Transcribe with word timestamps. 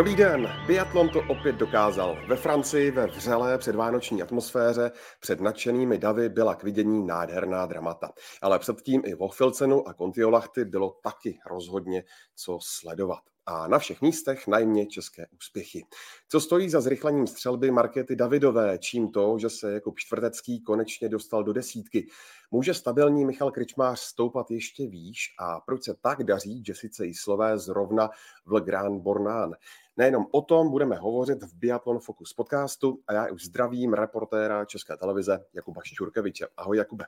Dobrý 0.00 0.16
den, 0.16 0.48
biatlon 0.70 1.08
to 1.08 1.20
opět 1.28 1.56
dokázal. 1.56 2.18
Ve 2.28 2.36
Francii 2.36 2.90
ve 2.90 3.06
vřelé 3.06 3.58
předvánoční 3.58 4.22
atmosféře 4.22 4.90
před 5.20 5.40
nadšenými 5.40 5.98
davy 5.98 6.28
byla 6.28 6.54
k 6.54 6.62
vidění 6.62 7.06
nádherná 7.06 7.66
dramata. 7.66 8.12
Ale 8.42 8.58
předtím 8.58 9.02
i 9.06 9.14
Filcenu 9.32 9.88
a 9.88 9.94
Kontiolachty 9.94 10.64
bylo 10.64 10.90
taky 11.02 11.38
rozhodně 11.46 12.04
co 12.36 12.58
sledovat 12.62 13.20
a 13.46 13.68
na 13.68 13.78
všech 13.78 14.02
místech 14.02 14.46
najmě 14.46 14.86
české 14.86 15.26
úspěchy. 15.36 15.84
Co 16.28 16.40
stojí 16.40 16.70
za 16.70 16.80
zrychlením 16.80 17.26
střelby 17.26 17.70
Markety 17.70 18.16
Davidové, 18.16 18.78
čím 18.78 19.12
to, 19.12 19.38
že 19.38 19.50
se 19.50 19.72
jako 19.72 19.92
Čtvrtecký 19.96 20.62
konečně 20.62 21.08
dostal 21.08 21.44
do 21.44 21.52
desítky. 21.52 22.06
Může 22.50 22.74
stabilní 22.74 23.24
Michal 23.24 23.50
Kričmář 23.50 24.00
stoupat 24.00 24.50
ještě 24.50 24.86
výš 24.86 25.18
a 25.38 25.60
proč 25.60 25.84
se 25.84 25.94
tak 26.00 26.24
daří 26.24 26.62
Jessice 26.68 27.06
Jislové 27.06 27.58
zrovna 27.58 28.10
v 28.46 28.52
Le 28.52 28.60
Grand 28.60 29.02
Bornán? 29.02 29.52
Nejenom 29.96 30.26
o 30.32 30.42
tom 30.42 30.59
budeme 30.68 30.96
hovořit 30.96 31.42
v 31.42 31.54
Biathlon 31.54 31.98
Focus 31.98 32.32
podcastu 32.32 33.00
a 33.06 33.12
já 33.12 33.32
už 33.32 33.44
zdravím 33.44 33.92
reportéra 33.92 34.64
České 34.64 34.96
televize 34.96 35.44
Jakuba 35.54 35.82
Šťurkeviče. 35.84 36.46
Ahoj 36.56 36.76
Jakube. 36.76 37.04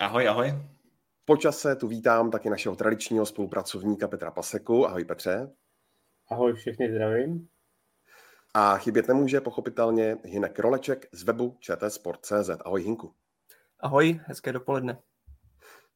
Ahoj, 0.00 0.28
ahoj. 0.28 0.54
Počase 1.24 1.76
tu 1.76 1.88
vítám 1.88 2.30
taky 2.30 2.50
našeho 2.50 2.76
tradičního 2.76 3.26
spolupracovníka 3.26 4.08
Petra 4.08 4.30
Paseku. 4.30 4.86
Ahoj 4.86 5.04
Petře. 5.04 5.50
Ahoj, 6.30 6.52
všechny 6.52 6.90
zdravím. 6.90 7.48
A 8.54 8.76
chybět 8.76 9.08
nemůže 9.08 9.40
pochopitelně 9.40 10.18
Hinek 10.24 10.58
Roleček 10.58 11.08
z 11.12 11.22
webu 11.22 11.56
čtsport.cz. 11.60 12.50
Ahoj 12.64 12.82
Hinku. 12.82 13.14
Ahoj, 13.80 14.20
hezké 14.24 14.52
dopoledne. 14.52 14.98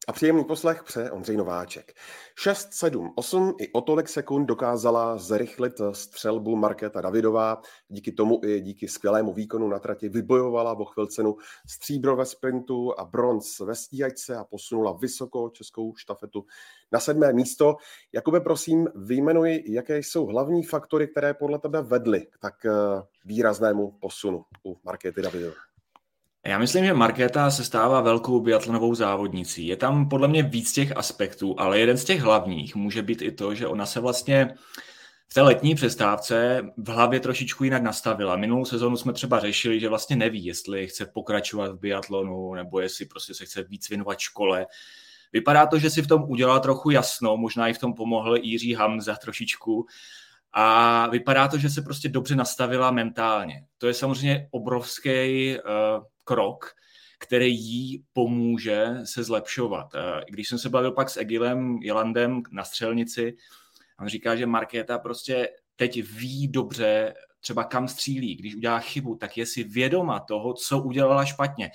A 0.09 0.13
příjemný 0.13 0.45
poslech 0.45 0.83
pře 0.83 1.11
Ondřej 1.11 1.37
Nováček. 1.37 1.93
6, 2.39 2.73
7, 2.73 3.13
8 3.17 3.55
i 3.61 3.73
o 3.73 3.81
tolik 3.81 4.09
sekund 4.09 4.47
dokázala 4.47 5.19
zrychlit 5.19 5.81
střelbu 5.93 6.57
Markéta 6.57 7.01
Davidová. 7.01 7.61
Díky 7.89 8.13
tomu 8.13 8.41
i 8.45 8.61
díky 8.61 8.89
skvělému 8.89 9.33
výkonu 9.33 9.69
na 9.69 9.79
trati 9.79 10.09
vybojovala 10.09 10.75
vo 10.75 10.85
chvilcenu 10.85 11.37
stříbro 11.67 12.17
ve 12.17 12.27
sprintu 12.27 13.01
a 13.01 13.05
bronz 13.05 13.61
ve 13.61 13.75
stíhačce 13.75 14.37
a 14.37 14.45
posunula 14.45 14.93
vysoko 14.93 15.51
českou 15.51 15.95
štafetu 15.97 16.45
na 16.93 17.01
sedmé 17.01 17.33
místo. 17.33 17.77
Jakube, 18.13 18.41
prosím, 18.41 18.89
vyjmenuji, 18.95 19.65
jaké 19.73 19.99
jsou 19.99 20.27
hlavní 20.27 20.65
faktory, 20.65 21.09
které 21.09 21.35
podle 21.35 21.59
tebe 21.59 21.83
vedly 21.83 22.27
k 22.31 22.39
tak 22.39 22.65
eh, 22.65 22.71
výraznému 23.25 23.91
posunu 23.91 24.45
u 24.67 24.77
Markéty 24.85 25.23
Davidové. 25.23 25.69
Já 26.47 26.59
myslím, 26.59 26.85
že 26.85 26.95
Markéta 26.95 27.51
se 27.51 27.65
stává 27.65 28.01
velkou 28.01 28.41
biatlonovou 28.41 28.95
závodnicí. 28.95 29.67
Je 29.67 29.77
tam 29.77 30.09
podle 30.09 30.29
mě 30.29 30.43
víc 30.43 30.73
těch 30.73 30.97
aspektů, 30.97 31.61
ale 31.61 31.79
jeden 31.79 31.97
z 31.97 32.05
těch 32.05 32.21
hlavních 32.21 32.77
může 32.77 33.03
být 33.03 33.23
i 33.23 33.33
to, 33.33 33.55
že 33.55 33.67
ona 33.67 33.87
se 33.87 34.01
vlastně 34.01 34.55
v 35.29 35.35
té 35.35 35.43
letní 35.43 35.75
přestávce 35.75 36.63
v 36.77 36.89
hlavě 36.89 37.21
trošičku 37.21 37.65
jinak 37.65 37.83
nastavila. 37.83 38.37
Minulou 38.37 38.65
sezónu 38.65 38.97
jsme 38.97 39.13
třeba 39.13 39.41
řešili, 39.41 39.81
že 39.81 39.89
vlastně 39.89 40.17
neví, 40.17 40.45
jestli 40.45 40.87
chce 40.87 41.07
pokračovat 41.07 41.71
v 41.71 41.79
biatlonu 41.79 42.55
nebo 42.55 42.81
jestli 42.81 43.07
prostě 43.07 43.35
se 43.35 43.45
chce 43.45 43.63
víc 43.63 43.89
věnovat 43.89 44.19
škole. 44.19 44.67
Vypadá 45.33 45.67
to, 45.67 45.79
že 45.79 45.91
si 45.91 46.03
v 46.03 46.07
tom 46.07 46.25
udělala 46.29 46.61
trochu 46.61 46.91
jasno, 46.91 47.37
možná 47.37 47.69
i 47.69 47.73
v 47.73 47.79
tom 47.79 47.95
pomohl 47.95 48.37
Jiří 48.37 48.75
Hamza 48.75 49.17
trošičku, 49.17 49.87
a 50.53 51.07
vypadá 51.09 51.49
to, 51.49 51.59
že 51.59 51.71
se 51.71 51.83
prostě 51.83 52.09
dobře 52.09 52.37
nastavila 52.37 52.91
mentálně. 52.91 53.65
To 53.79 53.87
je 53.87 53.95
samozřejmě 53.95 54.49
obrovský 54.51 55.57
uh, 55.57 56.05
krok, 56.29 56.75
který 57.19 57.57
jí 57.57 58.05
pomůže 58.13 58.89
se 59.05 59.25
zlepšovat. 59.25 59.95
Uh, 59.95 60.01
když 60.29 60.49
jsem 60.49 60.59
se 60.59 60.69
bavil 60.69 60.93
pak 60.93 61.11
s 61.11 61.17
Egilem 61.17 61.79
Jelandem 61.83 62.43
na 62.51 62.65
střelnici, 62.65 63.37
on 64.01 64.09
říká, 64.09 64.37
že 64.37 64.47
Markéta 64.47 64.99
prostě 64.99 65.49
teď 65.77 66.03
ví 66.19 66.49
dobře, 66.49 67.15
třeba 67.41 67.65
kam 67.65 67.89
střílí. 67.89 68.37
Když 68.37 68.55
udělá 68.55 68.79
chybu, 68.79 69.15
tak 69.15 69.37
je 69.37 69.47
si 69.47 69.65
vědoma 69.65 70.21
toho, 70.21 70.53
co 70.53 70.83
udělala 70.83 71.25
špatně. 71.25 71.71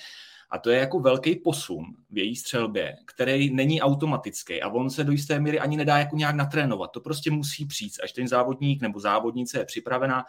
A 0.52 0.58
to 0.58 0.70
je 0.70 0.80
jako 0.80 1.00
velký 1.00 1.36
posun 1.36 1.86
v 2.10 2.18
její 2.18 2.36
střelbě, 2.36 2.96
který 3.06 3.54
není 3.54 3.82
automatický 3.82 4.62
a 4.62 4.70
on 4.70 4.90
se 4.90 5.04
do 5.04 5.12
jisté 5.12 5.40
míry 5.40 5.60
ani 5.60 5.78
nedá 5.78 5.98
jako 5.98 6.16
nějak 6.16 6.36
natrénovat. 6.36 6.92
To 6.92 7.02
prostě 7.02 7.32
musí 7.32 7.66
přijít. 7.66 7.94
Až 8.04 8.12
ten 8.12 8.28
závodník 8.28 8.82
nebo 8.82 9.00
závodnice 9.00 9.60
je 9.60 9.66
připravena, 9.66 10.26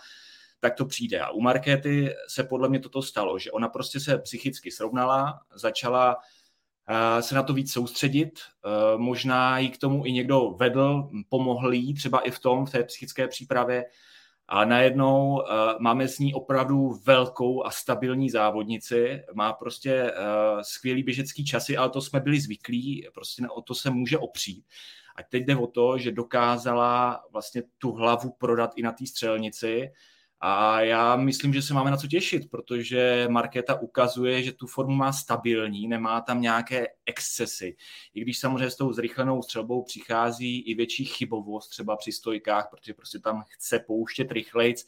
tak 0.64 0.74
to 0.74 0.84
přijde. 0.84 1.20
A 1.20 1.30
u 1.30 1.40
Markéty 1.40 2.14
se 2.28 2.44
podle 2.44 2.68
mě 2.68 2.80
toto 2.80 3.02
stalo, 3.02 3.38
že 3.38 3.50
ona 3.50 3.68
prostě 3.68 4.00
se 4.00 4.18
psychicky 4.18 4.70
srovnala, 4.70 5.40
začala 5.54 6.16
eh, 6.88 7.22
se 7.22 7.34
na 7.34 7.42
to 7.42 7.52
víc 7.52 7.72
soustředit. 7.72 8.40
Eh, 8.40 8.68
možná 8.98 9.58
jí 9.58 9.70
k 9.70 9.78
tomu 9.78 10.06
i 10.06 10.12
někdo 10.12 10.50
vedl, 10.58 11.10
pomohl 11.28 11.72
jí 11.72 11.94
třeba 11.94 12.20
i 12.20 12.30
v 12.30 12.38
tom, 12.38 12.66
v 12.66 12.70
té 12.70 12.84
psychické 12.84 13.28
přípravě 13.28 13.84
a 14.48 14.64
najednou 14.64 15.34
uh, 15.34 15.42
máme 15.80 16.08
s 16.08 16.18
ní 16.18 16.34
opravdu 16.34 17.00
velkou 17.06 17.64
a 17.64 17.70
stabilní 17.70 18.30
závodnici, 18.30 19.22
má 19.34 19.52
prostě 19.52 20.12
skvělý 20.62 21.02
běžecký 21.02 21.44
časy, 21.44 21.76
ale 21.76 21.90
to 21.90 22.00
jsme 22.00 22.20
byli 22.20 22.40
zvyklí, 22.40 23.08
prostě 23.14 23.48
o 23.48 23.62
to 23.62 23.74
se 23.74 23.90
může 23.90 24.18
opřít. 24.18 24.64
A 25.16 25.22
teď 25.22 25.44
jde 25.44 25.56
o 25.56 25.66
to, 25.66 25.98
že 25.98 26.12
dokázala 26.12 27.24
vlastně 27.32 27.62
tu 27.78 27.92
hlavu 27.92 28.32
prodat 28.38 28.70
i 28.76 28.82
na 28.82 28.92
té 28.92 29.06
střelnici, 29.06 29.90
a 30.40 30.80
já 30.80 31.16
myslím, 31.16 31.54
že 31.54 31.62
se 31.62 31.74
máme 31.74 31.90
na 31.90 31.96
co 31.96 32.06
těšit, 32.06 32.50
protože 32.50 33.26
Markéta 33.30 33.80
ukazuje, 33.80 34.42
že 34.42 34.52
tu 34.52 34.66
formu 34.66 34.94
má 34.94 35.12
stabilní, 35.12 35.88
nemá 35.88 36.20
tam 36.20 36.40
nějaké 36.40 36.86
excesy. 37.06 37.76
I 38.14 38.20
když 38.20 38.38
samozřejmě 38.38 38.70
s 38.70 38.76
tou 38.76 38.92
zrychlenou 38.92 39.42
střelbou 39.42 39.82
přichází 39.82 40.60
i 40.60 40.74
větší 40.74 41.04
chybovost 41.04 41.68
třeba 41.68 41.96
při 41.96 42.12
stojkách, 42.12 42.68
protože 42.70 42.94
prostě 42.94 43.18
tam 43.18 43.44
chce 43.48 43.78
pouštět 43.78 44.32
rychlejc, 44.32 44.86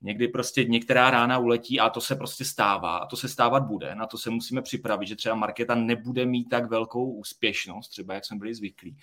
někdy 0.00 0.28
prostě 0.28 0.64
některá 0.64 1.10
rána 1.10 1.38
uletí 1.38 1.80
a 1.80 1.90
to 1.90 2.00
se 2.00 2.16
prostě 2.16 2.44
stává 2.44 2.98
a 2.98 3.06
to 3.06 3.16
se 3.16 3.28
stávat 3.28 3.62
bude. 3.62 3.94
Na 3.94 4.06
to 4.06 4.18
se 4.18 4.30
musíme 4.30 4.62
připravit, 4.62 5.06
že 5.06 5.16
třeba 5.16 5.34
Markéta 5.34 5.74
nebude 5.74 6.26
mít 6.26 6.48
tak 6.48 6.70
velkou 6.70 7.12
úspěšnost, 7.12 7.88
třeba 7.88 8.14
jak 8.14 8.24
jsme 8.24 8.36
byli 8.36 8.54
zvyklí 8.54 8.96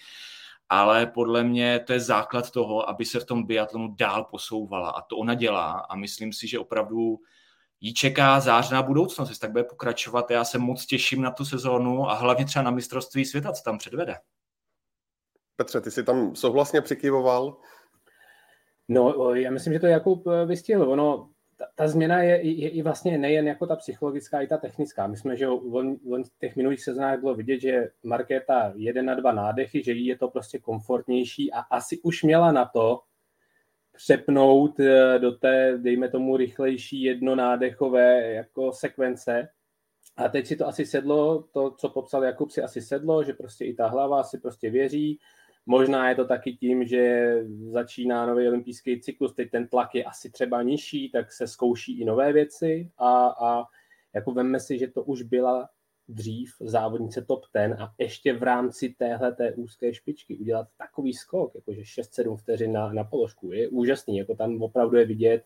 ale 0.69 1.05
podle 1.05 1.43
mě 1.43 1.79
to 1.79 1.93
je 1.93 1.99
základ 1.99 2.51
toho, 2.51 2.89
aby 2.89 3.05
se 3.05 3.19
v 3.19 3.25
tom 3.25 3.45
biatlonu 3.45 3.95
dál 3.95 4.23
posouvala 4.23 4.89
a 4.89 5.01
to 5.01 5.17
ona 5.17 5.33
dělá 5.33 5.71
a 5.71 5.95
myslím 5.95 6.33
si, 6.33 6.47
že 6.47 6.59
opravdu 6.59 7.19
jí 7.81 7.93
čeká 7.93 8.39
zářná 8.39 8.81
budoucnost, 8.81 9.29
jestli 9.29 9.41
tak 9.41 9.51
bude 9.51 9.63
pokračovat. 9.63 10.31
Já 10.31 10.43
se 10.43 10.57
moc 10.57 10.85
těším 10.85 11.21
na 11.21 11.31
tu 11.31 11.45
sezónu 11.45 12.09
a 12.09 12.13
hlavně 12.13 12.45
třeba 12.45 12.63
na 12.63 12.71
mistrovství 12.71 13.25
světa, 13.25 13.51
co 13.51 13.63
tam 13.63 13.77
předvede. 13.77 14.15
Petře, 15.55 15.81
ty 15.81 15.91
jsi 15.91 16.03
tam 16.03 16.35
souhlasně 16.35 16.81
přikyvoval? 16.81 17.57
No, 18.87 19.33
já 19.33 19.51
myslím, 19.51 19.73
že 19.73 19.79
to 19.79 19.87
Jakub 19.87 20.27
eh, 20.27 20.45
vystihl. 20.45 20.91
Ono, 20.91 21.29
ta, 21.75 21.87
změna 21.87 22.21
je, 22.21 22.41
je, 22.41 22.69
i 22.69 22.81
vlastně 22.81 23.17
nejen 23.17 23.47
jako 23.47 23.67
ta 23.67 23.75
psychologická, 23.75 24.41
i 24.41 24.47
ta 24.47 24.57
technická. 24.57 25.07
My 25.07 25.17
jsme, 25.17 25.37
že 25.37 25.47
v 25.47 26.39
těch 26.39 26.55
minulých 26.55 26.83
sezónách 26.83 27.19
bylo 27.19 27.35
vidět, 27.35 27.59
že 27.59 27.89
Markéta 28.03 28.73
jede 28.75 29.03
na 29.03 29.15
dva 29.15 29.31
nádechy, 29.31 29.83
že 29.83 29.91
jí 29.91 30.05
je 30.05 30.17
to 30.17 30.27
prostě 30.27 30.59
komfortnější 30.59 31.53
a 31.53 31.59
asi 31.59 31.99
už 32.01 32.23
měla 32.23 32.51
na 32.51 32.65
to 32.65 33.01
přepnout 33.95 34.79
eh, 34.79 35.19
do 35.19 35.31
té, 35.31 35.77
dejme 35.77 36.09
tomu, 36.09 36.37
rychlejší 36.37 37.01
jednonádechové 37.01 38.31
jako 38.31 38.73
sekvence. 38.73 39.47
A 40.17 40.29
teď 40.29 40.47
si 40.47 40.55
to 40.55 40.67
asi 40.67 40.85
sedlo, 40.85 41.43
to, 41.53 41.71
co 41.71 41.89
popsal 41.89 42.23
Jakub, 42.23 42.51
si 42.51 42.61
asi 42.61 42.81
sedlo, 42.81 43.23
že 43.23 43.33
prostě 43.33 43.65
i 43.65 43.73
ta 43.73 43.87
hlava 43.87 44.23
si 44.23 44.37
prostě 44.37 44.69
věří, 44.69 45.19
Možná 45.65 46.09
je 46.09 46.15
to 46.15 46.25
taky 46.25 46.53
tím, 46.53 46.87
že 46.87 47.33
začíná 47.71 48.25
nový 48.25 48.47
olympijský 48.47 49.01
cyklus, 49.01 49.33
teď 49.33 49.51
ten 49.51 49.67
tlak 49.67 49.95
je 49.95 50.03
asi 50.03 50.29
třeba 50.29 50.61
nižší, 50.61 51.11
tak 51.11 51.31
se 51.31 51.47
zkouší 51.47 52.01
i 52.01 52.05
nové 52.05 52.33
věci 52.33 52.91
a, 52.97 53.27
a 53.27 53.65
jako 54.13 54.31
vemme 54.31 54.59
si, 54.59 54.79
že 54.79 54.87
to 54.87 55.03
už 55.03 55.21
byla 55.21 55.69
dřív 56.07 56.55
závodnice 56.59 57.21
top 57.21 57.45
ten 57.51 57.73
a 57.73 57.93
ještě 57.97 58.33
v 58.33 58.43
rámci 58.43 58.89
téhle 58.89 59.31
té 59.31 59.53
úzké 59.53 59.93
špičky 59.93 60.37
udělat 60.37 60.67
takový 60.77 61.13
skok, 61.13 61.55
jakože 61.55 61.81
6-7 61.81 62.37
vteřin 62.37 62.71
na, 62.71 62.93
na 62.93 63.03
položku, 63.03 63.51
je 63.51 63.67
úžasný, 63.67 64.17
jako 64.17 64.35
tam 64.35 64.61
opravdu 64.61 64.97
je 64.97 65.05
vidět, 65.05 65.43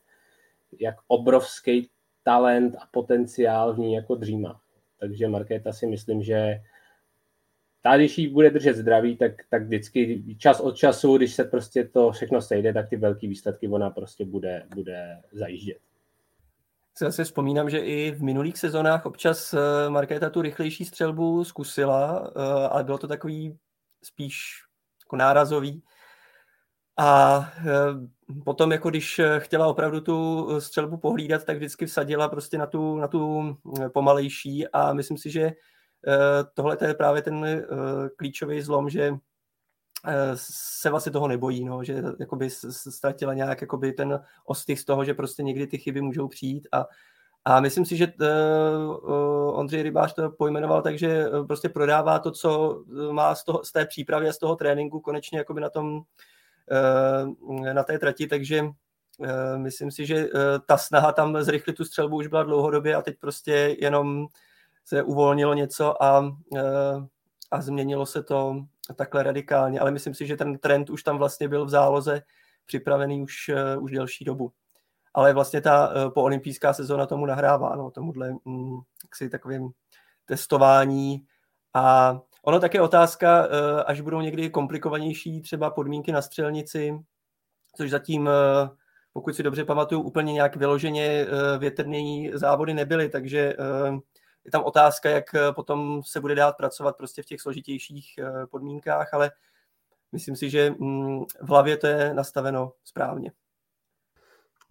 jak 0.79 0.95
obrovský 1.07 1.89
talent 2.23 2.75
a 2.75 2.87
potenciál 2.91 3.73
v 3.73 3.79
ní 3.79 3.93
jako 3.93 4.15
dříma. 4.15 4.61
Takže 4.99 5.27
Markéta 5.27 5.73
si 5.73 5.87
myslím, 5.87 6.23
že 6.23 6.61
ta, 7.81 7.97
když 7.97 8.17
jí 8.17 8.27
bude 8.27 8.49
držet 8.49 8.75
zdraví, 8.75 9.17
tak, 9.17 9.31
tak 9.49 9.63
vždycky 9.63 10.23
čas 10.37 10.59
od 10.59 10.77
času, 10.77 11.17
když 11.17 11.33
se 11.33 11.43
prostě 11.43 11.83
to 11.83 12.11
všechno 12.11 12.41
sejde, 12.41 12.73
tak 12.73 12.89
ty 12.89 12.95
velké 12.95 13.27
výsledky 13.27 13.67
ona 13.67 13.89
prostě 13.89 14.25
bude, 14.25 14.65
bude 14.75 15.21
zajíždět. 15.31 15.77
Si 16.97 17.05
zase 17.05 17.23
vzpomínám, 17.23 17.69
že 17.69 17.79
i 17.79 18.11
v 18.11 18.23
minulých 18.23 18.57
sezónách 18.57 19.05
občas 19.05 19.53
eh, 19.53 19.89
Markéta 19.89 20.29
tu 20.29 20.41
rychlejší 20.41 20.85
střelbu 20.85 21.43
zkusila, 21.43 22.31
eh, 22.35 22.67
ale 22.69 22.83
bylo 22.83 22.97
to 22.97 23.07
takový 23.07 23.57
spíš 24.03 24.63
jako 25.05 25.15
nárazový. 25.15 25.83
A 26.97 27.39
eh, 27.57 28.43
potom, 28.45 28.71
jako 28.71 28.89
když 28.89 29.21
chtěla 29.39 29.67
opravdu 29.67 30.01
tu 30.01 30.47
střelbu 30.59 30.97
pohlídat, 30.97 31.45
tak 31.45 31.57
vždycky 31.57 31.85
vsadila 31.85 32.29
prostě 32.29 32.57
na 32.57 32.65
tu, 32.65 32.95
na 32.95 33.07
tu 33.07 33.57
pomalejší 33.93 34.67
a 34.67 34.93
myslím 34.93 35.17
si, 35.17 35.29
že 35.29 35.51
Eh, 36.07 36.43
tohle 36.53 36.77
je 36.87 36.93
právě 36.93 37.21
ten 37.21 37.45
eh, 37.45 37.65
klíčový 38.15 38.61
zlom, 38.61 38.89
že 38.89 39.13
se 40.35 40.89
vlastně 40.89 41.11
toho 41.11 41.27
nebojí, 41.27 41.65
no, 41.65 41.83
že 41.83 42.03
jakoby 42.19 42.49
ztratila 42.69 43.33
nějak 43.33 43.61
jakoby 43.61 43.93
ten 43.93 44.23
ostych 44.45 44.79
z 44.79 44.85
toho, 44.85 45.05
že 45.05 45.13
prostě 45.13 45.43
někdy 45.43 45.67
ty 45.67 45.77
chyby 45.77 46.01
můžou 46.01 46.27
přijít. 46.27 46.67
A, 46.71 46.85
a 47.45 47.59
myslím 47.59 47.85
si, 47.85 47.97
že 47.97 48.13
uh, 48.21 49.59
Ondřej 49.59 49.83
Rybář 49.83 50.13
to 50.13 50.29
pojmenoval 50.29 50.81
tak, 50.81 50.99
že 50.99 51.25
prostě 51.47 51.69
prodává 51.69 52.19
to, 52.19 52.31
co 52.31 52.83
má 53.11 53.35
z, 53.35 53.43
toho, 53.43 53.63
z 53.63 53.71
té 53.71 53.85
přípravy 53.85 54.29
a 54.29 54.33
z 54.33 54.37
toho 54.37 54.55
tréninku 54.55 54.99
konečně 54.99 55.37
jakoby 55.37 55.61
na 55.61 55.69
tom 55.69 56.01
uh, 57.47 57.73
na 57.73 57.83
té 57.83 57.99
trati, 57.99 58.27
takže 58.27 58.61
uh, 58.61 58.71
myslím 59.57 59.91
si, 59.91 60.05
že 60.05 60.25
uh, 60.25 60.31
ta 60.65 60.77
snaha 60.77 61.11
tam 61.11 61.41
zrychlit 61.41 61.73
tu 61.73 61.85
střelbu 61.85 62.15
už 62.15 62.27
byla 62.27 62.43
dlouhodobě 62.43 62.95
a 62.95 63.01
teď 63.01 63.19
prostě 63.19 63.75
jenom 63.79 64.27
se 64.89 65.03
uvolnilo 65.03 65.53
něco 65.53 66.03
a, 66.03 66.19
uh, 66.19 67.05
a 67.51 67.61
změnilo 67.61 68.05
se 68.05 68.23
to 68.23 68.55
takhle 68.95 69.23
radikálně, 69.23 69.79
ale 69.79 69.91
myslím 69.91 70.13
si, 70.13 70.27
že 70.27 70.37
ten 70.37 70.57
trend 70.57 70.89
už 70.89 71.03
tam 71.03 71.17
vlastně 71.17 71.47
byl 71.47 71.65
v 71.65 71.69
záloze 71.69 72.21
připravený 72.65 73.21
už, 73.21 73.49
uh, 73.77 73.83
už 73.83 73.91
delší 73.91 74.25
dobu. 74.25 74.51
Ale 75.13 75.33
vlastně 75.33 75.61
ta 75.61 75.87
uh, 75.87 76.13
poolympijská 76.13 76.73
sezóna 76.73 77.05
tomu 77.05 77.25
nahrává, 77.25 77.75
no, 77.75 77.91
tomuhle 77.91 78.31
um, 78.43 78.81
si 79.15 79.29
takovým 79.29 79.69
testování 80.25 81.25
a 81.73 82.19
ono 82.43 82.59
také 82.59 82.81
otázka, 82.81 83.47
až 83.85 84.01
budou 84.01 84.21
někdy 84.21 84.49
komplikovanější 84.49 85.41
třeba 85.41 85.69
podmínky 85.69 86.11
na 86.11 86.21
střelnici, 86.21 86.99
což 87.75 87.89
zatím, 87.89 88.29
pokud 89.13 89.35
si 89.35 89.43
dobře 89.43 89.65
pamatuju, 89.65 90.01
úplně 90.01 90.33
nějak 90.33 90.55
vyloženě 90.55 91.27
větrné 91.57 91.97
závody 92.33 92.73
nebyly, 92.73 93.09
takže 93.09 93.55
je 94.45 94.51
tam 94.51 94.63
otázka, 94.63 95.09
jak 95.09 95.35
eh, 95.35 95.51
potom 95.51 96.03
se 96.03 96.19
bude 96.21 96.35
dát 96.35 96.57
pracovat 96.57 96.97
prostě 96.97 97.23
v 97.23 97.25
těch 97.25 97.41
složitějších 97.41 98.17
eh, 98.17 98.47
podmínkách, 98.47 99.13
ale 99.13 99.31
myslím 100.11 100.35
si, 100.35 100.49
že 100.49 100.69
mm, 100.69 101.25
v 101.41 101.49
hlavě 101.49 101.77
to 101.77 101.87
je 101.87 102.13
nastaveno 102.13 102.73
správně. 102.83 103.31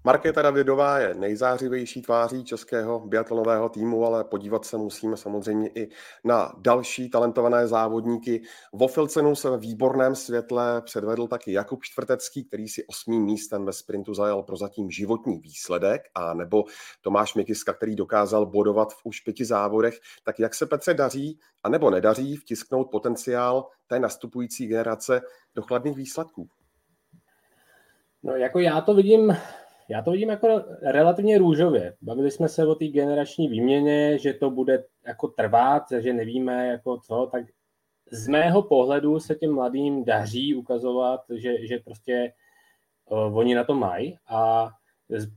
Markéta 0.08 0.42
Davidová 0.42 0.98
je 0.98 1.14
nejzářivější 1.14 2.02
tváří 2.02 2.44
českého 2.44 3.00
biatlonového 3.00 3.68
týmu, 3.68 4.04
ale 4.04 4.24
podívat 4.24 4.64
se 4.64 4.76
musíme 4.76 5.16
samozřejmě 5.16 5.68
i 5.68 5.88
na 6.24 6.52
další 6.58 7.10
talentované 7.10 7.66
závodníky. 7.66 8.42
Vo 8.72 8.88
Filcenu 8.88 9.34
se 9.34 9.50
ve 9.50 9.58
výborném 9.58 10.14
světle 10.14 10.82
předvedl 10.82 11.26
taky 11.26 11.52
Jakub 11.52 11.82
Čtvrtecký, 11.82 12.44
který 12.44 12.68
si 12.68 12.86
osmým 12.86 13.24
místem 13.24 13.64
ve 13.64 13.72
sprintu 13.72 14.14
zajal 14.14 14.42
prozatím 14.42 14.90
životní 14.90 15.38
výsledek, 15.38 16.02
a 16.14 16.34
nebo 16.34 16.64
Tomáš 17.00 17.34
Mikiska, 17.34 17.72
který 17.72 17.96
dokázal 17.96 18.46
bodovat 18.46 18.92
v 18.92 19.00
už 19.04 19.20
pěti 19.20 19.44
závodech. 19.44 19.98
Tak 20.24 20.38
jak 20.38 20.54
se 20.54 20.66
Petře 20.66 20.94
daří, 20.94 21.38
a 21.62 21.68
nebo 21.68 21.90
nedaří 21.90 22.36
vtisknout 22.36 22.90
potenciál 22.90 23.66
té 23.86 24.00
nastupující 24.00 24.66
generace 24.66 25.20
do 25.54 25.62
chladných 25.62 25.96
výsledků? 25.96 26.48
No 28.22 28.36
jako 28.36 28.58
já 28.58 28.80
to 28.80 28.94
vidím 28.94 29.36
já 29.88 30.02
to 30.02 30.10
vidím 30.10 30.28
jako 30.28 30.64
relativně 30.82 31.38
růžově. 31.38 31.96
Bavili 32.02 32.30
jsme 32.30 32.48
se 32.48 32.66
o 32.66 32.74
té 32.74 32.86
generační 32.86 33.48
výměně, 33.48 34.18
že 34.18 34.34
to 34.34 34.50
bude 34.50 34.84
jako 35.06 35.28
trvat, 35.28 35.82
že 35.98 36.12
nevíme 36.12 36.66
jako 36.66 36.98
co, 36.98 37.28
tak 37.32 37.44
z 38.10 38.28
mého 38.28 38.62
pohledu 38.62 39.20
se 39.20 39.34
těm 39.34 39.54
mladým 39.54 40.04
daří 40.04 40.54
ukazovat, 40.54 41.20
že, 41.34 41.66
že 41.66 41.78
prostě 41.78 42.32
uh, 43.10 43.38
oni 43.38 43.54
na 43.54 43.64
to 43.64 43.74
mají 43.74 44.18
a 44.28 44.70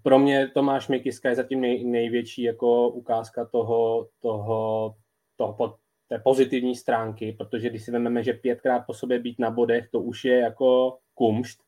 pro 0.03 0.19
mě 0.19 0.47
Tomáš 0.47 0.87
Mikiska 0.87 1.29
je 1.29 1.35
zatím 1.35 1.61
nej, 1.61 1.83
největší 1.83 2.43
jako 2.43 2.89
ukázka 2.89 3.45
toho, 3.45 4.07
toho, 4.19 4.95
toho 5.35 5.77
té 6.07 6.19
pozitivní 6.19 6.75
stránky, 6.75 7.35
protože 7.37 7.69
když 7.69 7.83
si 7.83 7.91
vezmeme, 7.91 8.23
že 8.23 8.33
pětkrát 8.33 8.85
po 8.85 8.93
sobě 8.93 9.19
být 9.19 9.39
na 9.39 9.51
bodech, 9.51 9.89
to 9.91 9.99
už 9.99 10.25
je 10.25 10.39
jako 10.39 10.97
kumšt 11.13 11.59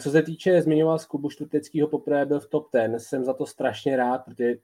co 0.00 0.10
se 0.10 0.22
týče, 0.22 0.62
zmiňoval 0.62 0.98
z 0.98 1.06
klubu 1.06 1.30
Štvrteckého 1.30 1.88
poprvé 1.88 2.26
byl 2.26 2.40
v 2.40 2.48
top 2.48 2.70
ten, 2.70 3.00
jsem 3.00 3.24
za 3.24 3.34
to 3.34 3.46
strašně 3.46 3.96
rád, 3.96 4.18
protože 4.18 4.54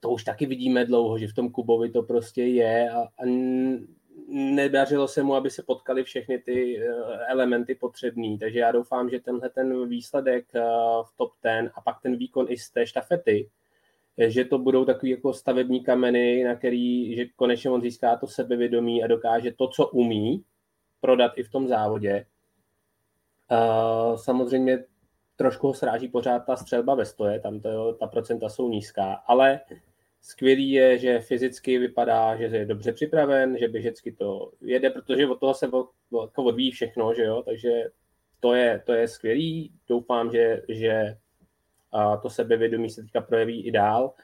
to 0.00 0.10
už 0.10 0.24
taky 0.24 0.46
vidíme 0.46 0.84
dlouho, 0.84 1.18
že 1.18 1.28
v 1.28 1.34
tom 1.34 1.50
Kubovi 1.50 1.90
to 1.90 2.02
prostě 2.02 2.44
je 2.44 2.90
a, 2.90 3.00
a 3.00 3.24
nedařilo 4.28 5.08
se 5.08 5.22
mu, 5.22 5.34
aby 5.34 5.50
se 5.50 5.62
potkali 5.62 6.04
všechny 6.04 6.38
ty 6.38 6.82
eh, 6.82 6.92
elementy 7.28 7.74
potřebný, 7.74 8.38
takže 8.38 8.58
já 8.58 8.72
doufám, 8.72 9.10
že 9.10 9.20
tenhle 9.20 9.50
ten 9.50 9.88
výsledek 9.88 10.46
eh, 10.54 10.60
v 11.04 11.16
top 11.16 11.32
ten 11.40 11.70
a 11.74 11.80
pak 11.80 12.00
ten 12.02 12.16
výkon 12.16 12.46
i 12.48 12.56
z 12.56 12.70
té 12.70 12.86
štafety, 12.86 13.50
že 14.18 14.44
to 14.44 14.58
budou 14.58 14.84
takový 14.84 15.10
jako 15.10 15.32
stavební 15.32 15.84
kameny, 15.84 16.44
na 16.44 16.54
který, 16.54 17.16
že 17.16 17.24
konečně 17.36 17.70
on 17.70 17.82
získá 17.82 18.16
to 18.16 18.26
sebevědomí 18.26 19.04
a 19.04 19.06
dokáže 19.06 19.52
to, 19.52 19.68
co 19.68 19.88
umí, 19.88 20.44
prodat 21.00 21.32
i 21.36 21.42
v 21.42 21.50
tom 21.50 21.68
závodě 21.68 22.26
Samozřejmě 24.16 24.84
trošku 25.36 25.66
ho 25.66 25.74
sráží 25.74 26.08
pořád 26.08 26.38
ta 26.38 26.56
střelba 26.56 26.94
ve 26.94 27.04
stoje, 27.04 27.40
tam 27.40 27.60
to, 27.60 27.92
ta 27.92 28.06
procenta 28.06 28.48
jsou 28.48 28.68
nízká, 28.68 29.12
ale 29.12 29.60
skvělý 30.20 30.70
je, 30.70 30.98
že 30.98 31.20
fyzicky 31.20 31.78
vypadá, 31.78 32.36
že 32.36 32.44
je 32.44 32.66
dobře 32.66 32.92
připraven, 32.92 33.58
že 33.58 33.68
běžecky 33.68 34.12
to 34.12 34.52
jede, 34.60 34.90
protože 34.90 35.26
od 35.26 35.40
toho 35.40 35.54
se 35.54 35.66
jako 35.66 36.42
odvíjí 36.44 36.70
všechno, 36.70 37.14
že 37.14 37.22
jo, 37.22 37.42
takže 37.42 37.70
to 38.40 38.54
je, 38.54 38.82
to 38.86 38.92
je 38.92 39.08
skvělý, 39.08 39.72
doufám, 39.88 40.30
že, 40.32 40.62
že 40.68 41.16
to 42.22 42.30
sebevědomí 42.30 42.90
se 42.90 43.02
teďka 43.02 43.20
projeví 43.20 43.66
i 43.66 43.70
dál. 43.70 44.14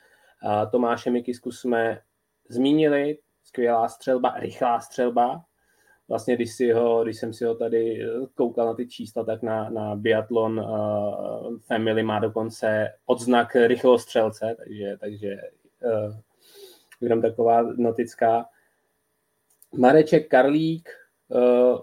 Tomáše 0.71 1.11
Mikisku 1.11 1.53
jsme 1.53 2.01
zmínili, 2.49 3.19
skvělá 3.45 3.89
střelba, 3.89 4.35
rychlá 4.37 4.81
střelba, 4.81 5.45
vlastně 6.11 6.37
když, 6.37 6.53
si 6.53 6.73
ho, 6.73 7.05
když 7.05 7.17
jsem 7.17 7.33
si 7.33 7.45
ho 7.45 7.55
tady 7.55 8.03
eh, 8.03 8.27
koukal 8.35 8.67
na 8.67 8.75
ty 8.75 8.87
čísla, 8.87 9.25
tak 9.25 9.43
na, 9.43 9.71
na 9.71 9.97
biatlon 9.97 10.61
uh, 10.61 11.59
Family 11.59 12.03
má 12.03 12.19
dokonce 12.19 12.93
odznak 13.07 13.55
rychlostřelce, 13.55 14.57
takže, 14.59 14.97
takže 15.01 15.37
uh, 15.83 16.15
jenom 17.01 17.23
taková 17.23 17.63
notická. 17.63 18.47
Mareček 19.77 20.29
Karlík, 20.29 20.89
uh, 21.29 21.79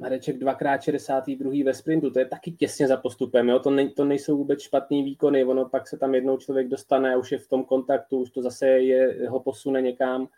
Mareček 0.00 0.36
2x62 0.36 1.64
ve 1.64 1.74
sprintu, 1.74 2.10
to 2.10 2.18
je 2.18 2.26
taky 2.26 2.52
těsně 2.52 2.88
za 2.88 2.96
postupem, 2.96 3.48
jo? 3.48 3.58
To, 3.58 3.70
ne, 3.70 3.88
to 3.88 4.04
nejsou 4.04 4.36
vůbec 4.36 4.60
špatný 4.60 5.02
výkony, 5.02 5.44
ono 5.44 5.68
pak 5.68 5.88
se 5.88 5.98
tam 5.98 6.14
jednou 6.14 6.36
člověk 6.36 6.68
dostane 6.68 7.16
už 7.16 7.32
je 7.32 7.38
v 7.38 7.48
tom 7.48 7.64
kontaktu, 7.64 8.18
už 8.18 8.30
to 8.30 8.42
zase 8.42 8.68
je, 8.68 9.28
ho 9.28 9.40
posune 9.40 9.82
někam 9.82 10.28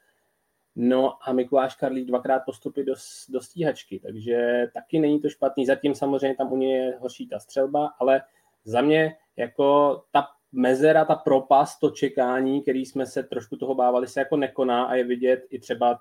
No 0.82 1.28
a 1.28 1.32
Mikuláš 1.32 1.76
Karlík 1.76 2.06
dvakrát 2.06 2.42
postupy 2.46 2.84
do, 2.84 2.94
do 3.28 3.40
stíhačky, 3.40 4.00
takže 4.00 4.66
taky 4.74 4.98
není 4.98 5.20
to 5.20 5.28
špatný. 5.28 5.66
Zatím 5.66 5.94
samozřejmě 5.94 6.36
tam 6.36 6.52
u 6.52 6.56
něj 6.56 6.70
je 6.70 6.96
horší 7.00 7.28
ta 7.28 7.38
střelba, 7.38 7.92
ale 7.98 8.22
za 8.64 8.80
mě 8.80 9.16
jako 9.36 10.02
ta 10.10 10.28
mezera, 10.52 11.04
ta 11.04 11.14
propast, 11.14 11.80
to 11.80 11.90
čekání, 11.90 12.62
který 12.62 12.86
jsme 12.86 13.06
se 13.06 13.22
trošku 13.22 13.56
toho 13.56 13.74
bávali, 13.74 14.06
se 14.06 14.20
jako 14.20 14.36
nekoná 14.36 14.84
a 14.84 14.94
je 14.94 15.04
vidět 15.04 15.46
i 15.50 15.58
třeba, 15.58 15.98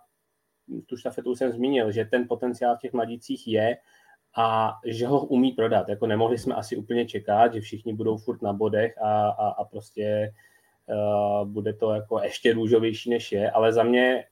tu 0.86 0.98
štafetu 0.98 1.36
jsem 1.36 1.52
zmínil, 1.52 1.92
že 1.92 2.06
ten 2.06 2.28
potenciál 2.28 2.76
v 2.76 2.80
těch 2.80 2.94
mladících 2.94 3.48
je 3.48 3.78
a 4.36 4.74
že 4.86 5.08
ho 5.08 5.26
umí 5.26 5.52
prodat. 5.52 5.90
Jako 5.90 6.08
nemohli 6.08 6.38
jsme 6.38 6.56
asi 6.56 6.78
úplně 6.78 7.06
čekat, 7.06 7.54
že 7.54 7.62
všichni 7.62 7.94
budou 7.94 8.18
furt 8.18 8.42
na 8.42 8.54
bodech 8.54 8.98
a, 9.02 9.30
a, 9.30 9.48
a 9.48 9.64
prostě 9.64 10.34
uh, 10.88 11.48
bude 11.48 11.74
to 11.74 11.94
jako 11.94 12.24
ještě 12.24 12.54
růžovější, 12.54 13.10
než 13.10 13.32
je, 13.32 13.52
ale 13.52 13.74
za 13.74 13.84
mě 13.84 14.26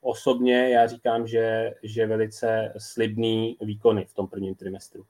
osobně 0.00 0.70
já 0.70 0.86
říkám, 0.86 1.26
že, 1.26 1.74
že 1.82 2.06
velice 2.06 2.72
slibný 2.78 3.56
výkony 3.60 4.04
v 4.04 4.14
tom 4.14 4.28
prvním 4.28 4.54
trimestru. 4.54 5.06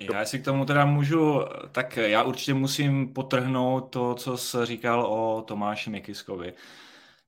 Já 0.00 0.24
si 0.24 0.38
k 0.38 0.44
tomu 0.44 0.64
teda 0.64 0.84
můžu, 0.84 1.40
tak 1.72 1.96
já 1.96 2.22
určitě 2.22 2.54
musím 2.54 3.12
potrhnout 3.12 3.90
to, 3.90 4.14
co 4.14 4.36
jsi 4.36 4.56
říkal 4.64 5.06
o 5.06 5.42
Tomáši 5.42 5.90
Mikiskovi. 5.90 6.52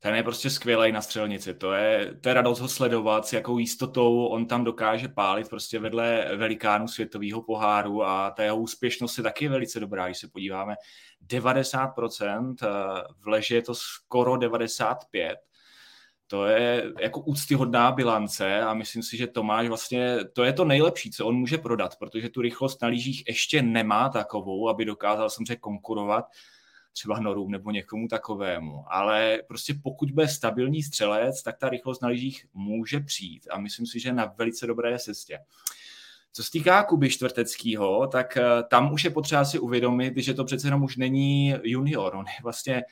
Ten 0.03 0.15
je 0.15 0.23
prostě 0.23 0.51
skvělý 0.51 0.93
na 0.93 1.03
střelnici. 1.03 1.55
To 1.55 1.73
je, 1.73 2.15
to 2.21 2.29
je 2.29 2.35
radost 2.35 2.61
ho 2.61 2.69
sledovat, 2.69 3.27
s 3.27 3.33
jakou 3.33 3.59
jistotou 3.59 4.27
on 4.27 4.47
tam 4.47 4.65
dokáže 4.65 5.09
pálit 5.09 5.49
prostě 5.49 5.79
vedle 5.79 6.37
velikánu 6.37 6.89
světového 6.89 7.43
poháru 7.43 8.05
a 8.05 8.31
ta 8.31 8.43
jeho 8.43 8.57
úspěšnost 8.57 9.19
je 9.19 9.25
taky 9.25 9.49
velice 9.49 9.81
dobrá, 9.81 10.07
když 10.07 10.19
se 10.19 10.29
podíváme. 10.29 10.75
90%, 11.21 12.63
eh, 12.63 12.67
v 13.21 13.29
leže 13.29 13.55
je 13.55 13.63
to 13.63 13.75
skoro 13.75 14.37
95%, 14.37 15.37
to 16.31 16.47
je 16.47 16.93
jako 17.01 17.21
úctyhodná 17.21 17.93
bilance 17.93 18.61
a 18.61 18.75
myslím 18.75 19.03
si, 19.03 19.17
že 19.17 19.27
Tomáš 19.27 19.69
vlastně, 19.69 20.19
to 20.33 20.45
je 20.45 20.53
to 20.53 20.65
nejlepší, 20.65 21.11
co 21.11 21.27
on 21.27 21.37
může 21.37 21.59
prodat, 21.59 21.97
protože 21.97 22.29
tu 22.29 22.41
rychlost 22.41 22.83
na 22.83 22.89
lyžích 22.89 23.23
ještě 23.29 23.63
nemá 23.63 24.09
takovou, 24.09 24.69
aby 24.69 24.85
dokázal 24.85 25.31
samozřejmě 25.31 25.57
konkurovat 25.57 26.25
třeba 26.93 27.21
Norům 27.21 27.51
nebo 27.51 27.71
někomu 27.71 28.09
takovému. 28.09 28.85
Ale 28.89 29.39
prostě 29.49 29.75
pokud 29.83 30.11
bude 30.11 30.29
stabilní 30.29 30.83
střelec, 30.83 31.43
tak 31.43 31.59
ta 31.59 31.69
rychlost 31.69 32.03
na 32.03 32.09
lyžích 32.09 32.47
může 32.55 33.01
přijít 33.01 33.47
a 33.51 33.59
myslím 33.59 33.87
si, 33.87 34.01
že 34.01 34.13
na 34.13 34.25
velice 34.25 34.67
dobré 34.67 34.99
cestě. 34.99 35.39
Co 36.33 36.45
se 36.45 36.51
týká 36.51 36.85
Kuby 36.85 37.11
Čtvrteckého, 37.11 38.07
tak 38.07 38.37
eh, 38.37 38.43
tam 38.71 38.93
už 38.93 39.05
je 39.05 39.11
potřeba 39.11 39.45
si 39.45 39.59
uvědomit, 39.59 40.17
že 40.17 40.35
to 40.35 40.45
přece 40.45 40.67
jenom 40.67 40.83
už 40.83 40.97
není 40.97 41.55
junior, 41.63 42.17
on 42.17 42.27
je 42.27 42.43
vlastně 42.43 42.83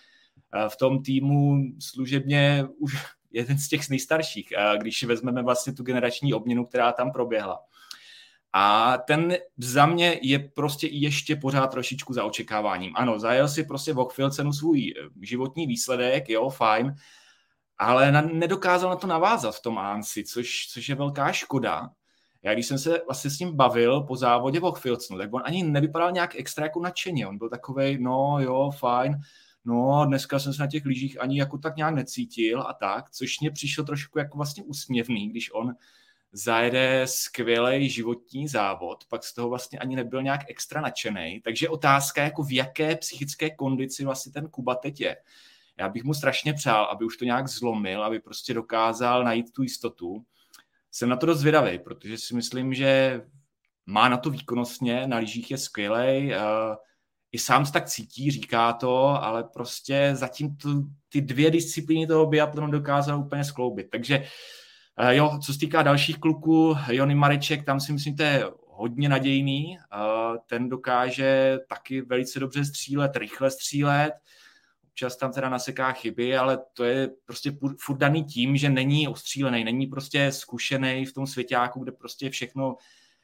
v 0.69 0.77
tom 0.77 1.03
týmu 1.03 1.65
služebně 1.79 2.65
už 2.79 2.97
jeden 3.31 3.59
z 3.59 3.69
těch 3.69 3.89
nejstarších, 3.89 4.53
když 4.81 5.05
vezmeme 5.05 5.43
vlastně 5.43 5.73
tu 5.73 5.83
generační 5.83 6.35
obměnu, 6.35 6.67
která 6.67 6.93
tam 6.93 7.13
proběhla. 7.13 7.61
A 8.53 8.99
ten 8.99 9.37
za 9.59 9.87
mě 9.87 10.19
je 10.23 10.39
prostě 10.39 10.87
ještě 10.87 11.37
pořád 11.37 11.67
trošičku 11.67 12.13
za 12.13 12.25
očekáváním. 12.25 12.93
Ano, 12.97 13.19
zajel 13.19 13.49
si 13.49 13.65
prostě 13.65 13.93
v 13.93 13.99
cenu 14.31 14.53
svůj 14.53 14.95
životní 15.23 15.67
výsledek, 15.67 16.29
jo, 16.29 16.51
fajn, 16.51 16.95
ale 17.79 18.13
na, 18.13 18.21
nedokázal 18.21 18.91
na 18.91 18.97
to 18.97 19.07
navázat 19.07 19.55
v 19.55 19.63
tom 19.63 19.79
Ansi, 19.79 20.25
což, 20.25 20.69
což 20.73 20.89
je 20.89 20.95
velká 20.95 21.33
škoda. 21.33 21.91
Já 22.43 22.55
když 22.55 22.67
jsem 22.67 22.79
se 22.79 23.03
vlastně 23.07 23.31
s 23.31 23.39
ním 23.39 23.57
bavil 23.57 24.01
po 24.01 24.17
závodě 24.17 24.61
v 24.61 24.65
tak 25.19 25.35
on 25.35 25.43
ani 25.45 25.63
nevypadal 25.63 26.13
nějak 26.13 26.37
extra 26.37 26.65
jako 26.65 26.81
nadšeně. 26.81 27.27
On 27.27 27.39
byl 27.39 27.49
takový, 27.49 27.99
no 28.03 28.37
jo, 28.41 28.71
fajn, 28.79 29.17
no 29.65 30.05
dneska 30.07 30.39
jsem 30.39 30.53
se 30.53 30.63
na 30.63 30.67
těch 30.67 30.85
lyžích 30.85 31.21
ani 31.21 31.39
jako 31.39 31.59
tak 31.59 31.77
nějak 31.77 31.95
necítil 31.95 32.63
a 32.63 32.73
tak, 32.73 33.11
což 33.11 33.41
mě 33.41 33.51
přišlo 33.51 33.85
trošku 33.85 34.19
jako 34.19 34.37
vlastně 34.37 34.63
úsměvný, 34.63 35.29
když 35.29 35.51
on 35.55 35.75
zajede 36.33 37.03
skvělý 37.05 37.91
životní 37.91 38.49
závod, 38.49 39.05
pak 39.09 39.25
z 39.25 39.35
toho 39.35 39.49
vlastně 39.49 39.79
ani 39.79 39.97
nebyl 39.97 40.23
nějak 40.23 40.41
extra 40.49 40.81
nadšený. 40.81 41.41
Takže 41.45 41.69
otázka, 41.69 42.23
jako 42.23 42.43
v 42.43 42.53
jaké 42.53 42.97
psychické 42.97 43.51
kondici 43.51 44.05
vlastně 44.05 44.33
ten 44.33 44.49
Kuba 44.49 44.75
teď 44.75 45.01
je. 45.01 45.17
Já 45.79 45.89
bych 45.89 46.05
mu 46.05 46.15
strašně 46.15 46.55
přál, 46.55 46.85
aby 46.85 47.05
už 47.05 47.17
to 47.17 47.25
nějak 47.25 47.49
zlomil, 47.49 48.05
aby 48.05 48.21
prostě 48.21 48.55
dokázal 48.55 49.25
najít 49.25 49.53
tu 49.53 49.63
jistotu. 49.63 50.25
Jsem 50.91 51.09
na 51.09 51.17
to 51.17 51.27
dost 51.27 51.39
zvědavý, 51.39 51.79
protože 51.79 52.19
si 52.19 52.35
myslím, 52.35 52.75
že 52.75 53.23
má 53.87 54.09
na 54.09 54.17
to 54.17 54.31
výkonnostně, 54.31 55.07
na 55.07 55.19
lyžích 55.19 55.51
je 55.51 55.59
skvělý, 55.59 56.33
i 57.33 57.39
sám 57.39 57.67
se 57.67 57.73
tak 57.73 57.87
cítí, 57.87 58.31
říká 58.31 58.73
to, 58.73 59.07
ale 59.07 59.45
prostě 59.45 60.11
zatím 60.13 60.57
tu, 60.57 60.89
ty 61.09 61.21
dvě 61.21 61.51
disciplíny 61.51 62.07
toho 62.07 62.27
biatlonu 62.27 62.73
dokázal 62.73 63.21
úplně 63.21 63.45
skloubit. 63.45 63.91
Takže 63.91 64.25
jo, 65.11 65.39
co 65.45 65.53
se 65.53 65.59
týká 65.59 65.83
dalších 65.83 66.19
kluků, 66.19 66.77
Jony 66.91 67.15
Mareček, 67.15 67.65
tam 67.65 67.81
si 67.81 67.93
myslím, 67.93 68.17
to 68.17 68.23
je 68.23 68.45
hodně 68.67 69.09
nadějný. 69.09 69.79
Ten 70.47 70.69
dokáže 70.69 71.59
taky 71.69 72.01
velice 72.01 72.41
dobře 72.41 72.65
střílet, 72.65 73.17
rychle 73.17 73.51
střílet 73.51 74.13
občas 74.99 75.17
tam 75.17 75.33
teda 75.33 75.49
naseká 75.49 75.93
chyby, 75.93 76.37
ale 76.37 76.59
to 76.73 76.85
je 76.85 77.11
prostě 77.25 77.53
furt 77.81 77.99
daný 77.99 78.25
tím, 78.25 78.57
že 78.57 78.71
není 78.71 79.09
ostřílený, 79.09 79.65
není 79.65 79.87
prostě 79.87 80.33
zkušený 80.33 81.05
v 81.05 81.13
tom 81.13 81.27
svěťáku, 81.27 81.81
kde 81.81 81.93
prostě 81.93 82.31
všechno 82.31 82.77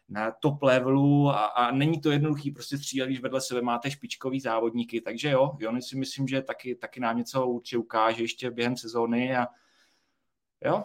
na 0.08 0.30
top 0.30 0.62
levelu 0.62 1.30
a, 1.30 1.44
a 1.44 1.70
není 1.70 2.00
to 2.00 2.11
jednoduchý 2.11 2.50
prostě 2.50 2.78
střílet, 2.78 3.06
když 3.06 3.20
vedle 3.20 3.40
sebe 3.40 3.62
máte 3.62 3.90
špičkový 3.90 4.40
závodníky, 4.40 5.00
takže 5.00 5.30
jo, 5.30 5.56
Jony 5.58 5.82
si 5.82 5.96
myslím, 5.96 6.28
že 6.28 6.42
taky, 6.42 6.75
taky 6.75 7.00
nám 7.00 7.16
něco 7.16 7.46
určitě 7.46 7.78
ukáže 7.78 8.23
ještě 8.23 8.50
během 8.50 8.76
sezóny 8.76 9.37
a 9.37 9.46
jo, 10.64 10.84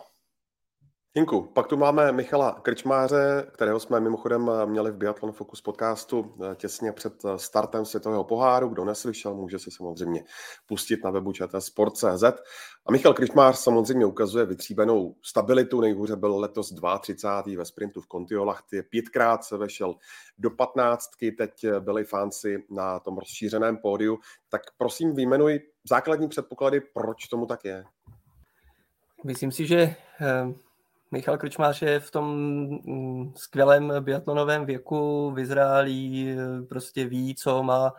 Jinku, 1.16 1.42
pak 1.42 1.68
tu 1.68 1.78
máme 1.78 2.12
Michala 2.12 2.52
Krčmáře, 2.52 3.48
kterého 3.54 3.80
jsme 3.80 4.00
mimochodem 4.00 4.52
měli 4.66 4.92
v 4.92 4.96
Biathlon 4.96 5.32
Focus 5.32 5.62
podcastu 5.62 6.36
eh, 6.44 6.56
těsně 6.56 6.92
před 6.92 7.26
eh, 7.26 7.40
startem 7.40 7.86
světového 7.86 8.24
poháru. 8.24 8.68
Kdo 8.68 8.86
neslyšel, 8.86 9.36
může 9.36 9.60
si 9.60 9.72
samozřejmě 9.72 10.24
pustit 10.66 11.04
na 11.04 11.10
webu 11.10 11.34
Sport.cz. 11.60 12.24
A 12.86 12.92
Michal 12.92 13.14
Krčmář 13.14 13.58
samozřejmě 13.58 14.06
ukazuje 14.06 14.46
vytříbenou 14.46 15.16
stabilitu. 15.22 15.82
Nejhůře 15.82 16.16
byl 16.16 16.38
letos 16.38 16.74
32. 17.02 17.58
ve 17.58 17.66
sprintu 17.66 18.02
v 18.02 18.08
Kontiolahti. 18.08 18.84
Pětkrát 18.84 19.44
se 19.44 19.58
vešel 19.58 19.96
do 20.38 20.50
15. 20.50 21.10
Teď 21.38 21.66
byli 21.80 22.04
fánci 22.04 22.66
na 22.70 23.00
tom 23.00 23.18
rozšířeném 23.18 23.78
pódiu. 23.78 24.20
Tak 24.50 24.62
prosím, 24.78 25.16
vyjmenuj 25.16 25.60
základní 25.90 26.28
předpoklady, 26.28 26.82
proč 26.82 27.28
tomu 27.28 27.46
tak 27.46 27.66
je. 27.66 27.84
Myslím 29.24 29.52
si, 29.52 29.68
že 29.68 29.96
eh, 30.22 30.54
Michal 31.12 31.38
Krčmář 31.38 31.82
je 31.82 32.00
v 32.00 32.12
tom 32.12 32.26
mm, 32.86 33.34
skvělém 33.36 33.94
biatlonovém 34.00 34.66
věku, 34.66 35.32
vyzrálý, 35.32 36.36
prostě 36.70 37.06
ví, 37.06 37.36
co 37.36 37.64
má, 37.64 37.94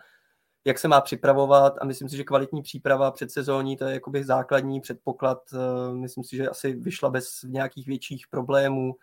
jak 0.65 0.79
se 0.79 0.87
má 0.87 1.01
připravovat 1.01 1.73
a 1.81 1.85
myslím 1.85 2.09
si, 2.09 2.17
že 2.17 2.23
kvalitní 2.23 2.61
příprava 2.61 3.11
před 3.11 3.31
sezóní, 3.31 3.77
to 3.77 3.85
je 3.85 3.93
jakoby 3.93 4.23
základní 4.23 4.81
předpoklad. 4.81 5.41
Eh, 5.53 5.93
myslím 5.93 6.23
si, 6.23 6.35
že 6.35 6.49
asi 6.49 6.73
vyšla 6.73 7.09
bez 7.09 7.43
nějakých 7.43 7.87
větších 7.87 8.27
problémů 8.29 8.95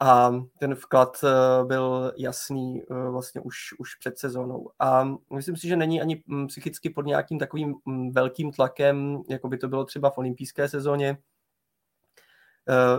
a 0.00 0.32
ten 0.58 0.74
vklad 0.74 1.24
eh, 1.24 1.64
byl 1.64 2.12
jasný 2.16 2.82
eh, 2.82 3.10
vlastně 3.10 3.40
už, 3.40 3.56
už 3.78 3.94
před 3.94 4.18
sezónou. 4.18 4.70
A 4.78 5.04
myslím 5.34 5.56
si, 5.56 5.68
že 5.68 5.76
není 5.76 6.00
ani 6.00 6.22
mm, 6.26 6.46
psychicky 6.46 6.90
pod 6.90 7.06
nějakým 7.06 7.38
takovým 7.38 7.74
mm, 7.84 8.12
velkým 8.12 8.52
tlakem, 8.52 9.22
jako 9.28 9.48
by 9.48 9.58
to 9.58 9.68
bylo 9.68 9.84
třeba 9.84 10.10
v 10.10 10.18
olympijské 10.18 10.68
sezóně, 10.68 11.18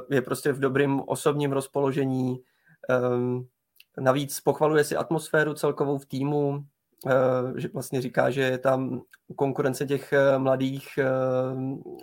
je 0.09 0.21
prostě 0.21 0.51
v 0.51 0.59
dobrým 0.59 1.01
osobním 1.05 1.51
rozpoložení. 1.51 2.43
Ehm, 2.89 3.47
navíc 3.97 4.39
pochvaluje 4.39 4.83
si 4.83 4.95
atmosféru 4.95 5.53
celkovou 5.53 5.97
v 5.97 6.05
týmu, 6.05 6.65
eh, 7.07 7.59
že 7.59 7.67
vlastně 7.73 8.01
říká, 8.01 8.29
že 8.29 8.57
tam 8.57 9.01
konkurence 9.35 9.85
těch 9.85 10.13
eh, 10.13 10.37
mladých 10.37 10.87
eh, 10.97 11.05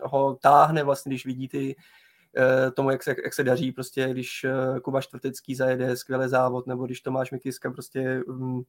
ho 0.03 0.35
táhne 0.35 0.83
vlastně, 0.83 1.11
když 1.11 1.27
vidí 1.27 1.49
ty 1.49 1.77
tomu, 2.75 2.91
jak 2.91 3.03
se, 3.03 3.15
jak 3.25 3.35
se 3.35 3.45
daří, 3.45 3.73
prostě 3.73 4.09
když 4.09 4.47
Kuba 4.83 5.01
Čtvrtecký 5.01 5.55
zajede 5.55 5.97
skvělý 5.97 6.29
závod, 6.29 6.67
nebo 6.67 6.87
když 6.87 7.01
Tomáš 7.01 7.31
Mikiska 7.31 7.71
prostě 7.71 8.23
mm, 8.29 8.63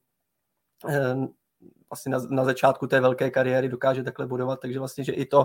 vlastně 1.90 2.10
na, 2.10 2.18
na 2.30 2.44
začátku 2.44 2.86
té 2.86 3.00
velké 3.00 3.30
kariéry 3.30 3.68
dokáže 3.68 4.02
takhle 4.02 4.26
budovat, 4.26 4.60
takže 4.60 4.78
vlastně, 4.78 5.04
že 5.04 5.12
i 5.12 5.26
to 5.26 5.38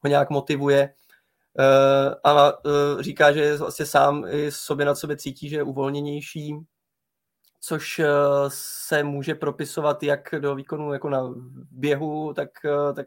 ho 0.00 0.08
nějak 0.08 0.30
motivuje 0.30 0.90
Eh, 0.90 1.09
a 2.24 2.48
eh, 2.48 3.02
říká, 3.02 3.32
že 3.32 3.56
vlastně 3.56 3.86
sám 3.86 4.24
i 4.28 4.52
sobě 4.52 4.86
na 4.86 4.94
sobě 4.94 5.16
cítí, 5.16 5.48
že 5.48 5.56
je 5.56 5.62
uvolněnější, 5.62 6.54
což 7.60 7.98
eh, 7.98 8.06
se 8.48 9.02
může 9.02 9.34
propisovat 9.34 10.02
jak 10.02 10.34
do 10.38 10.54
výkonu 10.54 10.92
jako 10.92 11.08
na 11.10 11.34
běhu, 11.70 12.34
tak, 12.34 12.50
tak 12.94 13.06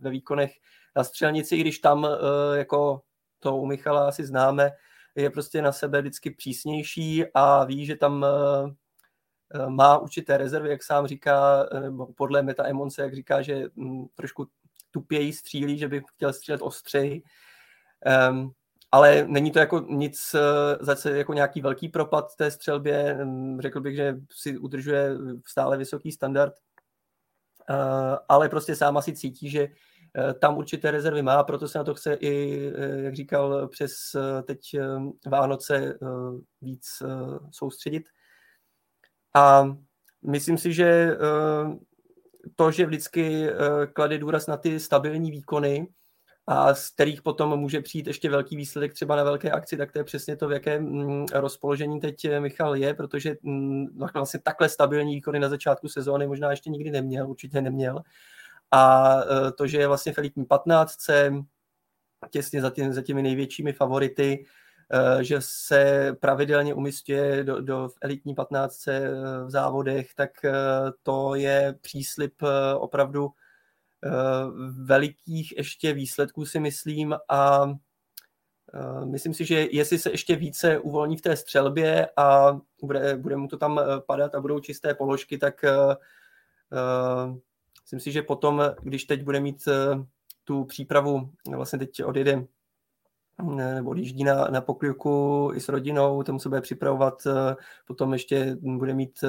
ve 0.00 0.10
výkonech 0.10 0.52
na 0.96 1.04
střelnici, 1.04 1.56
i 1.56 1.60
když 1.60 1.78
tam 1.78 2.06
jako 2.54 3.00
to 3.38 3.56
u 3.56 3.66
Michala 3.66 4.08
asi 4.08 4.26
známe, 4.26 4.70
je 5.14 5.30
prostě 5.30 5.62
na 5.62 5.72
sebe 5.72 6.00
vždycky 6.00 6.30
přísnější 6.30 7.24
a 7.34 7.64
ví, 7.64 7.86
že 7.86 7.96
tam 7.96 8.26
má 9.68 9.98
určité 9.98 10.36
rezervy, 10.36 10.70
jak 10.70 10.82
sám 10.82 11.06
říká, 11.06 11.68
nebo 11.80 12.06
podle 12.06 12.42
Meta 12.42 12.66
Emonce, 12.66 13.02
jak 13.02 13.14
říká, 13.14 13.42
že 13.42 13.64
hm, 13.76 14.06
trošku 14.14 14.46
tupěji 14.90 15.32
střílí, 15.32 15.78
že 15.78 15.88
by 15.88 16.02
chtěl 16.14 16.32
střílet 16.32 16.62
ostřeji, 16.62 17.22
Um, 18.30 18.52
ale 18.94 19.24
není 19.28 19.50
to 19.50 19.58
jako 19.58 19.80
nic, 19.80 20.34
eh, 20.34 20.84
zase 20.84 21.18
jako 21.18 21.34
nějaký 21.34 21.60
velký 21.60 21.88
propad 21.88 22.36
té 22.36 22.50
střelbě, 22.50 23.18
řekl 23.58 23.80
bych, 23.80 23.96
že 23.96 24.16
si 24.30 24.58
udržuje 24.58 25.10
stále 25.46 25.76
vysoký 25.76 26.12
standard, 26.12 26.54
uh, 27.70 27.76
ale 28.28 28.48
prostě 28.48 28.76
sám 28.76 28.96
asi 28.96 29.12
cítí, 29.12 29.50
že 29.50 29.66
uh, 29.68 30.32
tam 30.32 30.58
určité 30.58 30.90
rezervy 30.90 31.22
má, 31.22 31.42
proto 31.44 31.68
se 31.68 31.78
na 31.78 31.84
to 31.84 31.94
chce 31.94 32.14
i, 32.14 32.64
jak 32.96 33.14
říkal, 33.14 33.68
přes 33.68 33.92
teď 34.46 34.60
Vánoce 35.26 35.98
víc 36.60 37.02
soustředit. 37.50 38.04
A 39.34 39.64
myslím 40.26 40.58
si, 40.58 40.72
že 40.72 41.16
to, 42.56 42.70
že 42.70 42.86
vždycky 42.86 43.48
klade 43.92 44.18
důraz 44.18 44.46
na 44.46 44.56
ty 44.56 44.80
stabilní 44.80 45.30
výkony, 45.30 45.88
a 46.46 46.74
z 46.74 46.90
kterých 46.90 47.22
potom 47.22 47.56
může 47.56 47.80
přijít 47.80 48.06
ještě 48.06 48.30
velký 48.30 48.56
výsledek 48.56 48.94
třeba 48.94 49.16
na 49.16 49.24
velké 49.24 49.50
akci, 49.50 49.76
tak 49.76 49.92
to 49.92 49.98
je 49.98 50.04
přesně 50.04 50.36
to, 50.36 50.48
v 50.48 50.52
jakém 50.52 50.82
mm, 50.84 51.26
rozpoložení 51.32 52.00
teď 52.00 52.24
eh, 52.24 52.40
Michal 52.40 52.76
je, 52.76 52.94
protože 52.94 53.36
mm, 53.42 53.86
vlastně 54.14 54.40
takhle 54.40 54.68
stabilní 54.68 55.14
výkony 55.14 55.38
na 55.40 55.48
začátku 55.48 55.88
sezóny 55.88 56.26
možná 56.26 56.50
ještě 56.50 56.70
nikdy 56.70 56.90
neměl, 56.90 57.30
určitě 57.30 57.60
neměl. 57.60 58.02
A 58.70 59.14
eh, 59.20 59.52
to, 59.52 59.66
že 59.66 59.78
je 59.78 59.88
vlastně 59.88 60.12
v 60.12 60.18
elitní 60.18 60.44
15, 60.44 60.96
těsně 62.30 62.60
za, 62.60 62.70
tě, 62.70 62.92
za 62.92 63.02
těmi 63.02 63.22
největšími 63.22 63.72
favority, 63.72 64.46
eh, 64.92 65.24
že 65.24 65.36
se 65.40 66.12
pravidelně 66.20 66.74
umistuje 66.74 67.44
do, 67.44 67.60
do 67.60 67.88
elitní 68.00 68.34
15 68.34 68.86
v 69.44 69.50
závodech, 69.50 70.14
tak 70.14 70.30
to 71.02 71.34
je 71.34 71.74
příslip 71.80 72.34
opravdu 72.78 73.30
velikých 74.84 75.56
ještě 75.56 75.92
výsledků 75.92 76.46
si 76.46 76.60
myslím 76.60 77.14
a 77.28 77.70
eh, 78.74 79.06
myslím 79.06 79.34
si, 79.34 79.44
že 79.44 79.66
jestli 79.70 79.98
se 79.98 80.10
ještě 80.10 80.36
více 80.36 80.78
uvolní 80.78 81.16
v 81.16 81.22
té 81.22 81.36
střelbě 81.36 82.08
a 82.16 82.58
bude, 82.82 83.16
bude 83.16 83.36
mu 83.36 83.48
to 83.48 83.56
tam 83.56 83.78
eh, 83.78 84.00
padat 84.06 84.34
a 84.34 84.40
budou 84.40 84.60
čisté 84.60 84.94
položky, 84.94 85.38
tak 85.38 85.64
myslím 87.82 88.00
si, 88.00 88.12
že 88.12 88.22
potom, 88.22 88.62
když 88.82 89.04
teď 89.04 89.22
bude 89.22 89.40
mít 89.40 89.68
tu 90.44 90.64
přípravu, 90.64 91.30
vlastně 91.56 91.78
teď 91.78 92.04
odjede 92.04 92.44
nebo 93.74 93.90
odjíždí 93.90 94.24
na, 94.24 94.48
na 94.48 94.60
pokliku 94.60 95.50
i 95.54 95.60
s 95.60 95.68
rodinou, 95.68 96.22
tam 96.22 96.38
se 96.38 96.48
bude 96.48 96.60
připravovat, 96.60 97.26
potom 97.86 98.12
ještě 98.12 98.56
bude 98.60 98.94
mít 98.94 99.24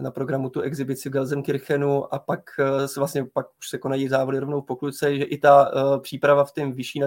na 0.00 0.10
programu 0.10 0.50
tu 0.50 0.60
exibici 0.60 1.08
v 1.08 1.12
Gelsenkirchenu 1.12 2.14
a 2.14 2.18
pak 2.18 2.40
se 2.86 3.00
vlastně 3.00 3.24
pak 3.24 3.46
už 3.58 3.68
se 3.68 3.78
konají 3.78 4.08
závody 4.08 4.38
rovnou 4.38 4.60
v 4.60 4.66
Pokluce, 4.66 5.16
že 5.16 5.24
i 5.24 5.38
ta 5.38 5.70
příprava 6.02 6.44
v 6.44 6.52
té 6.52 6.66
vyšší 6.66 7.00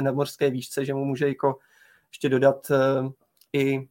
nadmořské 0.00 0.50
výšce, 0.50 0.84
že 0.84 0.94
mu 0.94 1.04
může 1.04 1.28
jako 1.28 1.58
ještě 2.10 2.28
dodat 2.28 2.72
i 3.52 3.88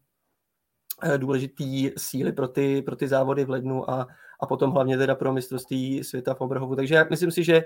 důležitý 1.17 1.91
síly 1.97 2.31
pro 2.31 2.47
ty, 2.47 2.81
pro 2.81 2.95
ty 2.95 3.07
závody 3.07 3.45
v 3.45 3.49
lednu 3.49 3.89
a, 3.89 4.07
a 4.39 4.45
potom 4.45 4.71
hlavně 4.71 4.97
teda 4.97 5.15
pro 5.15 5.33
mistrovství 5.33 6.03
světa 6.03 6.33
v 6.33 6.41
Oberhovu. 6.41 6.75
Takže 6.75 6.95
já 6.95 7.05
myslím 7.09 7.31
si, 7.31 7.43
že 7.43 7.65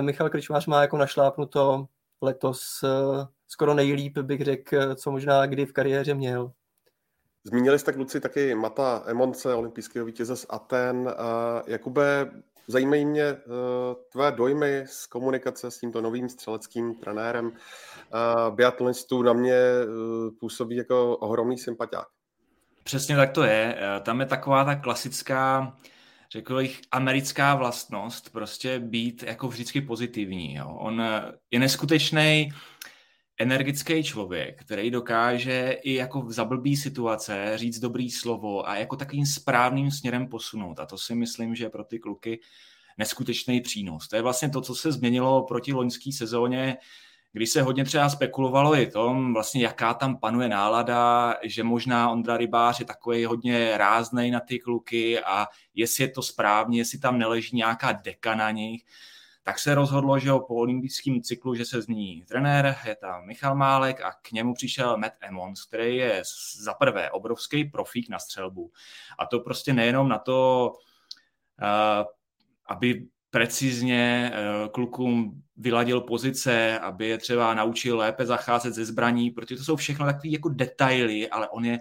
Michal 0.00 0.30
Krčmář 0.30 0.66
má 0.66 0.80
jako 0.80 0.96
našlápnuto 0.96 1.86
letos 2.22 2.84
skoro 3.48 3.74
nejlíp, 3.74 4.18
bych 4.18 4.40
řekl, 4.40 4.94
co 4.94 5.10
možná 5.10 5.46
kdy 5.46 5.66
v 5.66 5.72
kariéře 5.72 6.14
měl. 6.14 6.52
Zmínili 7.48 7.78
jste, 7.78 7.92
kluci, 7.92 8.20
taky 8.20 8.54
Mata 8.54 9.02
Emonce, 9.06 9.54
olympijského 9.54 10.06
vítěze 10.06 10.36
z 10.36 10.46
Aten. 10.48 11.14
Jakube, 11.66 12.30
zajímají 12.66 13.04
mě 13.04 13.22
e, 13.22 13.38
tvé 14.12 14.32
dojmy 14.32 14.84
z 14.86 15.06
komunikace 15.06 15.70
s 15.70 15.78
tímto 15.78 16.00
novým 16.00 16.28
střeleckým 16.28 16.94
trenérem. 16.94 17.52
Biatlonistů 18.50 19.22
na 19.22 19.32
mě 19.32 19.54
e, 19.54 19.86
působí 20.40 20.76
jako 20.76 21.16
ohromný 21.16 21.58
sympatiák. 21.58 22.06
Přesně 22.84 23.16
tak 23.16 23.32
to 23.32 23.42
je. 23.42 23.78
E, 23.78 24.00
tam 24.00 24.20
je 24.20 24.26
taková 24.26 24.64
ta 24.64 24.74
klasická 24.74 25.72
řekl 26.32 26.56
bych, 26.56 26.80
americká 26.90 27.54
vlastnost, 27.54 28.32
prostě 28.32 28.78
být 28.78 29.22
jako 29.22 29.48
vždycky 29.48 29.80
pozitivní. 29.80 30.54
Jo. 30.54 30.76
On 30.78 31.02
je 31.50 31.58
neskutečný 31.58 32.50
energický 33.38 34.02
člověk, 34.02 34.60
který 34.60 34.90
dokáže 34.90 35.76
i 35.82 35.94
jako 35.94 36.22
v 36.22 36.32
zablbý 36.32 36.76
situace 36.76 37.52
říct 37.54 37.78
dobrý 37.78 38.10
slovo 38.10 38.68
a 38.68 38.76
jako 38.76 38.96
takovým 38.96 39.26
správným 39.26 39.90
směrem 39.90 40.28
posunout. 40.28 40.80
A 40.80 40.86
to 40.86 40.98
si 40.98 41.14
myslím, 41.14 41.54
že 41.54 41.68
pro 41.68 41.84
ty 41.84 41.98
kluky 41.98 42.40
neskutečný 42.98 43.60
přínos. 43.60 44.08
To 44.08 44.16
je 44.16 44.22
vlastně 44.22 44.50
to, 44.50 44.60
co 44.60 44.74
se 44.74 44.92
změnilo 44.92 45.42
proti 45.42 45.72
loňské 45.72 46.12
sezóně, 46.12 46.76
kdy 47.32 47.46
se 47.46 47.62
hodně 47.62 47.84
třeba 47.84 48.08
spekulovalo 48.08 48.76
i 48.76 48.86
tom, 48.86 49.34
vlastně 49.34 49.62
jaká 49.62 49.94
tam 49.94 50.16
panuje 50.16 50.48
nálada, 50.48 51.34
že 51.42 51.64
možná 51.64 52.10
Ondra 52.10 52.36
Rybář 52.36 52.80
je 52.80 52.86
takový 52.86 53.24
hodně 53.24 53.78
ráznej 53.78 54.30
na 54.30 54.40
ty 54.40 54.58
kluky 54.58 55.20
a 55.20 55.46
jestli 55.74 56.04
je 56.04 56.08
to 56.08 56.22
správně, 56.22 56.78
jestli 56.78 56.98
tam 56.98 57.18
neleží 57.18 57.56
nějaká 57.56 57.92
deka 57.92 58.34
na 58.34 58.50
nich 58.50 58.84
tak 59.48 59.58
se 59.58 59.74
rozhodlo, 59.74 60.18
že 60.18 60.30
po 60.30 60.54
olympijském 60.54 61.22
cyklu, 61.22 61.54
že 61.54 61.64
se 61.64 61.82
změní 61.82 62.22
trenér, 62.28 62.76
je 62.86 62.96
tam 62.96 63.26
Michal 63.26 63.54
Málek 63.54 64.00
a 64.00 64.12
k 64.22 64.32
němu 64.32 64.54
přišel 64.54 64.96
Matt 64.96 65.14
Emmons, 65.20 65.64
který 65.64 65.96
je 65.96 66.22
za 66.60 66.74
prvé 66.74 67.10
obrovský 67.10 67.64
profík 67.64 68.08
na 68.08 68.18
střelbu. 68.18 68.72
A 69.18 69.26
to 69.26 69.40
prostě 69.40 69.72
nejenom 69.72 70.08
na 70.08 70.18
to, 70.18 70.72
uh, 71.62 72.06
aby 72.66 73.06
precizně 73.30 74.32
uh, 74.32 74.68
klukům 74.68 75.42
vyladil 75.56 76.00
pozice, 76.00 76.78
aby 76.78 77.08
je 77.08 77.18
třeba 77.18 77.54
naučil 77.54 77.96
lépe 77.96 78.26
zacházet 78.26 78.74
ze 78.74 78.84
zbraní, 78.84 79.30
protože 79.30 79.56
to 79.56 79.64
jsou 79.64 79.76
všechno 79.76 80.06
takové 80.06 80.28
jako 80.28 80.48
detaily, 80.48 81.28
ale 81.28 81.48
on 81.48 81.64
je 81.64 81.80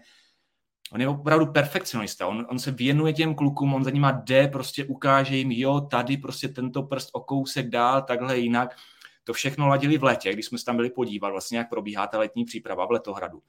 on 0.91 1.01
je 1.01 1.07
opravdu 1.07 1.45
perfekcionista, 1.45 2.27
on, 2.27 2.47
on 2.49 2.59
se 2.59 2.71
věnuje 2.71 3.13
těm 3.13 3.35
klukům, 3.35 3.73
on 3.73 3.83
za 3.83 3.89
nima 3.89 4.11
jde, 4.11 4.47
prostě 4.47 4.85
ukáže 4.85 5.37
jim, 5.37 5.51
jo, 5.51 5.81
tady 5.81 6.17
prostě 6.17 6.47
tento 6.47 6.83
prst 6.83 7.09
o 7.13 7.19
kousek 7.19 7.69
dál, 7.69 8.01
takhle 8.01 8.37
jinak. 8.37 8.75
To 9.23 9.33
všechno 9.33 9.67
ladili 9.67 9.97
v 9.97 10.03
létě, 10.03 10.33
když 10.33 10.45
jsme 10.45 10.57
se 10.57 10.65
tam 10.65 10.75
byli 10.75 10.89
podívat, 10.89 11.29
vlastně 11.29 11.57
jak 11.57 11.69
probíhá 11.69 12.07
ta 12.07 12.19
letní 12.19 12.45
příprava 12.45 12.85
v 12.85 12.91
Letohradu. 12.91 13.41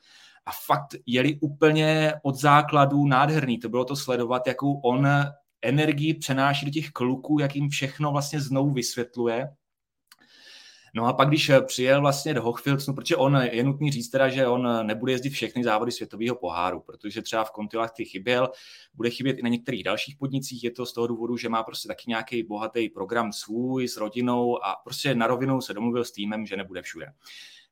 A 0.46 0.51
fakt 0.66 0.94
jeli 1.07 1.38
úplně 1.40 2.12
od 2.22 2.35
základů 2.35 3.07
nádherný. 3.07 3.59
To 3.59 3.68
bylo 3.68 3.85
to 3.85 3.96
sledovat, 3.96 4.46
jakou 4.46 4.81
on 4.81 5.09
energii 5.62 6.14
přenáší 6.14 6.66
do 6.66 6.72
těch 6.72 6.90
kluků, 6.90 7.38
jak 7.40 7.57
jim 7.57 7.68
všechno 7.68 8.12
vlastně 8.12 8.40
znovu 8.40 8.70
vysvětluje 8.70 9.48
No 10.94 11.07
a 11.07 11.12
pak, 11.12 11.29
když 11.29 11.48
eh, 11.48 11.61
přijel 11.61 12.01
vlastně 12.01 12.35
do 12.35 12.42
Hochfilcnu, 12.42 12.94
protože 12.94 13.16
on 13.16 13.37
je 13.53 13.64
nutný 13.64 13.90
říct 13.90 14.09
teda, 14.09 14.29
že 14.29 14.46
on 14.46 14.68
eh, 14.68 14.85
nebude 14.85 15.12
jezdit 15.12 15.31
všechny 15.31 15.64
závody 15.64 15.92
světového 15.92 16.37
poháru, 16.37 16.81
protože 16.81 17.22
třeba 17.22 17.44
v 17.44 17.51
Kontilách 17.51 17.92
ty 17.96 18.05
chyběl, 18.05 18.51
bude 18.94 19.11
chybět 19.11 19.38
i 19.38 19.42
na 19.42 19.48
některých 19.48 19.85
dalších 19.85 20.16
podnicích, 20.16 20.64
je 20.64 20.70
to 20.70 20.87
z 20.87 20.92
toho 20.92 21.07
důvodu, 21.07 21.37
že 21.37 21.48
má 21.48 21.62
prostě 21.62 21.88
taky 21.88 22.05
nějaký 22.09 22.42
bohatý 22.42 22.88
program 22.88 23.33
svůj 23.33 23.88
s 23.88 23.96
rodinou 23.96 24.64
a 24.64 24.77
prostě 24.85 25.14
na 25.14 25.27
rovinu 25.27 25.61
se 25.61 25.74
domluvil 25.74 26.05
s 26.05 26.12
týmem, 26.12 26.46
že 26.46 26.57
nebude 26.57 26.83
všude. 26.83 27.07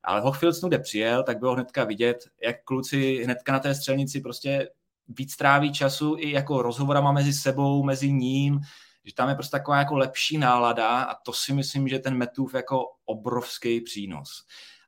Ale 0.03 0.21
Hochfilcnu, 0.21 0.69
kde 0.69 0.79
přijel, 0.79 1.23
tak 1.23 1.39
bylo 1.39 1.55
hnedka 1.55 1.85
vidět, 1.85 2.17
jak 2.43 2.57
kluci 2.65 3.25
hnedka 3.25 3.53
na 3.53 3.59
té 3.59 3.75
střelnici 3.75 4.21
prostě 4.21 4.69
víc 5.09 5.37
tráví 5.37 5.73
času 5.73 6.17
i 6.19 6.31
jako 6.31 6.63
rozhovorama 6.63 7.13
mezi 7.13 7.33
sebou, 7.33 7.83
mezi 7.85 8.13
ním, 8.13 8.61
že 9.07 9.15
tam 9.15 9.29
je 9.29 9.35
prostě 9.35 9.51
taková 9.51 9.79
jako 9.79 9.97
lepší 9.97 10.39
nálada 10.39 11.03
a 11.03 11.15
to 11.15 11.33
si 11.33 11.53
myslím, 11.53 11.89
že 11.89 11.99
ten 11.99 12.17
Metův 12.17 12.55
jako 12.55 12.85
obrovský 13.05 13.81
přínos. 13.81 14.29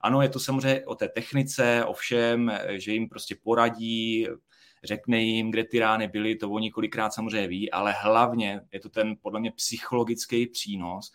Ano, 0.00 0.22
je 0.22 0.28
to 0.28 0.40
samozřejmě 0.40 0.86
o 0.86 0.94
té 0.94 1.08
technice, 1.08 1.84
o 1.84 1.92
všem, 1.92 2.52
že 2.70 2.92
jim 2.92 3.08
prostě 3.08 3.36
poradí, 3.42 4.26
řekne 4.84 5.18
jim, 5.18 5.50
kde 5.50 5.64
ty 5.64 5.78
rány 5.78 6.08
byly, 6.08 6.36
to 6.36 6.50
oni 6.50 6.70
kolikrát 6.70 7.10
samozřejmě 7.10 7.48
ví, 7.48 7.70
ale 7.70 7.94
hlavně 8.00 8.60
je 8.72 8.80
to 8.80 8.88
ten 8.88 9.14
podle 9.22 9.40
mě 9.40 9.52
psychologický 9.52 10.46
přínos 10.46 11.12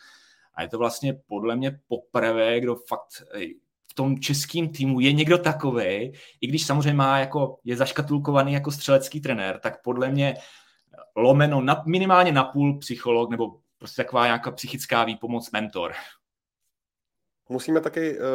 a 0.55 0.61
je 0.61 0.67
to 0.67 0.77
vlastně 0.77 1.13
podle 1.13 1.55
mě 1.55 1.79
poprvé, 1.87 2.59
kdo 2.59 2.75
fakt 2.75 3.23
v 3.91 3.93
tom 3.93 4.19
českém 4.19 4.69
týmu 4.69 4.99
je 4.99 5.13
někdo 5.13 5.37
takový, 5.37 6.11
i 6.41 6.47
když 6.47 6.65
samozřejmě 6.65 6.93
má 6.93 7.19
jako, 7.19 7.59
je 7.63 7.77
zaškatulkovaný 7.77 8.53
jako 8.53 8.71
střelecký 8.71 9.21
trenér, 9.21 9.59
tak 9.59 9.83
podle 9.83 10.09
mě 10.09 10.35
lomeno 11.15 11.61
na, 11.61 11.83
minimálně 11.85 12.31
na 12.31 12.43
půl 12.43 12.79
psycholog 12.79 13.29
nebo 13.29 13.59
prostě 13.77 14.03
taková 14.03 14.25
nějaká 14.25 14.51
psychická 14.51 15.03
výpomoc 15.03 15.51
mentor. 15.51 15.93
Musíme 17.49 17.81
taky 17.81 18.19
uh, 18.19 18.25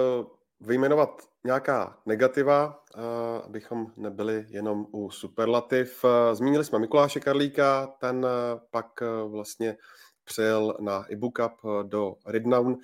vyjmenovat 0.60 1.22
nějaká 1.44 1.98
negativa, 2.06 2.82
uh, 2.96 3.02
abychom 3.44 3.92
nebyli 3.96 4.46
jenom 4.48 4.86
u 4.92 5.10
superlativ. 5.10 6.04
Uh, 6.04 6.10
zmínili 6.32 6.64
jsme 6.64 6.78
Mikuláše 6.78 7.20
Karlíka, 7.20 7.86
ten 7.86 8.24
uh, 8.24 8.60
pak 8.70 8.86
uh, 9.02 9.32
vlastně 9.32 9.76
přijel 10.24 10.76
na 10.80 11.04
Ibu 11.04 11.30
Cup 11.30 11.52
do 11.82 12.14
Ridnown. 12.26 12.76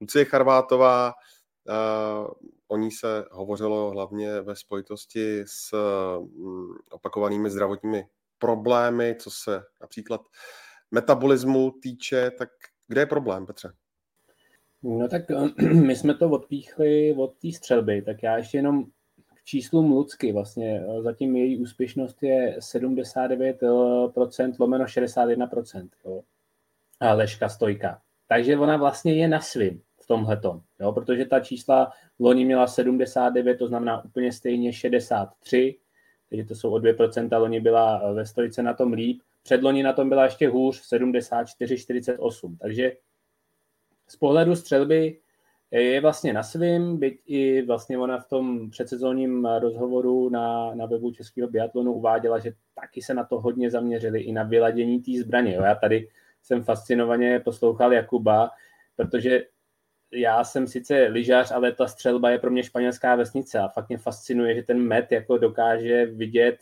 Lucie 0.00 0.24
Charvátová, 0.24 1.14
uh, 1.68 2.26
o 2.68 2.76
ní 2.76 2.90
se 2.90 3.24
hovořilo 3.30 3.90
hlavně 3.90 4.40
ve 4.40 4.56
spojitosti 4.56 5.42
s 5.46 5.72
uh, 5.72 6.28
opakovanými 6.90 7.50
zdravotními 7.50 8.08
problémy, 8.38 9.16
co 9.18 9.30
se 9.30 9.62
například 9.80 10.20
metabolismu 10.90 11.70
týče, 11.70 12.30
tak 12.30 12.48
kde 12.88 13.00
je 13.00 13.06
problém, 13.06 13.46
Petře? 13.46 13.72
No 14.82 15.08
tak 15.08 15.22
my 15.72 15.96
jsme 15.96 16.14
to 16.14 16.30
odpíchli 16.30 17.14
od 17.18 17.38
té 17.38 17.52
střelby, 17.52 18.02
tak 18.02 18.22
já 18.22 18.36
ještě 18.36 18.58
jenom 18.58 18.84
k 19.34 19.44
číslu 19.44 19.82
Lucky, 19.82 20.32
vlastně 20.32 20.86
zatím 21.00 21.36
její 21.36 21.58
úspěšnost 21.58 22.22
je 22.22 22.58
79% 22.58 24.52
lomeno 24.58 24.84
61%, 24.84 25.88
jo. 26.04 26.22
A 27.00 27.12
Leška 27.12 27.48
stojka. 27.48 28.00
Takže 28.28 28.56
ona 28.56 28.76
vlastně 28.76 29.14
je 29.14 29.28
na 29.28 29.40
svým 29.40 29.82
v 30.02 30.06
tomhletom, 30.06 30.62
jo, 30.80 30.92
protože 30.92 31.24
ta 31.24 31.40
čísla 31.40 31.92
loni 32.18 32.44
měla 32.44 32.66
79, 32.66 33.56
to 33.56 33.68
znamená 33.68 34.04
úplně 34.04 34.32
stejně 34.32 34.72
63, 34.72 35.78
takže 36.28 36.44
to 36.44 36.54
jsou 36.54 36.70
o 36.70 36.78
2%, 36.78 37.40
loni 37.40 37.60
byla 37.60 38.12
ve 38.12 38.26
stojice 38.26 38.62
na 38.62 38.74
tom 38.74 38.92
líp, 38.92 39.20
předloni 39.42 39.82
na 39.82 39.92
tom 39.92 40.08
byla 40.08 40.24
ještě 40.24 40.48
hůř, 40.48 40.92
74-48, 40.92 42.56
takže 42.60 42.92
z 44.08 44.16
pohledu 44.16 44.56
střelby 44.56 45.18
je 45.70 46.00
vlastně 46.00 46.32
na 46.32 46.42
svým, 46.42 46.96
byť 46.96 47.20
i 47.26 47.62
vlastně 47.62 47.98
ona 47.98 48.18
v 48.18 48.28
tom 48.28 48.70
předsezónním 48.70 49.44
rozhovoru 49.44 50.28
na, 50.28 50.74
na 50.74 50.86
webu 50.86 51.10
Českého 51.10 51.48
biatlonu 51.48 51.92
uváděla, 51.92 52.38
že 52.38 52.52
taky 52.74 53.02
se 53.02 53.14
na 53.14 53.24
to 53.24 53.40
hodně 53.40 53.70
zaměřili 53.70 54.20
i 54.20 54.32
na 54.32 54.42
vyladění 54.42 55.00
té 55.00 55.12
zbraně. 55.20 55.54
Jo. 55.54 55.62
Já 55.62 55.74
tady 55.74 56.08
jsem 56.42 56.64
fascinovaně 56.64 57.40
poslouchal 57.40 57.92
Jakuba, 57.92 58.50
protože 58.96 59.44
já 60.12 60.44
jsem 60.44 60.66
sice 60.66 61.06
lyžař, 61.06 61.50
ale 61.50 61.72
ta 61.72 61.86
střelba 61.86 62.30
je 62.30 62.38
pro 62.38 62.50
mě 62.50 62.62
španělská 62.62 63.14
vesnice 63.16 63.58
a 63.58 63.68
fakt 63.68 63.88
mě 63.88 63.98
fascinuje, 63.98 64.54
že 64.54 64.62
ten 64.62 64.78
met 64.78 65.12
jako 65.12 65.38
dokáže 65.38 66.06
vidět 66.06 66.58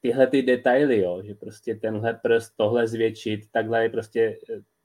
tyhle 0.00 0.26
ty 0.26 0.42
detaily, 0.42 0.98
jo, 0.98 1.22
že 1.22 1.34
prostě 1.34 1.74
tenhle 1.74 2.14
prst, 2.14 2.56
tohle 2.56 2.88
zvětšit, 2.88 3.40
takhle 3.50 3.82
je 3.82 3.88
prostě 3.88 4.36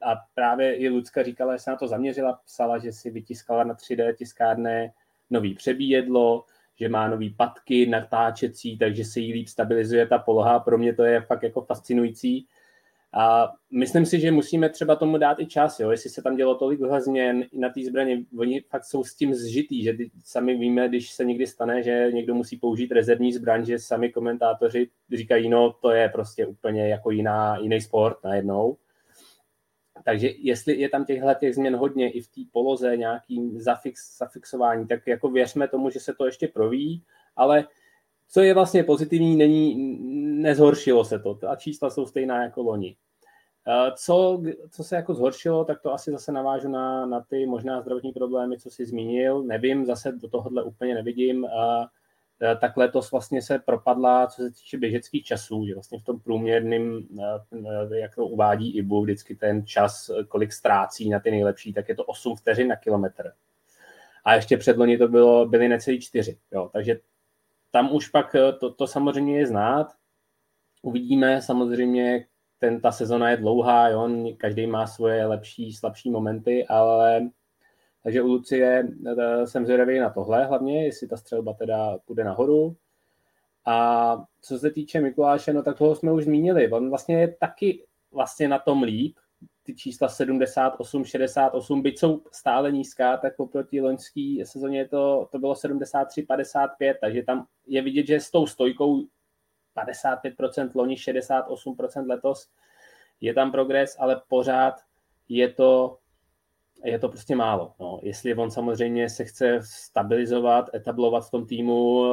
a 0.02 0.16
právě 0.36 0.76
i 0.76 0.90
Lucka 0.90 1.24
říkala, 1.24 1.56
že 1.56 1.64
se 1.64 1.72
na 1.72 1.78
to 1.78 1.88
zaměřila, 1.88 2.40
psala, 2.46 2.78
že 2.78 2.92
si 2.92 3.10
vytiskala 3.10 3.64
na 3.64 3.74
3D 3.74 4.16
tiskárné 4.16 4.94
nový 5.30 5.56
přebíjedlo, 5.56 6.46
že 6.76 6.90
má 6.90 7.08
nový 7.08 7.30
patky 7.30 7.86
natáčecí, 7.86 8.78
takže 8.78 9.06
se 9.06 9.20
jí 9.20 9.34
líp 9.34 9.48
stabilizuje 9.48 10.08
ta 10.08 10.18
poloha. 10.18 10.60
Pro 10.60 10.78
mě 10.78 10.94
to 10.94 11.04
je 11.04 11.22
fakt 11.22 11.44
jako 11.44 11.62
fascinující. 11.62 12.48
A 13.14 13.54
myslím 13.72 14.06
si, 14.06 14.20
že 14.20 14.32
musíme 14.32 14.70
třeba 14.70 14.96
tomu 14.96 15.18
dát 15.18 15.40
i 15.40 15.46
čas, 15.46 15.80
jo? 15.80 15.92
jestli 15.92 16.10
se 16.10 16.22
tam 16.22 16.36
dělo 16.36 16.56
tolik 16.56 16.80
změn 17.00 17.46
na 17.54 17.70
té 17.70 17.82
zbraně, 17.84 18.24
oni 18.40 18.62
fakt 18.62 18.86
jsou 18.86 19.04
s 19.04 19.16
tím 19.16 19.34
zžitý, 19.34 19.84
že 19.84 19.98
sami 20.24 20.58
víme, 20.58 20.90
když 20.90 21.12
se 21.12 21.26
někdy 21.26 21.48
stane, 21.48 21.84
že 21.84 22.10
někdo 22.14 22.36
musí 22.36 22.58
použít 22.58 22.92
rezervní 22.92 23.34
zbraň, 23.34 23.66
že 23.66 23.80
sami 23.80 24.10
komentátoři 24.10 24.90
říkají, 25.14 25.50
no 25.50 25.74
to 25.74 25.92
je 25.92 26.10
prostě 26.10 26.46
úplně 26.46 26.90
jako 26.90 27.12
jiná, 27.12 27.58
jiný 27.58 27.82
sport 27.82 28.18
najednou. 28.24 28.78
Takže 30.06 30.30
jestli 30.38 30.80
je 30.80 30.90
tam 30.90 31.06
těchto 31.06 31.34
těch 31.40 31.56
změn 31.56 31.76
hodně 31.76 32.12
i 32.12 32.22
v 32.22 32.28
té 32.28 32.42
poloze 32.52 32.98
nějakým 32.98 33.60
zafix, 33.60 34.18
zafixování, 34.18 34.88
tak 34.88 35.08
jako 35.08 35.30
věřme 35.30 35.68
tomu, 35.68 35.90
že 35.90 36.00
se 36.00 36.14
to 36.14 36.26
ještě 36.26 36.48
proví, 36.48 37.04
ale 37.36 37.68
co 38.30 38.42
je 38.42 38.54
vlastně 38.54 38.84
pozitivní, 38.84 39.36
není, 39.36 39.98
nezhoršilo 40.42 41.06
se 41.06 41.20
to. 41.20 41.36
Ta 41.36 41.56
čísla 41.56 41.90
jsou 41.90 42.06
stejná 42.06 42.44
jako 42.44 42.62
loni. 42.62 42.96
Co, 43.96 44.44
co 44.72 44.84
se 44.84 44.96
jako 44.96 45.14
zhoršilo, 45.14 45.66
tak 45.66 45.82
to 45.82 45.94
asi 45.94 46.12
zase 46.12 46.32
navážu 46.32 46.70
na, 46.70 47.06
na 47.06 47.22
ty 47.22 47.46
možná 47.46 47.82
zdravotní 47.82 48.12
problémy, 48.12 48.60
co 48.60 48.70
jsi 48.70 48.86
zmínil. 48.86 49.44
Nevím, 49.44 49.86
zase 49.86 50.12
do 50.12 50.28
tohohle 50.28 50.64
úplně 50.64 50.96
nevidím. 50.96 51.48
Tak 52.62 52.78
letos 52.78 53.12
vlastně 53.12 53.42
se 53.42 53.60
propadla, 53.60 54.28
co 54.28 54.42
se 54.42 54.52
týče 54.52 54.78
běžeckých 54.78 55.24
časů, 55.24 55.66
že 55.66 55.74
vlastně 55.74 56.00
v 56.00 56.04
tom 56.04 56.20
průměrným, 56.20 57.08
jak 57.94 58.16
to 58.16 58.26
uvádí 58.26 58.78
IBU, 58.78 59.02
vždycky 59.02 59.36
ten 59.36 59.66
čas, 59.66 60.12
kolik 60.28 60.54
ztrácí 60.54 61.10
na 61.10 61.20
ty 61.20 61.32
nejlepší, 61.32 61.74
tak 61.74 61.90
je 61.90 61.96
to 61.96 62.04
8 62.04 62.36
vteřin 62.36 62.68
na 62.68 62.76
kilometr. 62.76 63.32
A 64.26 64.34
ještě 64.34 64.58
předloni 64.58 64.98
to 64.98 65.08
bylo, 65.08 65.46
byly 65.46 65.68
necelý 65.70 66.02
4. 66.02 66.38
Jo. 66.52 66.70
Takže 66.74 67.00
tam 67.78 67.94
už 67.94 68.10
pak 68.10 68.36
to, 68.60 68.72
to 68.72 68.88
samozřejmě 68.88 69.40
je 69.40 69.48
znát. 69.48 69.88
Uvidíme 70.82 71.42
samozřejmě, 71.42 72.26
ten, 72.60 72.82
ta 72.82 72.92
sezona 72.92 73.30
je 73.30 73.38
dlouhá, 73.38 73.90
jo, 73.90 74.10
každý 74.38 74.68
má 74.68 74.88
svoje 74.88 75.26
lepší, 75.26 75.74
slabší 75.74 76.10
momenty, 76.10 76.68
ale 76.68 77.30
takže 78.04 78.22
u 78.22 78.28
Lucie 78.28 78.90
eh, 79.08 79.48
jsem 79.48 79.66
zvědavý 79.66 80.00
na 80.00 80.10
tohle 80.10 80.46
hlavně, 80.46 80.86
jestli 80.86 81.08
ta 81.08 81.18
střelba 81.18 81.54
teda 81.54 81.98
půjde 82.06 82.24
nahoru. 82.24 82.76
A 83.66 84.18
co 84.42 84.60
se 84.60 84.72
týče 84.72 85.02
Mikuláše, 85.02 85.54
no 85.54 85.64
tak 85.64 85.78
toho 85.78 85.96
jsme 85.96 86.12
už 86.12 86.24
zmínili. 86.24 86.72
On 86.72 86.90
vlastně 86.90 87.20
je 87.20 87.36
taky 87.40 87.86
vlastně 88.12 88.48
na 88.48 88.60
tom 88.60 88.84
líp. 88.84 89.18
Ty 89.68 89.76
čísla 89.76 90.10
78, 90.10 91.06
68, 91.06 91.82
byť 91.82 92.00
jsou 92.00 92.22
stále 92.32 92.72
nízká, 92.72 93.18
tak 93.18 93.40
oproti 93.40 93.82
loňský 93.82 94.46
sezóně 94.46 94.88
to, 94.88 95.28
to 95.32 95.40
bylo 95.40 95.56
73, 95.56 96.22
55, 96.22 96.98
takže 97.02 97.24
tam 97.24 97.46
je 97.66 97.82
vidět, 97.82 98.08
že 98.08 98.20
s 98.20 98.32
tou 98.32 98.48
stojkou 98.48 99.04
55% 99.78 100.70
loni, 100.76 100.96
68% 100.96 102.08
letos. 102.08 102.50
Je 103.22 103.34
tam 103.34 103.52
progres, 103.52 103.96
ale 104.00 104.22
pořád 104.28 104.74
je 105.30 105.54
to, 105.54 105.98
je 106.84 107.00
to 107.00 107.10
prostě 107.10 107.36
málo. 107.36 107.74
No. 107.80 108.00
Jestli 108.04 108.36
on 108.36 108.52
samozřejmě 108.52 109.10
se 109.10 109.26
chce 109.26 109.60
stabilizovat, 109.64 110.76
etablovat 110.76 111.28
v 111.28 111.32
tom 111.32 111.46
týmu 111.46 112.04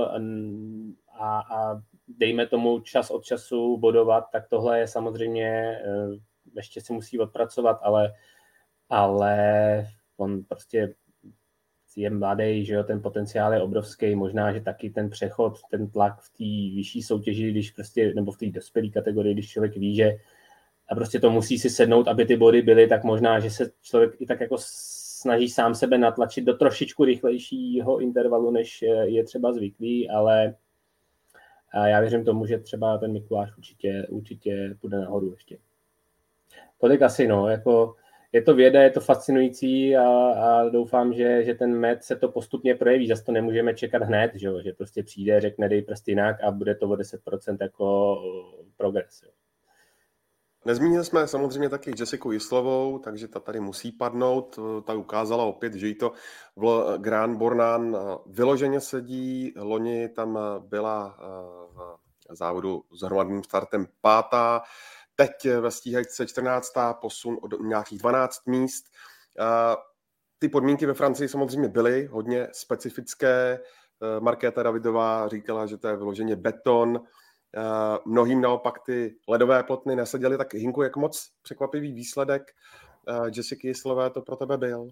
a, 1.19 1.41
a 1.41 1.83
dejme 2.09 2.47
tomu 2.47 2.81
čas 2.81 3.11
od 3.11 3.25
času 3.25 3.77
bodovat, 3.77 4.25
tak 4.33 4.49
tohle 4.49 4.79
je 4.79 4.89
samozřejmě, 4.89 5.79
eh, 5.85 6.34
ještě 6.57 6.81
si 6.81 6.93
musí 6.93 7.19
odpracovat, 7.19 7.79
ale, 7.83 8.13
ale 8.89 9.37
on 10.17 10.45
prostě 10.45 10.95
je 11.97 12.11
mladý, 12.11 12.65
že 12.65 12.75
jo, 12.75 12.83
ten 12.83 13.03
potenciál 13.03 13.53
je 13.55 13.63
obrovský, 13.63 14.15
možná, 14.15 14.53
že 14.53 14.61
taky 14.61 14.91
ten 14.91 15.11
přechod, 15.11 15.59
ten 15.71 15.91
tlak 15.91 16.21
v 16.21 16.29
té 16.29 16.77
vyšší 16.77 17.03
soutěži, 17.03 17.51
když 17.51 17.71
prostě, 17.71 18.13
nebo 18.15 18.33
v 18.33 18.37
té 18.37 18.47
dospělé 18.47 18.89
kategorii, 18.89 19.35
když 19.35 19.51
člověk 19.51 19.77
ví, 19.77 19.95
že 19.97 20.13
a 20.89 20.95
prostě 20.95 21.21
to 21.21 21.31
musí 21.31 21.59
si 21.59 21.71
sednout, 21.71 22.09
aby 22.09 22.27
ty 22.27 22.37
body 22.37 22.63
byly, 22.63 22.87
tak 22.87 23.05
možná, 23.05 23.41
že 23.41 23.51
se 23.51 23.71
člověk 23.83 24.11
i 24.19 24.27
tak 24.27 24.41
jako 24.41 24.57
snaží 24.61 25.49
sám 25.49 25.75
sebe 25.75 25.99
natlačit 25.99 26.45
do 26.45 26.55
trošičku 26.55 27.05
rychlejšího 27.05 27.99
intervalu, 27.99 28.51
než 28.51 28.83
je 29.03 29.25
třeba 29.25 29.53
zvyklý, 29.53 30.11
ale 30.11 30.55
já 31.87 32.01
věřím 32.01 32.25
tomu, 32.25 32.47
že 32.47 32.59
třeba 32.59 32.99
ten 32.99 33.13
Mikuláš 33.13 33.57
určitě, 33.57 34.07
určitě 34.09 34.77
půjde 34.81 34.99
nahoru 34.99 35.33
ještě. 35.33 35.59
Tolik 36.79 37.03
asi, 37.03 37.27
no, 37.27 37.49
jako 37.49 37.95
je 38.33 38.43
to 38.43 38.55
věda, 38.55 38.83
je 38.83 38.91
to 38.91 39.01
fascinující 39.01 39.97
a, 39.97 40.09
a 40.31 40.69
doufám, 40.69 41.15
že, 41.15 41.45
že 41.45 41.55
ten 41.55 41.75
med 41.75 42.05
se 42.05 42.17
to 42.17 42.29
postupně 42.29 42.75
projeví. 42.75 43.09
Zase 43.09 43.25
to 43.25 43.33
nemůžeme 43.33 43.75
čekat 43.75 44.03
hned, 44.03 44.31
že, 44.35 44.49
že 44.65 44.73
prostě 44.73 45.03
přijde, 45.03 45.41
řekne 45.41 45.69
dej 45.69 45.83
prst 45.83 46.09
jinak 46.09 46.37
a 46.43 46.51
bude 46.51 46.75
to 46.75 46.87
o 46.87 46.93
10% 46.93 47.57
jako 47.61 48.17
progres. 48.77 49.25
Nezmínili 50.67 51.05
jsme 51.05 51.29
samozřejmě 51.29 51.69
taky 51.69 51.93
Jessiku 51.99 52.33
Jislovou, 52.33 52.99
takže 52.99 53.29
ta 53.29 53.41
tady 53.41 53.61
musí 53.61 53.93
padnout. 53.93 54.59
Ta 54.85 54.95
ukázala 54.95 55.45
opět, 55.45 55.75
že 55.75 55.87
jí 55.87 55.95
to 55.95 56.13
v 56.57 56.95
Grand 56.99 57.39
Bornán 57.39 57.97
vyloženě 58.27 58.81
sedí. 58.81 59.55
Loni 59.57 60.09
tam 60.09 60.39
byla 60.59 61.17
v 62.31 62.37
závodu 62.37 62.85
s 62.93 63.03
hromadným 63.03 63.45
startem 63.45 63.87
pátá. 64.01 64.63
Teď 65.17 65.49
ve 65.61 65.71
stíhačce 65.71 66.27
14. 66.27 66.73
posun 67.01 67.39
od 67.43 67.61
nějakých 67.61 67.99
12 67.99 68.47
míst. 68.47 68.85
Ty 70.39 70.49
podmínky 70.49 70.87
ve 70.87 70.95
Francii 70.95 71.29
samozřejmě 71.29 71.69
byly 71.69 72.07
hodně 72.07 72.49
specifické. 72.53 73.61
Markéta 74.21 74.63
Davidová 74.63 75.29
říkala, 75.29 75.67
že 75.67 75.77
to 75.77 75.89
je 75.89 75.97
vyloženě 75.97 76.37
beton. 76.37 77.01
Mnohým 78.05 78.41
naopak 78.41 78.79
ty 78.87 79.17
ledové 79.29 79.63
plotny 79.63 79.97
neseděly. 79.97 80.39
Tak 80.39 80.55
Hinku, 80.55 80.83
jak 80.83 80.97
moc 80.97 81.31
překvapivý 81.43 81.93
výsledek 81.93 82.43
Jessica 83.37 83.69
Jislové 83.69 84.11
to 84.11 84.23
pro 84.23 84.37
tebe 84.37 84.59
byl? 84.59 84.89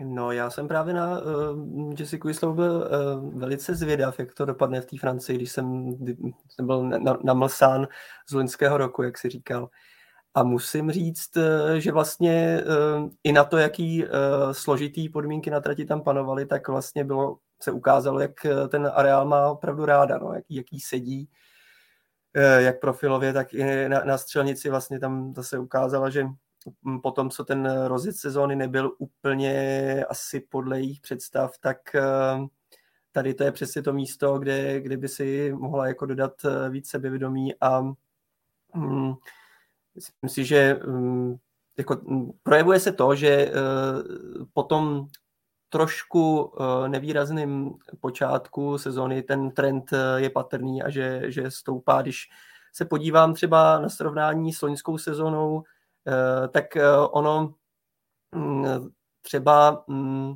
No, 0.00 0.32
já 0.32 0.50
jsem 0.50 0.68
právě 0.68 0.94
na 0.94 1.20
uh, 1.20 1.94
Jessica 1.98 2.28
Wislow 2.28 2.54
byl 2.54 2.72
uh, 2.72 3.38
velice 3.40 3.74
zvědav, 3.74 4.18
jak 4.18 4.34
to 4.34 4.44
dopadne 4.44 4.80
v 4.80 4.86
té 4.86 4.98
Francii, 4.98 5.38
když 5.38 5.52
jsem, 5.52 5.90
když 5.90 6.16
jsem 6.48 6.66
byl 6.66 6.88
na, 6.88 7.18
na 7.24 7.34
Mlsán 7.34 7.88
z 8.28 8.32
loňského 8.32 8.78
roku, 8.78 9.02
jak 9.02 9.18
si 9.18 9.28
říkal. 9.28 9.68
A 10.34 10.42
musím 10.42 10.90
říct, 10.90 11.36
uh, 11.36 11.74
že 11.74 11.92
vlastně 11.92 12.62
uh, 12.66 13.10
i 13.24 13.32
na 13.32 13.44
to, 13.44 13.58
jaký 13.58 14.04
uh, 14.04 14.10
složitý 14.52 15.08
podmínky 15.08 15.50
na 15.50 15.60
trati 15.60 15.84
tam 15.84 16.02
panovaly, 16.02 16.46
tak 16.46 16.68
vlastně 16.68 17.04
bylo, 17.04 17.38
se 17.62 17.72
ukázalo, 17.72 18.20
jak 18.20 18.46
ten 18.68 18.90
areál 18.94 19.26
má 19.26 19.48
opravdu 19.48 19.84
ráda, 19.84 20.18
no, 20.18 20.32
jaký, 20.34 20.54
jaký 20.54 20.80
sedí, 20.80 21.28
uh, 22.36 22.62
jak 22.62 22.80
profilově, 22.80 23.32
tak 23.32 23.54
i 23.54 23.88
na, 23.88 24.04
na 24.04 24.18
střelnici 24.18 24.70
vlastně 24.70 25.00
tam 25.00 25.34
zase 25.34 25.58
ukázala, 25.58 26.10
že 26.10 26.26
po 27.02 27.10
tom, 27.10 27.30
co 27.30 27.44
ten 27.44 27.86
rozjet 27.86 28.16
sezóny 28.16 28.56
nebyl 28.56 28.92
úplně 28.98 30.04
asi 30.08 30.40
podle 30.40 30.80
jejich 30.80 31.00
představ, 31.00 31.58
tak 31.58 31.94
eh, 31.94 32.02
tady 33.12 33.34
to 33.34 33.44
je 33.44 33.52
přesně 33.52 33.82
to 33.82 33.92
místo, 33.92 34.38
kde, 34.38 34.80
kde 34.80 34.96
by 34.96 35.08
si 35.08 35.52
mohla 35.52 35.86
jako 35.86 36.06
dodat 36.06 36.32
eh, 36.44 36.70
víc 36.70 36.88
sebevědomí 36.88 37.54
a 37.60 37.80
mm, 38.74 39.14
myslím 39.94 40.28
si, 40.28 40.44
že 40.44 40.80
mm, 40.86 41.36
jako, 41.78 42.00
mm, 42.02 42.30
projevuje 42.42 42.80
se 42.80 42.92
to, 42.92 43.14
že 43.14 43.52
uh, 43.52 44.46
potom 44.52 45.08
trošku 45.68 46.52
nevýrazným 46.88 47.74
počátku 48.00 48.78
sezóny 48.78 49.22
ten 49.22 49.50
trend 49.50 49.90
je 50.16 50.30
patrný 50.30 50.82
a 50.82 50.90
že, 50.90 51.22
že 51.24 51.50
stoupá, 51.50 52.02
když 52.02 52.28
se 52.72 52.84
podívám 52.84 53.34
třeba 53.34 53.80
na 53.80 53.88
srovnání 53.88 54.52
s 54.52 54.62
loňskou 54.62 54.98
sezónou, 54.98 55.64
Eh, 55.64 55.83
tak 56.48 56.76
eh, 56.76 56.96
ono 57.10 57.54
mm, 58.34 58.64
třeba, 59.22 59.84
mm, 59.86 60.34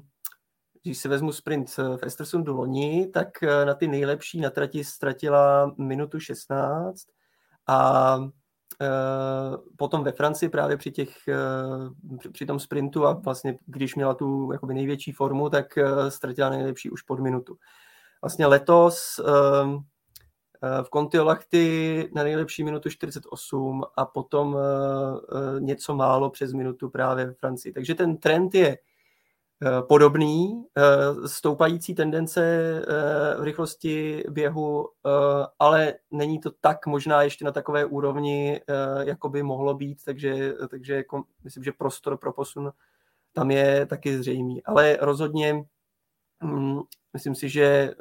když 0.82 0.98
si 0.98 1.08
vezmu 1.08 1.32
sprint 1.32 1.76
v 1.76 1.98
Estersundu 2.02 2.56
loni, 2.56 3.06
tak 3.06 3.42
eh, 3.42 3.64
na 3.64 3.74
ty 3.74 3.88
nejlepší 3.88 4.40
na 4.40 4.50
trati 4.50 4.84
ztratila 4.84 5.74
minutu 5.78 6.20
16 6.20 7.06
a 7.66 8.18
potom 9.76 10.04
ve 10.04 10.12
Francii 10.12 10.48
právě 10.48 10.76
při, 10.76 10.90
těch, 10.90 11.16
při 12.32 12.46
tom 12.46 12.60
sprintu 12.60 13.06
a 13.06 13.12
vlastně 13.12 13.58
když 13.66 13.94
měla 13.94 14.14
tu 14.14 14.52
jakoby 14.52 14.74
největší 14.74 15.12
formu, 15.12 15.50
tak 15.50 15.78
ztratila 16.08 16.50
nejlepší 16.50 16.90
už 16.90 17.02
pod 17.02 17.20
minutu. 17.20 17.56
Vlastně 18.22 18.46
letos 18.46 19.20
Eh, 19.20 19.78
v 20.82 20.90
Kontiolahty 20.90 22.10
na 22.14 22.22
nejlepší 22.22 22.64
minutu 22.64 22.90
48 22.90 23.84
a 23.96 24.04
potom 24.04 24.56
eh, 24.56 24.60
eh, 25.56 25.60
něco 25.60 25.94
málo 25.94 26.30
přes 26.30 26.52
minutu 26.52 26.90
právě 26.90 27.26
ve 27.26 27.34
Francii. 27.34 27.72
Takže 27.72 27.94
ten 27.94 28.16
trend 28.16 28.54
je 28.54 28.78
podobný, 29.88 30.64
stoupající 31.26 31.94
tendence 31.94 32.40
v 33.38 33.42
rychlosti 33.42 34.24
běhu, 34.30 34.88
ale 35.58 35.94
není 36.10 36.40
to 36.40 36.50
tak 36.60 36.86
možná 36.86 37.22
ještě 37.22 37.44
na 37.44 37.52
takové 37.52 37.84
úrovni, 37.84 38.60
jako 39.00 39.28
by 39.28 39.42
mohlo 39.42 39.74
být, 39.74 40.04
takže, 40.04 40.54
takže 40.68 40.94
jako, 40.94 41.24
myslím, 41.44 41.64
že 41.64 41.72
prostor 41.72 42.16
pro 42.16 42.32
posun 42.32 42.72
tam 43.32 43.50
je 43.50 43.86
taky 43.86 44.18
zřejmý. 44.18 44.64
Ale 44.64 44.98
rozhodně 45.00 45.64
mm, 46.42 46.80
myslím 47.12 47.34
si, 47.34 47.48
že 47.48 47.94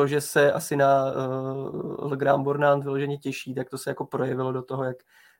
to, 0.00 0.06
že 0.06 0.20
se 0.20 0.52
asi 0.52 0.76
na 0.76 1.12
uh, 1.12 2.10
Le 2.10 2.16
Grand 2.16 2.44
Bornand 2.44 2.84
vyloženě 2.84 3.18
těší, 3.18 3.54
tak 3.54 3.70
to 3.70 3.78
se 3.78 3.90
jako 3.90 4.04
projevilo 4.04 4.52
do 4.52 4.62
toho, 4.62 4.84
jak 4.84 4.96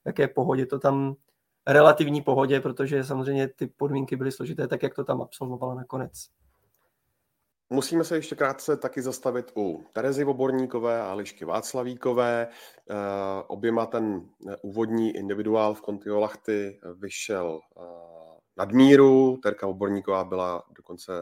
jaké 0.06 0.28
pohodě 0.28 0.66
to 0.66 0.78
tam 0.78 1.16
relativní 1.66 2.22
pohodě, 2.22 2.60
protože 2.60 3.04
samozřejmě 3.04 3.48
ty 3.48 3.66
podmínky 3.66 4.16
byly 4.16 4.32
složité, 4.32 4.68
tak 4.68 4.82
jak 4.82 4.94
to 4.94 5.04
tam 5.04 5.22
absolvovala 5.22 5.74
nakonec. 5.74 6.12
Musíme 7.70 8.04
se 8.04 8.16
ještě 8.16 8.34
krátce 8.34 8.76
taky 8.76 9.02
zastavit 9.02 9.52
u 9.56 9.84
Terezy 9.92 10.24
Voborníkové 10.24 11.02
a 11.02 11.14
Lišky 11.14 11.44
Václavíkové. 11.44 12.48
Eh, 12.48 12.94
oběma 13.46 13.86
ten 13.86 14.28
úvodní 14.62 15.16
individuál 15.16 15.74
v 15.74 15.80
Kontiolachty 15.80 16.80
vyšel 16.94 17.60
eh, 17.76 17.82
nadmíru. 18.56 19.36
Terka 19.42 19.66
Voborníková 19.66 20.24
byla 20.24 20.62
dokonce 20.70 21.12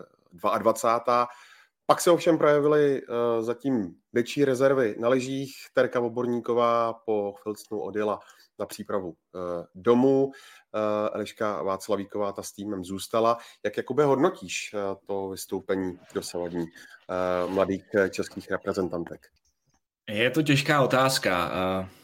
22. 0.58 1.28
Pak 1.90 2.00
se 2.00 2.10
ovšem 2.10 2.38
projevily 2.38 3.02
uh, 3.02 3.44
zatím 3.44 3.94
větší 4.12 4.44
rezervy 4.44 4.96
na 4.98 5.08
lyžích. 5.08 5.54
Terka 5.72 6.00
Voborníková 6.00 6.92
po 6.92 7.34
Filcnu 7.42 7.80
odjela 7.80 8.20
na 8.58 8.66
přípravu 8.66 9.08
uh, 9.08 9.14
domů. 9.74 10.24
Uh, 10.24 10.32
Eliška 11.12 11.62
Václavíková 11.62 12.32
ta 12.32 12.42
s 12.42 12.52
týmem 12.52 12.84
zůstala. 12.84 13.38
Jak 13.64 13.76
jakoby 13.76 14.02
hodnotíš 14.02 14.74
uh, 14.74 14.80
to 15.06 15.28
vystoupení 15.28 15.98
dosavadní 16.14 16.64
uh, 16.64 17.50
mladých 17.52 17.84
českých 18.10 18.50
reprezentantek? 18.50 19.26
Je 20.08 20.30
to 20.30 20.42
těžká 20.42 20.82
otázka. 20.82 21.50
Uh... 21.80 21.97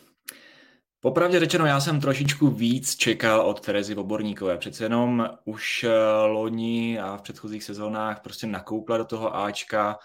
Popravdě 1.05 1.41
řečeno, 1.41 1.67
já 1.67 1.81
jsem 1.81 2.01
trošičku 2.01 2.51
víc 2.51 2.97
čekal 2.97 3.41
od 3.41 3.61
Terezy 3.61 3.95
Oborníkové. 3.95 4.59
Přece 4.59 4.85
jenom 4.85 5.29
už 5.45 5.85
eh, 5.85 5.91
loni 6.27 6.99
a 7.01 7.17
v 7.17 7.23
předchozích 7.23 7.65
sezónách 7.65 8.21
prostě 8.21 8.47
nakoupla 8.47 8.99
do 8.99 9.05
toho 9.05 9.37
Ačka, 9.37 9.99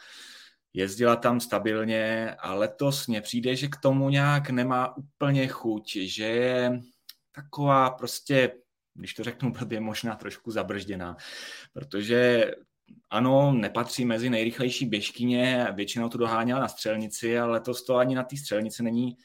jezdila 0.73 1.15
tam 1.15 1.39
stabilně 1.39 2.35
a 2.39 2.53
letos 2.53 3.07
mně 3.07 3.21
přijde, 3.21 3.55
že 3.55 3.67
k 3.67 3.75
tomu 3.77 4.09
nějak 4.09 4.49
nemá 4.49 4.97
úplně 4.97 5.47
chuť, 5.47 5.95
že 5.95 6.23
je 6.23 6.81
taková 7.31 7.89
prostě, 7.89 8.51
když 8.93 9.13
to 9.13 9.23
řeknu 9.23 9.51
blbě, 9.51 9.79
možná 9.79 10.15
trošku 10.15 10.51
zabržděná, 10.51 11.17
protože 11.73 12.51
ano, 13.09 13.51
nepatří 13.51 14.05
mezi 14.05 14.29
nejrychlejší 14.29 14.85
běžkyně, 14.85 15.67
většinou 15.75 16.09
to 16.09 16.17
doháněla 16.17 16.59
na 16.59 16.67
střelnici, 16.67 17.39
ale 17.39 17.51
letos 17.51 17.85
to 17.85 17.95
ani 17.95 18.15
na 18.15 18.23
té 18.23 18.37
střelnici 18.37 18.83
není 18.83 19.17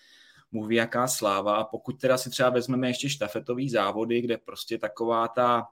mluví 0.54 0.76
jaká 0.76 1.08
sláva. 1.08 1.56
A 1.56 1.64
pokud 1.64 2.00
teda 2.00 2.18
si 2.18 2.30
třeba 2.30 2.50
vezmeme 2.50 2.88
ještě 2.88 3.08
štafetový 3.08 3.70
závody, 3.70 4.20
kde 4.20 4.38
prostě 4.38 4.78
taková 4.78 5.28
ta 5.28 5.66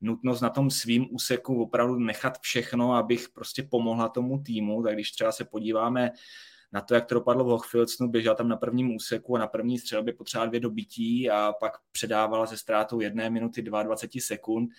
nutnost 0.00 0.40
na 0.40 0.50
tom 0.50 0.70
svým 0.70 1.06
úseku 1.10 1.62
opravdu 1.62 1.98
nechat 1.98 2.38
všechno, 2.40 2.94
abych 2.94 3.28
prostě 3.28 3.62
pomohla 3.62 4.08
tomu 4.08 4.38
týmu, 4.38 4.82
tak 4.82 4.94
když 4.94 5.10
třeba 5.12 5.32
se 5.32 5.44
podíváme 5.44 6.10
na 6.72 6.80
to, 6.80 6.94
jak 6.94 7.06
to 7.06 7.14
dopadlo 7.14 7.44
v 7.44 7.48
Hochfilcnu, 7.48 8.08
běžela 8.08 8.34
tam 8.34 8.48
na 8.48 8.56
prvním 8.56 8.96
úseku 8.96 9.36
a 9.36 9.38
na 9.38 9.46
první 9.46 9.78
střelbě 9.78 10.14
potřeba 10.14 10.46
dvě 10.46 10.60
dobití 10.60 11.30
a 11.30 11.52
pak 11.60 11.72
předávala 11.92 12.46
se 12.46 12.56
ztrátou 12.56 13.00
jedné 13.00 13.30
minuty 13.30 13.62
22 13.62 14.20
sekund, 14.20 14.70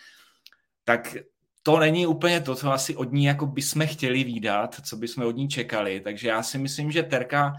tak 0.83 1.17
to 1.63 1.79
není 1.79 2.07
úplně 2.07 2.41
to, 2.41 2.55
co 2.55 2.71
asi 2.71 2.95
od 2.95 3.11
ní 3.11 3.25
jako 3.25 3.45
bychom 3.45 3.87
chtěli 3.87 4.23
výdat, 4.23 4.75
co 4.85 4.97
bychom 4.97 5.25
od 5.25 5.35
ní 5.35 5.47
čekali. 5.47 5.99
Takže 5.99 6.27
já 6.27 6.43
si 6.43 6.57
myslím, 6.57 6.91
že 6.91 7.03
Terka 7.03 7.53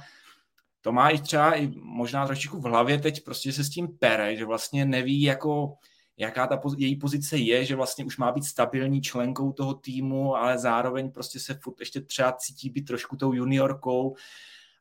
to 0.81 0.93
má 0.93 1.11
i 1.11 1.19
třeba 1.19 1.55
i 1.55 1.73
možná 1.75 2.27
trošičku 2.27 2.61
v 2.61 2.64
hlavě 2.64 2.99
teď 2.99 3.25
prostě 3.25 3.53
se 3.53 3.64
s 3.64 3.71
tím 3.71 3.88
pere, 3.99 4.37
že 4.37 4.45
vlastně 4.45 4.85
neví 4.85 5.23
jako 5.23 5.77
jaká 6.21 6.47
ta 6.47 6.61
její 6.77 6.97
pozice 6.97 7.37
je, 7.37 7.64
že 7.64 7.77
vlastně 7.77 8.05
už 8.05 8.16
má 8.16 8.33
být 8.33 8.45
stabilní 8.45 9.03
členkou 9.03 9.53
toho 9.53 9.75
týmu, 9.75 10.37
ale 10.37 10.59
zároveň 10.59 11.11
prostě 11.11 11.40
se 11.40 11.55
furt 11.62 11.81
ještě 11.81 12.01
třeba 12.01 12.33
cítí 12.33 12.71
být 12.71 12.83
trošku 12.83 13.16
tou 13.16 13.33
juniorkou, 13.33 14.16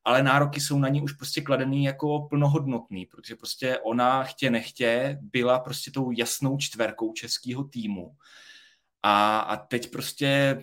ale 0.03 0.23
nároky 0.23 0.61
jsou 0.61 0.79
na 0.79 0.89
ní 0.89 1.01
už 1.01 1.13
prostě 1.13 1.41
kladený 1.41 1.83
jako 1.83 2.27
plnohodnotný, 2.29 3.05
protože 3.05 3.35
prostě 3.35 3.79
ona 3.79 4.23
chtě 4.23 4.49
nechtě 4.49 5.17
byla 5.21 5.59
prostě 5.59 5.91
tou 5.91 6.11
jasnou 6.11 6.57
čtverkou 6.57 7.13
českého 7.13 7.63
týmu. 7.63 8.15
A, 9.03 9.39
a 9.39 9.55
teď 9.55 9.91
prostě 9.91 10.61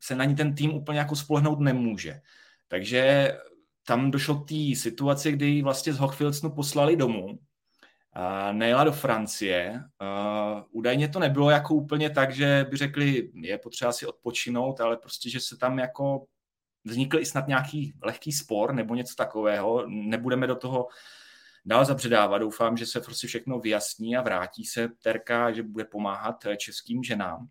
se 0.00 0.14
na 0.14 0.24
ní 0.24 0.34
ten 0.34 0.54
tým 0.54 0.74
úplně 0.74 0.98
jako 0.98 1.16
spolehnout 1.16 1.60
nemůže. 1.60 2.20
Takže 2.68 3.32
tam 3.86 4.10
došlo 4.10 4.40
k 4.40 4.48
té 4.48 4.76
situaci, 4.76 5.32
kdy 5.32 5.62
vlastně 5.62 5.92
z 5.92 5.98
Hochfilcnu 5.98 6.50
poslali 6.50 6.96
domů, 6.96 7.38
a 8.12 8.52
nejela 8.52 8.84
do 8.84 8.92
Francie. 8.92 9.84
A 9.98 10.64
údajně 10.70 11.08
to 11.08 11.18
nebylo 11.18 11.50
jako 11.50 11.74
úplně 11.74 12.10
tak, 12.10 12.34
že 12.34 12.66
by 12.70 12.76
řekli, 12.76 13.30
je 13.34 13.58
potřeba 13.58 13.92
si 13.92 14.06
odpočinout, 14.06 14.80
ale 14.80 14.96
prostě, 14.96 15.30
že 15.30 15.40
se 15.40 15.56
tam 15.56 15.78
jako 15.78 16.26
vznikl 16.84 17.18
i 17.18 17.26
snad 17.26 17.48
nějaký 17.48 17.94
lehký 18.02 18.32
spor 18.32 18.74
nebo 18.74 18.94
něco 18.94 19.14
takového. 19.14 19.86
Nebudeme 19.86 20.46
do 20.46 20.56
toho 20.56 20.88
dál 21.64 21.84
zabředávat. 21.84 22.40
Doufám, 22.40 22.76
že 22.76 22.86
se 22.86 23.00
prostě 23.00 23.26
všechno 23.26 23.58
vyjasní 23.58 24.16
a 24.16 24.22
vrátí 24.22 24.64
se 24.64 24.88
Terka, 25.02 25.52
že 25.52 25.62
bude 25.62 25.84
pomáhat 25.84 26.46
českým 26.56 27.02
ženám. 27.02 27.48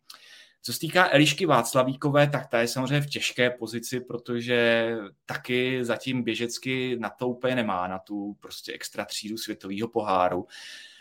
Co 0.62 0.74
se 0.74 0.80
týká 0.80 1.10
Elišky 1.12 1.45
Václavíkové, 1.45 2.28
tak 2.28 2.48
ta 2.48 2.62
je 2.62 2.67
samozřejmě 2.67 3.02
v 3.02 3.10
těžké 3.10 3.50
pozici, 3.50 4.00
protože 4.00 4.91
taky 5.26 5.86
zatím 5.86 6.24
běžecky 6.24 6.98
na 7.00 7.10
to 7.10 7.28
úplně 7.28 7.56
nemá, 7.56 7.88
na 7.88 8.00
tu 8.00 8.34
prostě 8.39 8.74
extra 8.74 9.06
třídu 9.06 9.38
světového 9.38 9.88
poháru. 9.88 10.48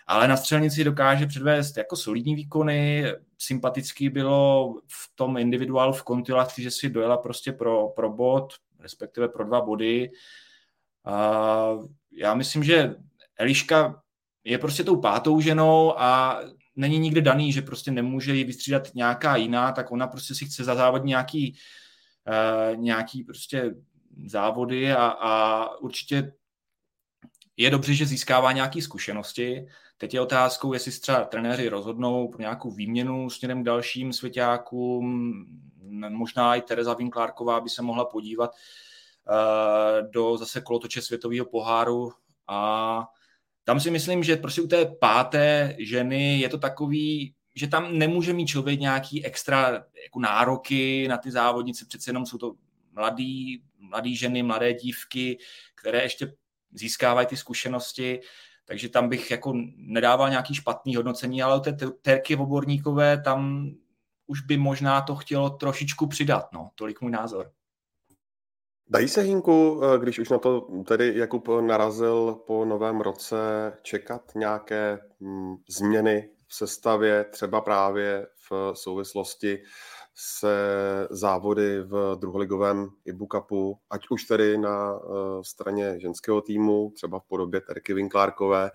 Ale 0.06 0.28
na 0.28 0.36
střelnici 0.36 0.84
dokáže 0.84 1.26
předvést 1.26 1.76
jako 1.76 1.96
solidní 1.96 2.34
výkony. 2.34 3.04
Sympatický 3.38 4.08
bylo 4.08 4.74
v 4.86 5.10
tom 5.14 5.36
individuálu 5.36 5.92
v 5.92 6.02
kontilách, 6.02 6.54
že 6.58 6.70
si 6.70 6.90
dojela 6.90 7.16
prostě 7.16 7.52
pro, 7.52 7.88
pro 7.88 8.10
bod, 8.12 8.54
respektive 8.78 9.28
pro 9.28 9.44
dva 9.44 9.60
body. 9.60 10.10
A 11.04 11.70
já 12.12 12.34
myslím, 12.34 12.64
že 12.64 12.94
Eliška 13.36 14.02
je 14.44 14.58
prostě 14.58 14.84
tou 14.84 15.00
pátou 15.00 15.40
ženou 15.40 16.00
a 16.00 16.40
není 16.78 16.98
nikde 16.98 17.20
daný, 17.20 17.52
že 17.52 17.62
prostě 17.62 17.90
nemůže 17.90 18.34
ji 18.34 18.44
vystřídat 18.44 18.94
nějaká 18.94 19.36
jiná, 19.36 19.72
tak 19.72 19.92
ona 19.92 20.06
prostě 20.06 20.34
si 20.34 20.46
chce 20.46 20.64
zazávodit 20.64 21.06
nějaký, 21.06 21.58
uh, 22.28 22.76
nějaký 22.76 23.24
prostě 23.24 23.74
závody 24.26 24.92
a, 24.92 25.06
a 25.06 25.68
určitě 25.76 26.32
je 27.56 27.70
dobře, 27.70 27.94
že 27.94 28.06
získává 28.06 28.52
nějaké 28.52 28.82
zkušenosti. 28.82 29.66
Teď 29.96 30.14
je 30.14 30.20
otázkou, 30.20 30.72
jestli 30.72 30.92
třeba 30.92 31.24
trenéři 31.24 31.68
rozhodnou 31.68 32.28
pro 32.28 32.40
nějakou 32.40 32.70
výměnu 32.70 33.30
směrem 33.30 33.62
k 33.62 33.66
dalším 33.66 34.12
svěťákům. 34.12 35.44
Možná 36.08 36.54
i 36.54 36.62
Tereza 36.62 36.94
Vinklárková 36.94 37.60
by 37.60 37.68
se 37.68 37.82
mohla 37.82 38.04
podívat 38.04 38.50
uh, 38.50 40.10
do 40.10 40.36
zase 40.36 40.60
kolotoče 40.60 41.02
světového 41.02 41.46
poháru 41.46 42.12
a 42.46 43.08
tam 43.68 43.80
si 43.80 43.90
myslím, 43.90 44.22
že 44.22 44.36
prostě 44.36 44.62
u 44.62 44.66
té 44.66 44.86
páté 44.86 45.76
ženy 45.78 46.40
je 46.40 46.48
to 46.48 46.58
takový, 46.58 47.34
že 47.54 47.66
tam 47.66 47.98
nemůže 47.98 48.32
mít 48.32 48.46
člověk 48.46 48.80
nějaký 48.80 49.24
extra 49.24 49.84
jako 50.04 50.20
nároky 50.20 51.08
na 51.08 51.18
ty 51.18 51.30
závodnice, 51.30 51.84
přece 51.88 52.10
jenom 52.10 52.26
jsou 52.26 52.38
to 52.38 52.54
mladý, 52.92 53.62
mladý 53.78 54.16
ženy, 54.16 54.42
mladé 54.42 54.74
dívky, 54.74 55.38
které 55.74 56.02
ještě 56.02 56.34
získávají 56.72 57.26
ty 57.26 57.36
zkušenosti, 57.36 58.20
takže 58.64 58.88
tam 58.88 59.08
bych 59.08 59.30
jako 59.30 59.52
nedával 59.76 60.30
nějaký 60.30 60.54
špatný 60.54 60.96
hodnocení, 60.96 61.42
ale 61.42 61.56
u 61.56 61.60
té 61.60 61.76
terky 62.02 62.36
oborníkové 62.36 63.22
tam 63.22 63.70
už 64.26 64.40
by 64.40 64.56
možná 64.56 65.00
to 65.00 65.16
chtělo 65.16 65.50
trošičku 65.50 66.06
přidat, 66.06 66.52
no, 66.52 66.70
tolik 66.74 67.00
můj 67.00 67.10
názor. 67.10 67.52
Dají 68.90 69.08
se, 69.08 69.20
Hinku, 69.20 69.80
eh, 69.84 69.98
když 69.98 70.18
už 70.18 70.28
na 70.28 70.38
to 70.38 70.60
tedy 70.86 71.12
Jakub 71.16 71.48
narazil 71.60 72.40
po 72.46 72.64
novém 72.64 73.00
roce, 73.00 73.36
čekat 73.82 74.22
nějaké 74.34 74.98
hm, 75.20 75.56
změny 75.68 76.30
v 76.46 76.54
sestavě, 76.54 77.24
třeba 77.24 77.60
právě 77.60 78.26
v 78.50 78.72
souvislosti 78.74 79.62
se 80.14 80.56
závody 81.10 81.80
v 81.82 82.16
druholigovém 82.16 82.88
Ibu 83.04 83.26
Cupu, 83.32 83.78
ať 83.90 84.02
už 84.10 84.24
tedy 84.24 84.58
na 84.58 84.94
uh, 84.94 85.42
straně 85.42 86.00
ženského 86.00 86.40
týmu, 86.40 86.92
třeba 86.96 87.18
v 87.18 87.24
podobě 87.28 87.60
Terky 87.60 87.94
Vinklárkové, 87.94 88.70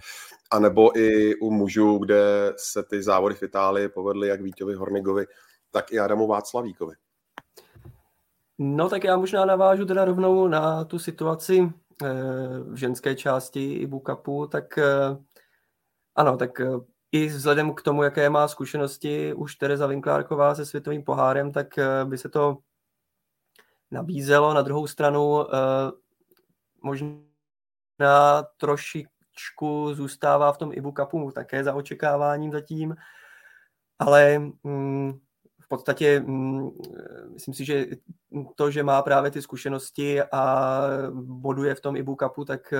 anebo 0.51 0.97
i 0.97 1.35
u 1.35 1.51
mužů, 1.51 1.97
kde 1.97 2.53
se 2.57 2.83
ty 2.83 3.03
závody 3.03 3.35
v 3.35 3.43
Itálii 3.43 3.89
povedly 3.89 4.27
jak 4.27 4.41
Víťovi 4.41 4.73
Hornigovi, 4.73 5.25
tak 5.71 5.91
i 5.91 5.99
Adamu 5.99 6.27
Václavíkovi. 6.27 6.93
No 8.57 8.89
tak 8.89 9.03
já 9.03 9.17
možná 9.17 9.45
navážu 9.45 9.85
teda 9.85 10.05
rovnou 10.05 10.47
na 10.47 10.83
tu 10.83 10.99
situaci 10.99 11.73
eh, 12.03 12.07
v 12.59 12.75
ženské 12.75 13.15
části 13.15 13.73
i 13.73 13.89
Cupu, 14.07 14.47
tak 14.47 14.77
eh, 14.77 15.17
ano, 16.15 16.37
tak 16.37 16.59
eh, 16.59 16.67
i 17.11 17.27
vzhledem 17.27 17.73
k 17.73 17.81
tomu, 17.81 18.03
jaké 18.03 18.29
má 18.29 18.47
zkušenosti 18.47 19.33
už 19.33 19.55
Tereza 19.55 19.87
Vinklárková 19.87 20.55
se 20.55 20.65
světovým 20.65 21.03
pohárem, 21.03 21.51
tak 21.51 21.67
by 22.03 22.17
se 22.17 22.29
to 22.29 22.57
nabízelo. 23.91 24.53
Na 24.53 24.61
druhou 24.61 24.87
stranu 24.87 25.45
možná 26.83 28.43
trošičku 28.57 29.93
zůstává 29.93 30.51
v 30.51 30.57
tom 30.57 30.73
Ibu 30.73 30.91
Cupu 30.91 31.31
také 31.31 31.63
za 31.63 31.73
očekáváním 31.73 32.51
zatím, 32.51 32.95
ale 33.99 34.39
mm, 34.63 35.19
podstatě 35.77 36.19
mm, 36.19 36.69
myslím 37.33 37.53
si, 37.53 37.65
že 37.65 37.85
to, 38.55 38.71
že 38.71 38.83
má 38.83 39.01
právě 39.01 39.31
ty 39.31 39.41
zkušenosti 39.41 40.23
a 40.23 40.81
boduje 41.13 41.75
v 41.75 41.81
tom 41.81 41.95
Ibu 41.95 42.15
Cupu, 42.15 42.45
tak 42.45 42.73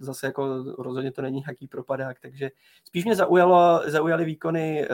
zase 0.00 0.26
jako 0.26 0.64
rozhodně 0.78 1.12
to 1.12 1.22
není 1.22 1.40
nějaký 1.40 1.68
propadák, 1.68 2.20
takže 2.20 2.50
spíš 2.84 3.04
mě 3.04 3.16
zaujalo, 3.16 3.82
zaujaly 3.86 4.24
výkony 4.24 4.88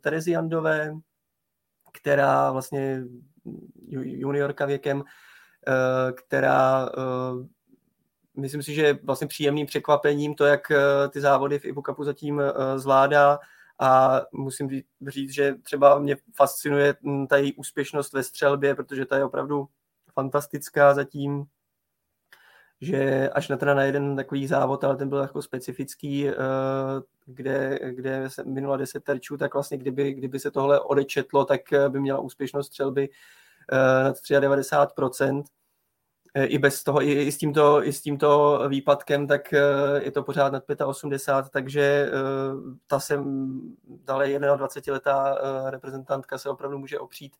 Terezy 0.00 0.30
Jandové, 0.30 0.94
která 1.92 2.52
vlastně 2.52 3.02
juniorka 3.94 4.66
věkem, 4.66 5.04
která 6.14 6.88
myslím 8.38 8.62
si, 8.62 8.74
že 8.74 8.98
vlastně 9.02 9.26
příjemným 9.26 9.66
překvapením 9.66 10.34
to, 10.34 10.44
jak 10.44 10.70
eh, 10.70 11.08
ty 11.08 11.20
závody 11.20 11.58
v 11.58 11.64
Ibu 11.64 11.82
Cupu 11.82 12.04
zatím 12.04 12.40
eh, 12.40 12.78
zvládá 12.78 13.38
a 13.78 14.20
musím 14.32 14.82
říct, 15.08 15.30
že 15.30 15.54
třeba 15.62 15.98
mě 15.98 16.16
fascinuje 16.36 16.94
hm, 17.02 17.26
ta 17.26 17.36
její 17.36 17.54
úspěšnost 17.54 18.12
ve 18.12 18.22
střelbě, 18.22 18.74
protože 18.74 19.06
ta 19.06 19.16
je 19.16 19.24
opravdu 19.24 19.68
fantastická 20.12 20.94
zatím, 20.94 21.44
že 22.80 23.30
až 23.30 23.48
na 23.48 23.56
teda 23.56 23.74
na 23.74 23.82
jeden 23.82 24.16
takový 24.16 24.46
závod, 24.46 24.84
ale 24.84 24.96
ten 24.96 25.08
byl 25.08 25.18
jako 25.18 25.42
specifický, 25.42 26.28
eh, 26.28 26.34
kde, 27.26 27.78
kde 27.92 28.30
se 28.30 28.44
minula 28.44 28.76
10 28.76 29.04
terčů, 29.04 29.36
tak 29.36 29.54
vlastně 29.54 29.78
kdyby, 29.78 30.12
kdyby 30.12 30.40
se 30.40 30.50
tohle 30.50 30.80
odečetlo, 30.80 31.44
tak 31.44 31.60
by 31.88 32.00
měla 32.00 32.18
úspěšnost 32.18 32.66
střelby 32.66 33.08
nad 33.72 34.16
93%. 34.16 35.44
Eh, 36.34 36.44
i 36.44 36.58
bez 36.58 36.84
toho, 36.84 37.02
i, 37.02 37.12
i, 37.12 37.32
s 37.32 37.38
tímto, 37.38 37.84
i 37.84 37.92
s 37.92 38.02
tímto 38.02 38.60
výpadkem, 38.68 39.26
tak 39.26 39.52
eh, 39.52 39.60
je 40.02 40.10
to 40.10 40.22
pořád 40.22 40.52
nad 40.52 40.64
85, 40.84 41.52
takže 41.52 41.82
eh, 41.82 42.10
ta 42.86 43.00
se 43.00 43.18
dále 43.84 44.26
21-letá 44.28 45.38
reprezentantka 45.70 46.38
se 46.38 46.48
opravdu 46.48 46.78
může 46.78 46.98
opřít 46.98 47.36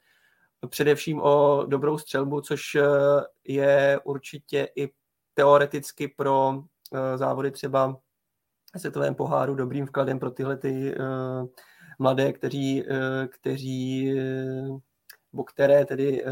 především 0.69 1.21
o 1.21 1.65
dobrou 1.69 1.99
střelbu, 1.99 2.41
což 2.41 2.77
je 3.45 4.01
určitě 4.05 4.69
i 4.77 4.91
teoreticky 5.35 6.09
pro 6.09 6.63
závody 7.17 7.51
třeba 7.51 7.97
světovém 8.77 9.15
poháru 9.15 9.55
dobrým 9.55 9.87
vkladem 9.87 10.19
pro 10.19 10.31
tyhle 10.31 10.57
ty 10.57 10.95
mladé, 11.99 12.33
kteří, 12.33 12.85
kteří 13.29 14.15
nebo 15.33 15.45
které 15.45 15.85
tedy 15.85 16.25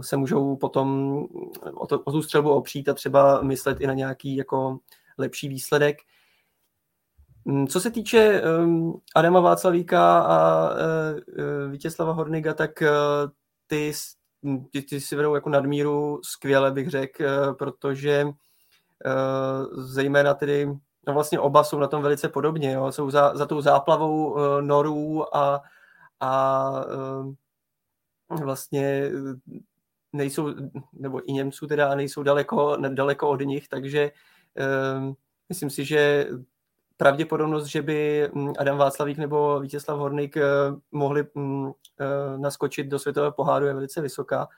se 0.00 0.16
můžou 0.16 0.56
potom 0.56 1.18
o, 1.74 1.86
to, 1.86 2.00
o 2.00 2.12
tu 2.12 2.22
střelbu 2.22 2.50
opřít 2.50 2.88
a 2.88 2.94
třeba 2.94 3.42
myslet 3.42 3.80
i 3.80 3.86
na 3.86 3.94
nějaký 3.94 4.36
jako 4.36 4.78
lepší 5.18 5.48
výsledek. 5.48 5.96
Mm, 7.44 7.66
co 7.66 7.80
se 7.80 7.90
týče 7.90 8.42
um, 8.42 9.00
Adama 9.14 9.40
Václavíka 9.40 10.20
a 10.20 10.70
uh, 10.70 11.70
Vítězslava 11.70 12.12
Horniga, 12.12 12.54
tak 12.54 12.82
ty, 13.66 13.92
ty, 14.70 14.82
ty 14.82 15.00
si 15.00 15.16
vedou 15.16 15.34
jako 15.34 15.50
nadmíru 15.50 16.20
skvěle, 16.24 16.70
bych 16.70 16.90
řekl, 16.90 17.54
protože 17.54 18.26
zejména 19.72 20.34
tedy, 20.34 20.66
no 21.06 21.14
vlastně 21.14 21.40
oba 21.40 21.64
jsou 21.64 21.78
na 21.78 21.86
tom 21.86 22.02
velice 22.02 22.28
podobně, 22.28 22.72
jo, 22.72 22.92
jsou 22.92 23.10
za, 23.10 23.36
za 23.36 23.46
tou 23.46 23.60
záplavou 23.60 24.36
norů 24.60 25.36
a, 25.36 25.62
a 26.20 26.84
vlastně 28.30 28.82
eh, 28.82 29.60
nejsou, 30.12 30.54
nebo 30.92 31.30
i 31.30 31.32
Němců 31.32 31.66
teda 31.66 31.94
nejsou 31.94 32.22
daleko, 32.22 32.76
daleko 32.76 33.28
od 33.28 33.40
nich, 33.40 33.68
takže 33.68 34.10
um, 34.98 35.16
myslím 35.48 35.70
si, 35.70 35.84
že 35.84 36.28
pravděpodobnost, 36.96 37.66
že 37.66 37.82
by 37.82 38.28
hm, 38.34 38.52
Adam 38.58 38.78
Václavík 38.78 39.18
nebo 39.18 39.60
Vítězslav 39.60 39.98
Hornik 39.98 40.36
uh, 40.36 40.42
mohli 40.92 41.24
uh, 41.34 41.72
naskočit 42.36 42.86
do 42.86 42.98
světového 42.98 43.32
poháru 43.32 43.66
je 43.66 43.74
velice 43.74 44.00
vysoká. 44.00 44.48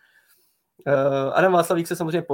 Adam 1.32 1.52
Václavík 1.52 1.86
se 1.86 1.96
samozřejmě 1.96 2.26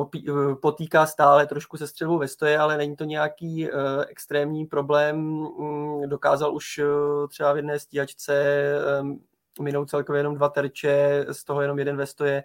potýká 0.63 1.07
stále 1.07 1.47
trošku 1.47 1.77
se 1.77 1.87
střelbou 1.87 2.19
ve 2.19 2.29
stoje, 2.29 2.59
ale 2.59 2.77
není 2.77 2.97
to 2.97 3.05
nějaký 3.05 3.69
extrémní 4.09 4.67
problém. 4.67 5.17
Um, 5.19 6.09
dokázal 6.09 6.55
už 6.55 6.81
třeba 7.29 7.53
v 7.53 7.57
jedné 7.57 7.79
stíhačce 7.79 8.35
minou 9.63 9.85
celkově 9.85 10.21
jenom 10.21 10.35
dva 10.35 10.49
terče, 10.49 11.27
z 11.33 11.45
toho 11.45 11.63
jenom 11.63 11.79
jeden 11.79 11.97
ve 11.97 12.07
stoje. 12.07 12.45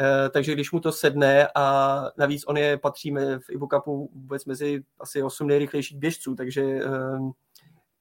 Eh, 0.00 0.28
takže 0.28 0.52
když 0.52 0.72
mu 0.72 0.80
to 0.80 0.92
sedne 0.92 1.48
a 1.54 2.04
navíc 2.16 2.44
on 2.46 2.56
je 2.56 2.78
patří 2.78 3.10
v 3.10 3.50
Ibu 3.50 3.68
Cupu 3.72 4.10
vůbec 4.14 4.44
mezi 4.44 4.84
asi 5.00 5.22
8 5.22 5.46
nejrychlejších 5.46 5.98
běžců, 5.98 6.34
takže, 6.34 6.62
ehm, 6.62 7.30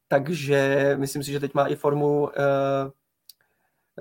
takže 0.07 0.93
myslím 0.99 1.23
si, 1.23 1.31
že 1.31 1.39
teď 1.39 1.53
má 1.53 1.67
i 1.67 1.75
formu 1.75 2.29
eh, 2.29 2.91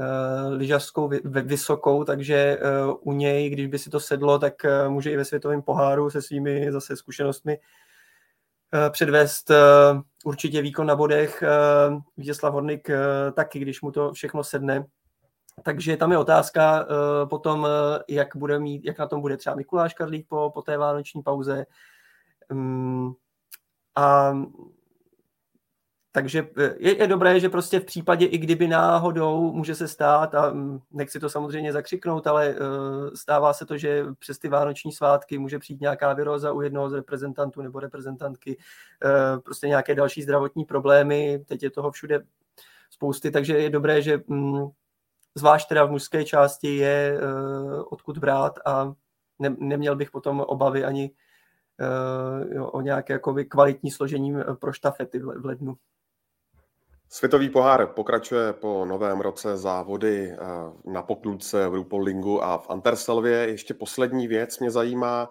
eh, 0.00 0.48
lyžařskou 0.48 1.10
vysokou, 1.24 2.04
takže 2.04 2.58
u 3.00 3.12
něj, 3.12 3.50
když 3.50 3.66
by 3.66 3.78
si 3.78 3.90
to 3.90 4.00
sedlo, 4.00 4.38
tak 4.38 4.54
může 4.88 5.10
i 5.10 5.16
ve 5.16 5.24
světovém 5.24 5.62
poháru 5.62 6.10
se 6.10 6.22
svými 6.22 6.72
zase 6.72 6.96
zkušenostmi 6.96 7.58
předvést 8.90 9.50
eh, 9.50 9.56
určitě 10.24 10.62
výkon 10.62 10.86
na 10.86 10.96
bodech. 10.96 11.42
Eh, 11.42 11.48
Vítězslav 12.16 12.52
Hornik 12.52 12.90
taky, 13.32 13.58
když 13.58 13.82
mu 13.82 13.90
to 13.90 14.12
všechno 14.12 14.44
sedne. 14.44 14.84
Takže 15.62 15.96
tam 15.96 16.12
je 16.12 16.18
otázka 16.18 16.86
potom, 17.30 17.66
jak, 18.08 18.36
bude 18.36 18.58
mít, 18.58 18.84
jak 18.84 18.98
na 18.98 19.06
tom 19.06 19.20
bude 19.20 19.36
třeba 19.36 19.56
Mikuláš 19.56 19.94
Karlík 19.94 20.26
po, 20.28 20.50
po 20.54 20.62
té 20.62 20.78
vánoční 20.78 21.22
pauze. 21.22 21.66
Mm, 22.52 23.12
a 23.94 24.32
takže 26.16 26.48
e, 26.58 26.74
je, 26.78 26.98
je 26.98 27.06
dobré, 27.06 27.40
že 27.40 27.48
prostě 27.48 27.80
v 27.80 27.84
případě, 27.84 28.26
i 28.26 28.38
kdyby 28.38 28.68
náhodou 28.68 29.52
může 29.52 29.74
se 29.74 29.88
stát, 29.88 30.34
a 30.34 30.50
mm, 30.50 30.80
nechci 30.90 31.20
to 31.20 31.28
samozřejmě 31.28 31.72
zakřiknout, 31.72 32.26
ale 32.26 32.54
uh, 32.54 33.10
stává 33.14 33.52
se 33.52 33.66
to, 33.66 33.76
že 33.76 34.04
přes 34.18 34.38
ty 34.38 34.48
vánoční 34.48 34.92
svátky 34.92 35.38
může 35.38 35.58
přijít 35.58 35.80
nějaká 35.80 36.12
viroza 36.12 36.52
u 36.52 36.60
jednoho 36.60 36.90
z 36.90 36.92
reprezentantů 36.92 37.62
nebo 37.62 37.80
reprezentantky, 37.80 38.56
uh, 38.56 39.40
prostě 39.40 39.68
nějaké 39.68 39.94
další 39.94 40.22
zdravotní 40.22 40.64
problémy, 40.64 41.44
teď 41.46 41.62
je 41.62 41.70
toho 41.70 41.90
všude 41.90 42.22
spousty, 42.90 43.30
takže 43.30 43.58
je 43.58 43.70
dobré, 43.70 44.02
že 44.02 44.18
um, 44.18 44.70
zvlášť 45.34 45.68
teda 45.68 45.84
v 45.84 45.90
mužské 45.90 46.24
části 46.24 46.76
je 46.76 47.20
odkud 47.90 48.18
brát 48.18 48.58
a 48.64 48.94
ne, 49.38 49.56
neměl 49.58 49.96
bych 49.96 50.10
potom 50.10 50.40
obavy 50.40 50.84
ani 50.84 51.10
o 52.72 52.80
nějaké 52.80 53.12
jakoby, 53.12 53.44
kvalitní 53.44 53.90
složení 53.90 54.34
pro 54.60 54.72
štafety 54.72 55.18
v 55.18 55.44
lednu. 55.44 55.76
Světový 57.08 57.50
pohár 57.50 57.86
pokračuje 57.86 58.52
po 58.52 58.84
novém 58.84 59.20
roce 59.20 59.56
závody 59.56 60.30
eh, 60.30 60.36
na 60.90 61.02
Poklůdce, 61.02 61.68
v 61.68 61.74
Rupolingu 61.74 62.44
a 62.44 62.58
v 62.58 62.70
Anterselvě. 62.70 63.36
Ještě 63.36 63.74
poslední 63.74 64.28
věc 64.28 64.58
mě 64.58 64.70
zajímá 64.70 65.28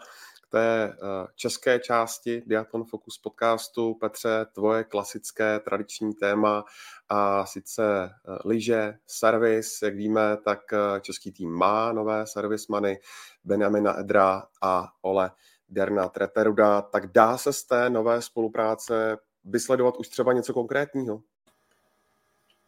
k 0.47 0.51
té 0.51 0.83
eh, 0.85 1.27
české 1.35 1.79
části 1.79 2.43
Diaton 2.45 2.83
Focus 2.85 3.17
podcastu. 3.17 3.93
Petře, 3.93 4.45
tvoje 4.53 4.83
klasické 4.83 5.59
tradiční 5.59 6.13
téma 6.13 6.63
a 7.09 7.45
sice 7.45 7.83
eh, 8.05 8.37
lyže, 8.45 8.93
servis. 9.07 9.81
Jak 9.81 9.95
víme, 9.95 10.37
tak 10.45 10.59
český 11.01 11.31
tým 11.31 11.49
má 11.51 11.91
nové 11.91 12.27
servismany 12.27 12.99
Benjamina 13.43 13.99
Edra 13.99 14.43
a 14.61 14.87
Ole 15.01 15.31
Derna 15.69 16.09
Treteruda. 16.09 16.81
Tak 16.81 17.11
dá 17.11 17.37
se 17.37 17.53
z 17.53 17.63
té 17.63 17.89
nové 17.89 18.21
spolupráce 18.21 19.17
vysledovat 19.43 19.97
už 19.97 20.07
třeba 20.07 20.33
něco 20.33 20.53
konkrétního? 20.53 21.21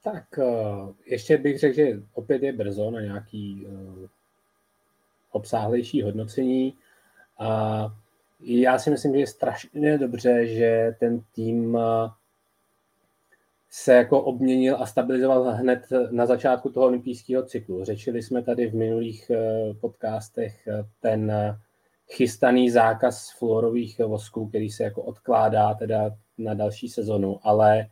Tak 0.04 0.40
eh, 0.40 0.44
ještě 1.06 1.38
bych 1.38 1.60
řekl, 1.60 1.76
že 1.76 2.02
opět 2.14 2.44
je 2.44 2.54
brzo 2.54 2.92
na 2.92 3.02
nějaký 3.02 3.68
eh, 3.68 4.08
obsáhlejší 5.32 6.02
hodnocení. 6.02 6.78
A 7.40 7.88
já 8.40 8.80
si 8.80 8.90
myslím, 8.90 9.14
že 9.14 9.20
je 9.20 9.28
strašně 9.28 9.98
dobře, 9.98 10.48
že 10.48 10.96
ten 11.00 11.22
tým 11.36 11.78
eh, 11.78 12.10
se 13.70 13.94
jako 13.94 14.22
obměnil 14.22 14.76
a 14.80 14.86
stabilizoval 14.86 15.44
hned 15.44 15.88
na 16.12 16.26
začátku 16.26 16.70
toho 16.70 16.86
olympijského 16.86 17.44
cyklu. 17.44 17.84
Řečili 17.84 18.24
jsme 18.24 18.42
tady 18.42 18.68
v 18.68 18.76
minulých 18.76 19.32
podcastech 19.82 20.68
ten 21.02 21.32
chystaný 22.10 22.70
zákaz 22.70 23.32
fluorových 23.38 24.00
vosků, 24.00 24.48
který 24.48 24.70
se 24.70 24.84
jako 24.84 25.02
odkládá 25.02 25.74
teda 25.74 26.12
na 26.38 26.54
další 26.54 26.90
sezonu, 26.90 27.40
ale 27.44 27.88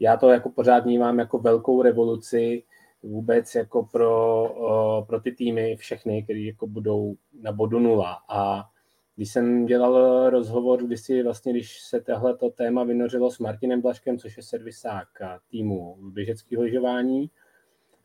já 0.00 0.16
to 0.16 0.30
jako 0.30 0.50
pořád 0.50 0.84
vnímám 0.84 1.18
jako 1.18 1.38
velkou 1.38 1.82
revoluci 1.82 2.62
vůbec 3.02 3.54
jako 3.54 3.82
pro, 3.92 5.04
pro 5.06 5.20
ty 5.20 5.32
týmy 5.32 5.76
všechny, 5.76 6.22
které 6.22 6.40
jako 6.40 6.66
budou 6.66 7.14
na 7.42 7.52
bodu 7.52 7.78
nula. 7.78 8.18
A 8.28 8.68
když 9.16 9.32
jsem 9.32 9.66
dělal 9.66 10.30
rozhovor, 10.30 10.82
když 10.82 11.00
si 11.00 11.22
vlastně, 11.22 11.52
když 11.52 11.80
se 11.80 12.00
tohle 12.00 12.36
téma 12.54 12.84
vynořilo 12.84 13.30
s 13.30 13.38
Martinem 13.38 13.80
Blaškem, 13.80 14.18
což 14.18 14.36
je 14.36 14.42
servisák 14.42 15.08
týmu 15.50 15.96
běžeckého 16.00 16.62
lyžování, 16.62 17.30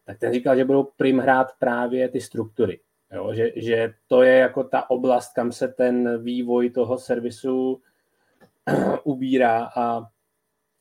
tak 0.05 0.19
ten 0.19 0.33
říkal, 0.33 0.55
že 0.55 0.65
budou 0.65 0.83
prim 0.83 1.19
hrát 1.19 1.47
právě 1.59 2.09
ty 2.09 2.21
struktury. 2.21 2.79
Jo? 3.13 3.33
Že, 3.33 3.51
že 3.55 3.93
to 4.07 4.23
je 4.23 4.37
jako 4.37 4.63
ta 4.63 4.89
oblast, 4.89 5.33
kam 5.33 5.51
se 5.51 5.67
ten 5.67 6.23
vývoj 6.23 6.69
toho 6.69 6.97
servisu 6.97 7.81
ubírá 9.03 9.69
a 9.75 10.09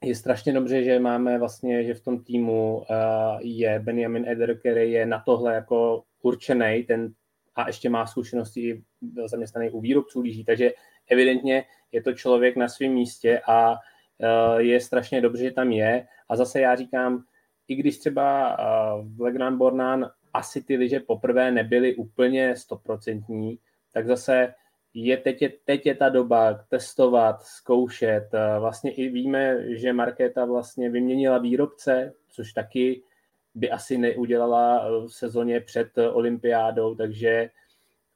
je 0.02 0.14
strašně 0.14 0.52
dobře, 0.52 0.84
že 0.84 0.98
máme 0.98 1.38
vlastně, 1.38 1.84
že 1.84 1.94
v 1.94 2.04
tom 2.04 2.24
týmu 2.24 2.76
uh, 2.76 2.84
je 3.40 3.80
Benjamin 3.80 4.28
Eder, 4.28 4.58
který 4.58 4.92
je 4.92 5.06
na 5.06 5.22
tohle 5.26 5.54
jako 5.54 6.02
určený, 6.22 6.84
ten 6.86 7.12
a 7.54 7.66
ještě 7.66 7.90
má 7.90 8.06
zkušenosti, 8.06 8.82
byl 9.00 9.28
zaměstnaný 9.28 9.70
u 9.70 9.80
výrobců 9.80 10.20
lyží, 10.20 10.44
takže 10.44 10.72
evidentně 11.10 11.64
je 11.92 12.02
to 12.02 12.12
člověk 12.12 12.56
na 12.56 12.68
svém 12.68 12.92
místě 12.92 13.40
a 13.46 13.70
uh, 13.72 14.58
je 14.58 14.80
strašně 14.80 15.20
dobře, 15.20 15.44
že 15.44 15.50
tam 15.50 15.72
je. 15.72 16.06
A 16.28 16.36
zase 16.36 16.60
já 16.60 16.76
říkám, 16.76 17.24
i 17.68 17.74
když 17.74 17.98
třeba 17.98 18.58
uh, 18.58 19.16
v 19.16 19.20
Legrand 19.20 19.58
Bornán 19.58 20.10
asi 20.32 20.62
ty 20.62 20.76
lyže 20.76 21.00
poprvé 21.00 21.50
nebyly 21.50 21.94
úplně 21.94 22.56
stoprocentní, 22.56 23.58
tak 23.92 24.06
zase 24.06 24.54
je 24.94 25.16
teď, 25.16 25.42
je 25.42 25.52
teď 25.64 25.86
je 25.86 25.94
ta 25.94 26.08
doba 26.08 26.54
testovat, 26.68 27.42
zkoušet. 27.42 28.28
Vlastně 28.58 28.92
i 28.92 29.08
víme, 29.08 29.76
že 29.76 29.92
Markéta 29.92 30.44
vlastně 30.44 30.90
vyměnila 30.90 31.38
výrobce, 31.38 32.12
což 32.28 32.52
taky 32.52 33.02
by 33.54 33.70
asi 33.70 33.98
neudělala 33.98 34.88
v 35.00 35.08
sezóně 35.08 35.60
před 35.60 35.98
olympiádou, 35.98 36.94
takže 36.94 37.50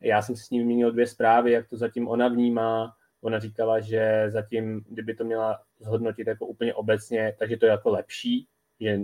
já 0.01 0.23
jsem 0.23 0.37
s 0.37 0.51
ní 0.51 0.59
vyměnil 0.59 0.93
dvě 0.93 1.07
zprávy, 1.07 1.53
jak 1.53 1.69
to 1.69 1.77
zatím 1.77 2.09
ona 2.09 2.29
vnímá. 2.29 2.93
Ona 3.21 3.39
říkala, 3.39 3.81
že 3.81 4.25
zatím, 4.29 4.85
kdyby 4.89 5.15
to 5.15 5.25
měla 5.25 5.61
zhodnotit 5.79 6.27
jako 6.27 6.47
úplně 6.47 6.75
obecně, 6.75 7.37
takže 7.39 7.57
to 7.57 7.67
je 7.67 7.71
jako 7.71 7.91
lepší, 7.91 8.49
že 8.81 9.01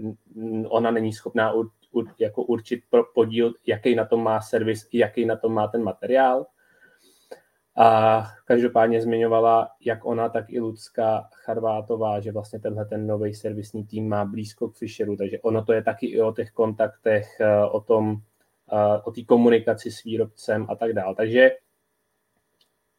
ona 0.68 0.90
není 0.90 1.12
schopná 1.12 1.52
ur, 1.52 1.70
ur, 1.90 2.14
jako 2.18 2.42
určit 2.42 2.80
podíl, 3.14 3.54
jaký 3.66 3.94
na 3.94 4.04
tom 4.04 4.22
má 4.22 4.40
servis, 4.40 4.88
jaký 4.92 5.26
na 5.26 5.36
tom 5.36 5.54
má 5.54 5.66
ten 5.66 5.82
materiál. 5.82 6.46
A 7.76 8.22
každopádně 8.44 9.02
zmiňovala, 9.02 9.70
jak 9.80 10.04
ona, 10.04 10.28
tak 10.28 10.50
i 10.50 10.60
Lucka 10.60 11.28
Charvátová, 11.32 12.20
že 12.20 12.32
vlastně 12.32 12.60
tenhle 12.60 12.84
ten 12.84 13.06
nový 13.06 13.34
servisní 13.34 13.86
tým 13.86 14.08
má 14.08 14.24
blízko 14.24 14.68
k 14.68 14.76
Fisheru, 14.76 15.16
takže 15.16 15.40
ono 15.40 15.64
to 15.64 15.72
je 15.72 15.82
taky 15.82 16.06
i 16.06 16.20
o 16.20 16.32
těch 16.32 16.50
kontaktech, 16.50 17.40
eh, 17.40 17.64
o 17.64 17.80
tom, 17.80 18.16
eh, 18.72 19.02
o 19.04 19.10
té 19.10 19.22
komunikaci 19.24 19.90
s 19.90 20.04
výrobcem 20.04 20.66
a 20.68 20.74
tak 20.74 20.92
dále. 20.92 21.14
Takže 21.14 21.50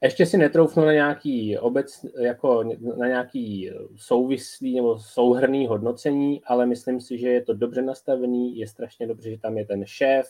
ještě 0.01 0.25
si 0.25 0.37
netroufnu 0.37 0.85
na 0.85 0.93
nějaký 0.93 1.57
obec, 1.57 2.05
jako 2.19 2.63
na 2.97 3.07
nějaký 3.07 3.71
souvislý 3.95 4.75
nebo 4.75 4.99
souhrný 4.99 5.67
hodnocení, 5.67 6.41
ale 6.45 6.65
myslím 6.65 7.01
si, 7.01 7.17
že 7.17 7.29
je 7.29 7.41
to 7.41 7.53
dobře 7.53 7.81
nastavený, 7.81 8.57
je 8.57 8.67
strašně 8.67 9.07
dobře, 9.07 9.29
že 9.29 9.37
tam 9.37 9.57
je 9.57 9.65
ten 9.65 9.85
šéf, 9.85 10.27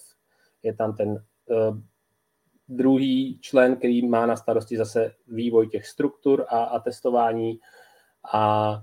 je 0.64 0.74
tam 0.74 0.96
ten 0.96 1.10
uh, 1.10 1.78
druhý 2.76 3.40
člen, 3.42 3.76
který 3.76 4.08
má 4.08 4.26
na 4.26 4.36
starosti 4.36 4.78
zase 4.78 5.12
vývoj 5.28 5.68
těch 5.68 5.88
struktur 5.88 6.46
a, 6.50 6.64
a 6.64 6.80
testování. 6.80 7.60
A 8.34 8.74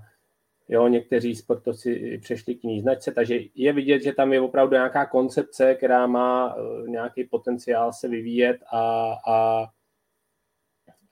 jo, 0.71 0.87
někteří 0.87 1.35
sportovci 1.35 2.19
přešli 2.21 2.55
k 2.55 2.63
jiný 2.63 2.81
značce, 2.81 3.11
takže 3.11 3.39
je 3.55 3.73
vidět, 3.73 4.03
že 4.03 4.13
tam 4.13 4.33
je 4.33 4.41
opravdu 4.41 4.73
nějaká 4.73 5.05
koncepce, 5.05 5.75
která 5.75 6.07
má 6.07 6.55
uh, 6.55 6.87
nějaký 6.87 7.23
potenciál 7.23 7.93
se 7.93 8.07
vyvíjet 8.07 8.57
a, 8.73 9.13
a 9.27 9.65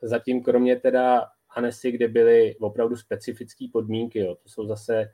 zatím 0.02 0.44
kromě 0.44 0.76
teda 0.76 1.28
Anesy, 1.56 1.92
kde 1.92 2.08
byly 2.08 2.56
opravdu 2.60 2.96
specifické 2.96 3.66
podmínky, 3.74 4.20
jo, 4.20 4.36
to 4.36 4.50
jsou 4.50 4.68
zase 4.68 5.12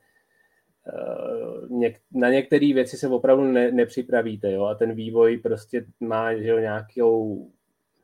uh, 0.93 1.91
na 2.11 2.29
některé 2.29 2.73
věci 2.73 2.97
se 2.97 3.07
opravdu 3.07 3.43
ne, 3.43 3.71
nepřipravíte, 3.71 4.51
jo, 4.51 4.63
a 4.63 4.75
ten 4.75 4.93
vývoj 4.93 5.37
prostě 5.37 5.85
má 5.99 6.35
že 6.35 6.47
jo, 6.47 6.59
nějakou, 6.59 7.47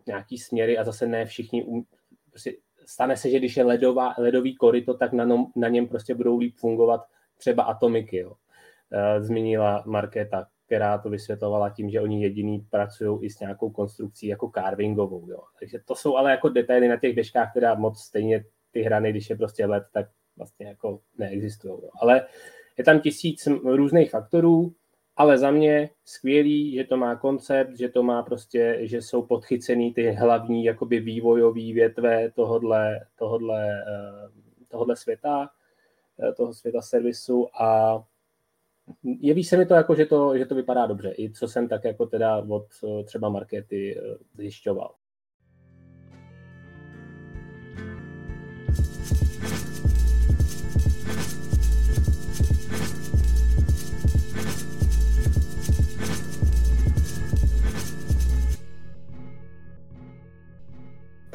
nějaký 0.08 0.38
směry 0.38 0.78
a 0.78 0.84
zase 0.84 1.08
ne 1.08 1.26
všichni, 1.26 1.64
um, 1.64 1.86
prostě 2.30 2.54
stane 2.86 3.18
se, 3.18 3.30
že 3.30 3.40
když 3.40 3.58
je 3.58 3.64
ledová, 3.64 4.14
ledový 4.18 4.56
koryto, 4.56 4.94
tak 4.94 5.14
na, 5.14 5.26
nom, 5.26 5.52
na 5.56 5.68
něm 5.68 5.88
prostě 5.88 6.16
budou 6.16 6.38
líp 6.38 6.56
fungovat 6.58 7.02
třeba 7.38 7.64
atomiky, 7.64 8.18
jo. 8.18 8.30
Uh, 8.32 9.24
zmínila 9.24 9.84
Markéta 9.86 10.46
která 10.72 10.98
to 10.98 11.10
vysvětlovala 11.10 11.70
tím, 11.70 11.90
že 11.90 12.02
oni 12.02 12.24
jediný 12.24 12.60
pracují 12.70 13.26
i 13.26 13.30
s 13.30 13.40
nějakou 13.40 13.70
konstrukcí 13.70 14.28
jako 14.28 14.52
carvingovou. 14.56 15.30
Jo. 15.30 15.40
Takže 15.60 15.80
to 15.86 15.96
jsou 15.96 16.16
ale 16.16 16.32
jako 16.32 16.50
detaily 16.50 16.88
na 16.88 16.98
těch 16.98 17.16
deškách, 17.16 17.52
která 17.52 17.76
moc 17.76 18.00
stejně 18.00 18.46
ty 18.72 18.82
hrany, 18.82 19.12
když 19.12 19.30
je 19.30 19.36
prostě 19.36 19.66
let, 19.66 19.84
tak 19.94 20.06
vlastně 20.38 20.68
jako 20.68 21.00
neexistují. 21.18 21.74
Jo. 21.84 21.90
Ale 22.02 22.26
je 22.78 22.84
tam 22.84 23.00
tisíc 23.00 23.48
různých 23.48 24.12
faktorů, 24.12 24.74
ale 25.16 25.38
za 25.38 25.52
mě 25.52 25.90
skvělý, 26.06 26.74
že 26.74 26.84
to 26.84 26.98
má 26.98 27.16
koncept, 27.16 27.78
že 27.78 27.90
to 27.90 28.04
má 28.04 28.24
prostě, 28.24 28.78
že 28.82 29.02
jsou 29.02 29.22
podchycený 29.22 29.94
ty 29.94 30.12
hlavní 30.12 30.64
jakoby 30.64 31.00
vývojové 31.00 31.74
větve 31.74 32.32
tohodle, 32.32 33.00
tohodle, 33.16 33.84
eh, 33.88 34.30
tohodle 34.68 34.96
světa, 34.96 35.50
eh, 36.20 36.34
toho 36.34 36.54
světa 36.54 36.82
servisu 36.82 37.48
a 37.62 38.04
jeví 39.04 39.44
se 39.44 39.58
mi 39.58 39.66
to 39.66 39.74
jako, 39.74 39.96
že 39.96 40.06
to, 40.06 40.38
že 40.38 40.46
to 40.46 40.56
vypadá 40.56 40.86
dobře, 40.86 41.14
i 41.18 41.32
co 41.32 41.48
jsem 41.48 41.68
tak 41.68 41.84
jako 41.84 42.06
teda 42.06 42.38
od 42.38 42.66
eh, 42.84 43.04
třeba 43.04 43.30
markety 43.30 44.02
zjišťoval. 44.38 45.01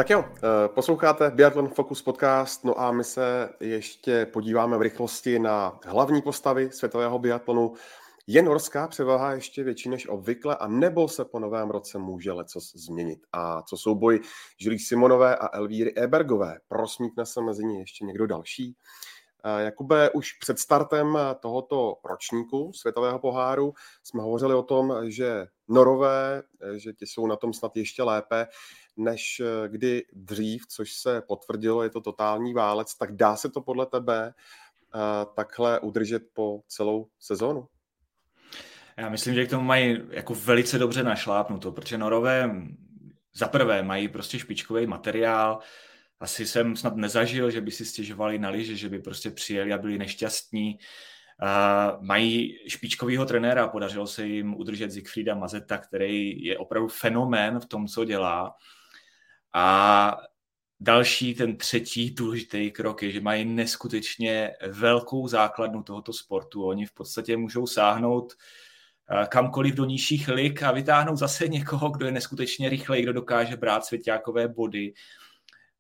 Tak 0.06 0.10
jo, 0.10 0.24
eh, 0.36 0.68
posloucháte 0.68 1.30
Biathlon 1.30 1.68
Focus 1.68 2.02
podcast, 2.02 2.64
no 2.64 2.80
a 2.80 2.92
my 2.92 3.04
se 3.04 3.50
ještě 3.60 4.26
podíváme 4.26 4.78
v 4.78 4.82
rychlosti 4.82 5.38
na 5.38 5.78
hlavní 5.84 6.22
postavy 6.22 6.70
světového 6.72 7.18
biatlonu. 7.18 7.74
Je 8.26 8.42
norská 8.42 8.88
převaha 8.88 9.32
ještě 9.32 9.64
větší 9.64 9.88
než 9.88 10.08
obvykle 10.08 10.56
a 10.56 10.68
nebo 10.68 11.08
se 11.08 11.24
po 11.24 11.38
novém 11.38 11.70
roce 11.70 11.98
může 11.98 12.32
leco 12.32 12.60
změnit? 12.74 13.18
A 13.32 13.62
co 13.62 13.76
jsou 13.76 13.94
boj 13.94 14.20
Žilí 14.60 14.78
Simonové 14.78 15.36
a 15.36 15.56
Elvíry 15.56 15.94
Ebergové? 15.96 16.58
Prosmítne 16.68 17.26
se 17.26 17.40
mezi 17.40 17.64
ně 17.64 17.78
ještě 17.78 18.04
někdo 18.04 18.26
další? 18.26 18.76
Eh, 19.44 19.62
Jakube, 19.62 20.10
už 20.10 20.32
před 20.32 20.58
startem 20.58 21.18
tohoto 21.40 21.96
ročníku 22.04 22.72
světového 22.72 23.18
poháru 23.18 23.72
jsme 24.02 24.22
hovořili 24.22 24.54
o 24.54 24.62
tom, 24.62 24.94
že 25.08 25.46
Norové, 25.68 26.42
eh, 26.62 26.78
že 26.78 26.92
ti 26.92 27.06
jsou 27.06 27.26
na 27.26 27.36
tom 27.36 27.52
snad 27.52 27.76
ještě 27.76 28.02
lépe 28.02 28.46
než 28.96 29.40
eh, 29.40 29.68
kdy 29.68 30.04
dřív, 30.12 30.66
což 30.66 30.92
se 30.92 31.22
potvrdilo, 31.28 31.82
je 31.82 31.90
to 31.90 32.00
totální 32.00 32.54
válec, 32.54 32.94
tak 32.94 33.16
dá 33.16 33.36
se 33.36 33.48
to 33.48 33.60
podle 33.60 33.86
tebe 33.86 34.34
takhle 35.34 35.80
udržet 35.80 36.22
po 36.32 36.62
celou 36.68 37.08
sezónu? 37.18 37.68
Já 38.96 39.08
myslím, 39.08 39.34
že 39.34 39.46
k 39.46 39.50
tomu 39.50 39.64
mají 39.64 40.00
jako 40.10 40.34
velice 40.34 40.78
dobře 40.78 41.02
našlápnuto, 41.02 41.72
protože 41.72 41.98
Norové 41.98 42.50
za 43.34 43.48
prvé 43.48 43.82
mají 43.82 44.08
prostě 44.08 44.38
špičkový 44.38 44.86
materiál, 44.86 45.60
asi 46.20 46.46
jsem 46.46 46.76
snad 46.76 46.96
nezažil, 46.96 47.50
že 47.50 47.60
by 47.60 47.70
si 47.70 47.84
stěžovali 47.84 48.38
na 48.38 48.48
liže, 48.48 48.76
že 48.76 48.88
by 48.88 48.98
prostě 48.98 49.30
přijeli 49.30 49.72
a 49.72 49.78
byli 49.78 49.98
nešťastní. 49.98 50.78
Uh, 51.42 52.04
mají 52.04 52.58
špičkového 52.68 53.26
trenéra, 53.26 53.68
podařilo 53.68 54.06
se 54.06 54.26
jim 54.26 54.54
udržet 54.54 54.92
Siegfrieda 54.92 55.34
Mazeta, 55.34 55.78
který 55.78 56.44
je 56.44 56.58
opravdu 56.58 56.88
fenomén 56.88 57.60
v 57.60 57.66
tom, 57.66 57.86
co 57.86 58.04
dělá. 58.04 58.54
A 59.58 60.16
další, 60.80 61.34
ten 61.34 61.56
třetí 61.56 62.10
důležitý 62.10 62.70
krok 62.70 63.02
je, 63.02 63.10
že 63.10 63.20
mají 63.20 63.44
neskutečně 63.44 64.50
velkou 64.68 65.28
základnu 65.28 65.82
tohoto 65.82 66.12
sportu. 66.12 66.66
Oni 66.66 66.86
v 66.86 66.92
podstatě 66.92 67.36
můžou 67.36 67.66
sáhnout 67.66 68.32
kamkoliv 69.28 69.74
do 69.74 69.84
nižších 69.84 70.28
lig 70.28 70.62
a 70.62 70.72
vytáhnout 70.72 71.16
zase 71.16 71.48
někoho, 71.48 71.90
kdo 71.90 72.06
je 72.06 72.12
neskutečně 72.12 72.68
rychlej, 72.68 73.02
kdo 73.02 73.12
dokáže 73.12 73.56
brát 73.56 73.84
svěťákové 73.84 74.48
body. 74.48 74.92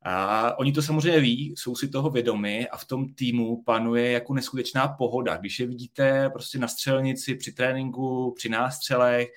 A 0.02 0.58
oni 0.58 0.72
to 0.72 0.82
samozřejmě 0.82 1.20
ví, 1.20 1.54
jsou 1.56 1.76
si 1.76 1.88
toho 1.88 2.10
vědomi 2.10 2.68
a 2.68 2.76
v 2.76 2.84
tom 2.84 3.14
týmu 3.14 3.62
panuje 3.62 4.10
jako 4.10 4.34
neskutečná 4.34 4.88
pohoda. 4.88 5.36
Když 5.36 5.60
je 5.60 5.66
vidíte 5.66 6.30
prostě 6.30 6.58
na 6.58 6.68
střelnici, 6.68 7.34
při 7.34 7.52
tréninku, 7.52 8.34
při 8.36 8.48
nástřelech, 8.48 9.28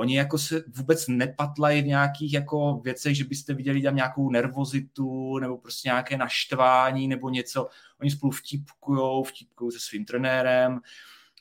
oni 0.00 0.16
jako 0.16 0.38
se 0.38 0.64
vůbec 0.76 1.08
nepatlají 1.08 1.82
v 1.82 1.86
nějakých 1.86 2.32
jako 2.32 2.80
věcech, 2.84 3.16
že 3.16 3.24
byste 3.24 3.54
viděli 3.54 3.82
tam 3.82 3.96
nějakou 3.96 4.30
nervozitu 4.30 5.38
nebo 5.38 5.58
prostě 5.58 5.88
nějaké 5.88 6.16
naštvání 6.16 7.08
nebo 7.08 7.30
něco. 7.30 7.68
Oni 8.00 8.10
spolu 8.10 8.32
vtipkujou, 8.32 9.24
vtipkují 9.24 9.72
se 9.72 9.78
svým 9.80 10.04
trenérem, 10.04 10.80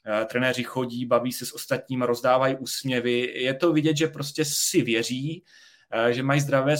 eh, 0.05 0.25
trenéři 0.25 0.63
chodí, 0.63 1.05
baví 1.05 1.31
se 1.31 1.45
s 1.45 1.55
ostatními, 1.55 2.05
rozdávají 2.05 2.55
úsměvy. 2.57 3.33
Je 3.35 3.53
to 3.53 3.73
vidět, 3.73 3.97
že 3.97 4.07
prostě 4.07 4.45
si 4.45 4.81
věří, 4.81 5.43
že 6.09 6.23
mají 6.23 6.41
zdravé 6.41 6.75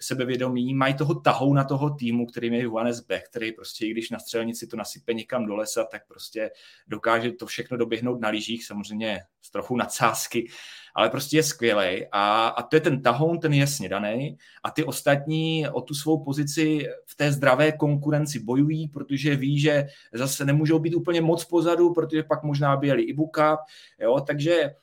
sebevědomí, 0.00 0.74
mají 0.74 0.94
toho 0.94 1.14
tahou 1.14 1.54
na 1.54 1.64
toho 1.64 1.90
týmu, 1.90 2.26
který 2.26 2.46
je 2.46 2.62
Juanes 2.62 3.00
Beck, 3.00 3.28
který 3.28 3.52
prostě, 3.52 3.86
i 3.86 3.90
když 3.90 4.10
na 4.10 4.18
střelnici 4.18 4.66
to 4.66 4.76
nasype 4.76 5.14
někam 5.14 5.46
do 5.46 5.56
lesa, 5.56 5.84
tak 5.84 6.06
prostě 6.06 6.50
dokáže 6.88 7.32
to 7.32 7.46
všechno 7.46 7.76
doběhnout 7.76 8.20
na 8.20 8.28
lyžích, 8.28 8.66
samozřejmě 8.66 9.20
s 9.42 9.50
trochu 9.50 9.76
nadsázky, 9.76 10.48
ale 10.94 11.10
prostě 11.10 11.36
je 11.36 11.42
skvělý 11.42 12.06
a, 12.12 12.46
a 12.46 12.62
to 12.62 12.76
je 12.76 12.80
ten 12.80 13.02
tahoun, 13.02 13.38
ten 13.38 13.52
je 13.52 13.60
jasně 13.60 13.88
daný. 13.88 14.38
A 14.64 14.70
ty 14.70 14.84
ostatní 14.84 15.68
o 15.68 15.80
tu 15.80 15.94
svou 15.94 16.24
pozici 16.24 16.86
v 17.06 17.16
té 17.16 17.32
zdravé 17.32 17.72
konkurenci 17.72 18.38
bojují, 18.38 18.88
protože 18.88 19.36
ví, 19.36 19.60
že 19.60 19.86
zase 20.12 20.44
nemůžou 20.44 20.78
být 20.78 20.94
úplně 20.94 21.20
moc 21.20 21.44
pozadu, 21.44 21.92
protože 21.92 22.22
pak 22.22 22.42
možná 22.42 22.76
by 22.76 22.86
jeli 22.86 23.02
i 23.02 23.12
Buka, 23.12 23.58
jo, 23.98 24.20
takže 24.20 24.74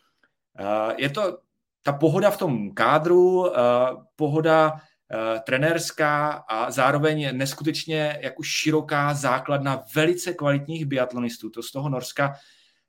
uh, 0.59 0.93
je 0.97 1.09
to 1.09 1.37
ta 1.83 1.93
pohoda 1.93 2.31
v 2.31 2.37
tom 2.37 2.71
kádru, 2.71 3.39
uh, 3.39 3.47
pohoda 4.15 4.71
uh, 4.71 4.79
trenérská 5.45 6.29
a 6.29 6.71
zároveň 6.71 7.37
neskutečně 7.37 8.19
jako 8.21 8.43
široká 8.43 9.13
základna 9.13 9.83
velice 9.95 10.33
kvalitních 10.33 10.85
biatlonistů. 10.85 11.49
To 11.49 11.63
z 11.63 11.71
toho 11.71 11.89
Norska 11.89 12.33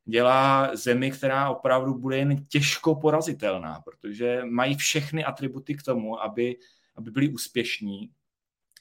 dělá 0.05 0.71
zemi, 0.77 1.11
která 1.11 1.51
opravdu 1.51 1.95
bude 1.95 2.17
jen 2.17 2.47
těžko 2.47 2.95
porazitelná, 2.95 3.81
protože 3.85 4.43
mají 4.45 4.75
všechny 4.75 5.25
atributy 5.25 5.75
k 5.75 5.83
tomu, 5.83 6.23
aby, 6.23 6.57
aby 6.97 7.11
byli 7.11 7.29
úspěšní. 7.29 8.11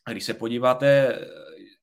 A 0.06 0.12
když 0.12 0.24
se 0.24 0.34
podíváte 0.34 1.20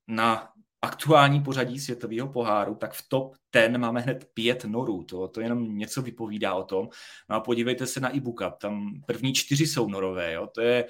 na 0.09 0.53
aktuální 0.83 1.43
pořadí 1.43 1.81
světového 1.81 2.29
poháru, 2.29 2.75
tak 2.75 2.93
v 2.93 3.09
top 3.09 3.35
ten 3.51 3.79
máme 3.79 4.01
hned 4.01 4.31
pět 4.35 4.65
norů. 4.65 5.05
To, 5.05 5.29
to 5.29 5.41
jenom 5.41 5.79
něco 5.79 6.03
vypovídá 6.03 6.55
o 6.55 6.65
tom. 6.65 6.89
No 7.31 7.37
a 7.37 7.41
podívejte 7.41 7.87
se 7.87 8.01
na 8.01 8.17
e-book, 8.17 8.43
tam 8.61 9.03
první 9.07 9.35
čtyři 9.35 9.67
jsou 9.67 9.89
norové. 9.89 10.33
Jo? 10.33 10.49
To 10.55 10.61
je, 10.61 10.85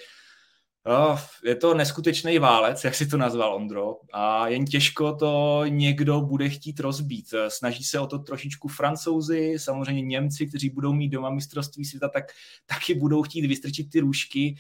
Oh, 0.91 1.20
je 1.45 1.57
to 1.57 1.74
neskutečný 1.74 2.39
válec, 2.39 2.84
jak 2.84 2.95
si 2.95 3.07
to 3.07 3.16
nazval 3.16 3.55
Ondro, 3.55 3.97
a 4.12 4.49
jen 4.49 4.64
těžko 4.64 5.12
to 5.12 5.62
někdo 5.68 6.20
bude 6.20 6.49
chtít 6.49 6.80
rozbít. 6.80 7.34
Snaží 7.49 7.84
se 7.84 8.01
o 8.01 8.07
to 8.07 8.18
trošičku 8.18 8.68
francouzi, 8.68 9.55
samozřejmě 9.57 10.03
Němci, 10.03 10.47
kteří 10.47 10.70
budou 10.70 10.93
mít 10.93 11.09
doma 11.09 11.30
mistrovství 11.30 11.84
světa, 11.84 12.09
tak 12.09 12.24
taky 12.66 12.95
budou 12.95 13.22
chtít 13.22 13.47
vystrčit 13.47 13.91
ty 13.91 14.01
růžky, 14.01 14.57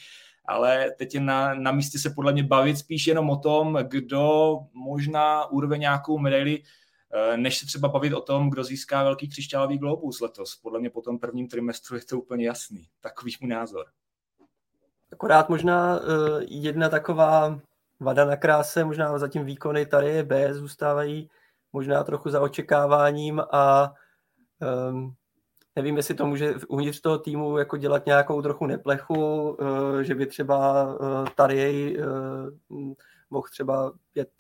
ale 0.48 0.90
teď 0.90 1.14
je 1.14 1.20
na, 1.20 1.54
na 1.54 1.72
místě 1.72 1.98
se 1.98 2.10
podle 2.10 2.32
mě 2.32 2.42
bavit 2.42 2.78
spíš 2.78 3.06
jenom 3.06 3.30
o 3.30 3.36
tom, 3.36 3.78
kdo 3.82 4.56
možná 4.72 5.46
urve 5.46 5.78
nějakou 5.78 6.18
medaili, 6.18 6.62
eh, 7.14 7.36
než 7.36 7.58
se 7.58 7.66
třeba 7.66 7.88
bavit 7.88 8.12
o 8.12 8.20
tom, 8.20 8.50
kdo 8.50 8.64
získá 8.64 9.02
velký 9.02 9.28
křišťálový 9.28 9.78
globus 9.78 10.20
letos. 10.20 10.56
Podle 10.56 10.80
mě 10.80 10.90
po 10.90 11.02
tom 11.02 11.18
prvním 11.18 11.48
trimestru 11.48 11.96
je 11.96 12.04
to 12.04 12.18
úplně 12.18 12.46
jasný. 12.46 12.88
Takový 13.00 13.32
můj 13.40 13.50
názor. 13.50 13.86
Akorát 15.12 15.48
možná 15.48 16.00
uh, 16.00 16.04
jedna 16.48 16.88
taková 16.88 17.60
vada 18.00 18.24
na 18.24 18.36
kráse, 18.36 18.84
možná 18.84 19.18
zatím 19.18 19.44
výkony 19.44 19.86
tady 19.86 20.22
B 20.22 20.54
zůstávají 20.54 21.30
možná 21.72 22.04
trochu 22.04 22.30
za 22.30 22.40
očekáváním 22.40 23.42
a 23.52 23.94
um, 24.90 25.14
nevím, 25.78 25.96
jestli 25.96 26.14
to 26.14 26.26
může 26.26 26.54
uvnitř 26.68 27.00
toho 27.00 27.18
týmu 27.18 27.58
jako 27.58 27.76
dělat 27.76 28.06
nějakou 28.06 28.42
trochu 28.42 28.66
neplechu, 28.66 29.50
uh, 29.50 30.00
že 30.00 30.14
by 30.14 30.26
třeba 30.26 30.84
uh, 30.84 31.26
tady 31.36 31.96
uh, 31.98 32.92
mohl 33.30 33.48
třeba 33.50 33.92
pět 34.12 34.30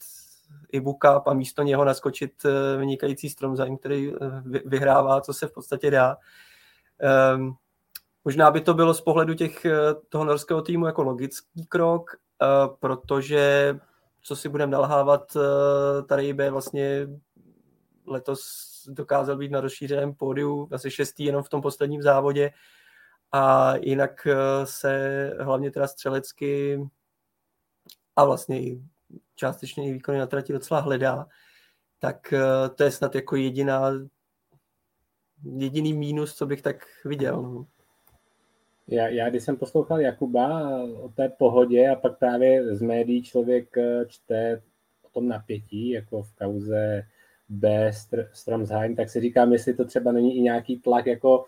i 0.72 0.80
Buka 0.80 1.22
a 1.26 1.34
místo 1.34 1.62
něho 1.62 1.84
naskočit 1.84 2.32
vynikající 2.78 3.28
Stromzajm, 3.30 3.78
který 3.78 4.12
vyhrává, 4.64 5.20
co 5.20 5.32
se 5.32 5.46
v 5.46 5.52
podstatě 5.52 5.90
dá. 5.90 6.16
Um, 7.36 7.56
Možná 8.28 8.50
by 8.50 8.60
to 8.60 8.74
bylo 8.74 8.94
z 8.94 9.00
pohledu 9.00 9.34
těch, 9.34 9.64
eh, 9.64 9.94
toho 10.08 10.24
norského 10.24 10.62
týmu 10.62 10.86
jako 10.86 11.02
logický 11.02 11.66
krok, 11.66 12.10
eh, 12.42 12.46
protože 12.80 13.74
co 14.22 14.36
si 14.36 14.48
budeme 14.48 14.72
nalhávat, 14.72 15.36
eh, 15.36 16.02
tady 16.02 16.32
by 16.32 16.50
vlastně 16.50 17.08
letos 18.06 18.67
dokázal 18.88 19.36
být 19.36 19.50
na 19.50 19.60
rozšířeném 19.60 20.14
pódiu, 20.14 20.68
asi 20.72 20.90
šestý 20.90 21.24
jenom 21.24 21.42
v 21.42 21.48
tom 21.48 21.62
posledním 21.62 22.02
závodě 22.02 22.50
a 23.32 23.74
jinak 23.76 24.26
se 24.64 25.32
hlavně 25.40 25.70
teda 25.70 25.86
střelecky 25.86 26.80
a 28.16 28.24
vlastně 28.24 28.62
i 28.62 28.82
částečně 29.34 29.88
i 29.88 29.92
výkony 29.92 30.18
na 30.18 30.26
trati 30.26 30.52
docela 30.52 30.80
hledá, 30.80 31.26
tak 31.98 32.34
to 32.74 32.82
je 32.82 32.90
snad 32.90 33.14
jako 33.14 33.36
jediná 33.36 33.92
jediný 35.44 35.92
mínus, 35.92 36.34
co 36.34 36.46
bych 36.46 36.62
tak 36.62 36.86
viděl. 37.04 37.42
No. 37.42 37.66
Já, 38.88 39.08
já 39.08 39.30
když 39.30 39.42
jsem 39.42 39.56
poslouchal 39.56 40.00
Jakuba 40.00 40.78
o 40.84 41.08
té 41.08 41.28
pohodě 41.28 41.88
a 41.88 41.96
pak 41.96 42.18
právě 42.18 42.76
z 42.76 42.82
médií 42.82 43.22
člověk 43.22 43.76
eh, 43.78 44.04
čte 44.08 44.62
o 45.02 45.08
tom 45.08 45.28
napětí, 45.28 45.90
jako 45.90 46.22
v 46.22 46.32
kauze 46.32 47.02
B. 47.48 47.92
Stromsheim, 48.32 48.96
tak 48.96 49.10
si 49.10 49.20
říkám, 49.20 49.52
jestli 49.52 49.74
to 49.74 49.84
třeba 49.84 50.12
není 50.12 50.36
i 50.36 50.40
nějaký 50.40 50.80
tlak 50.80 51.06
jako 51.06 51.44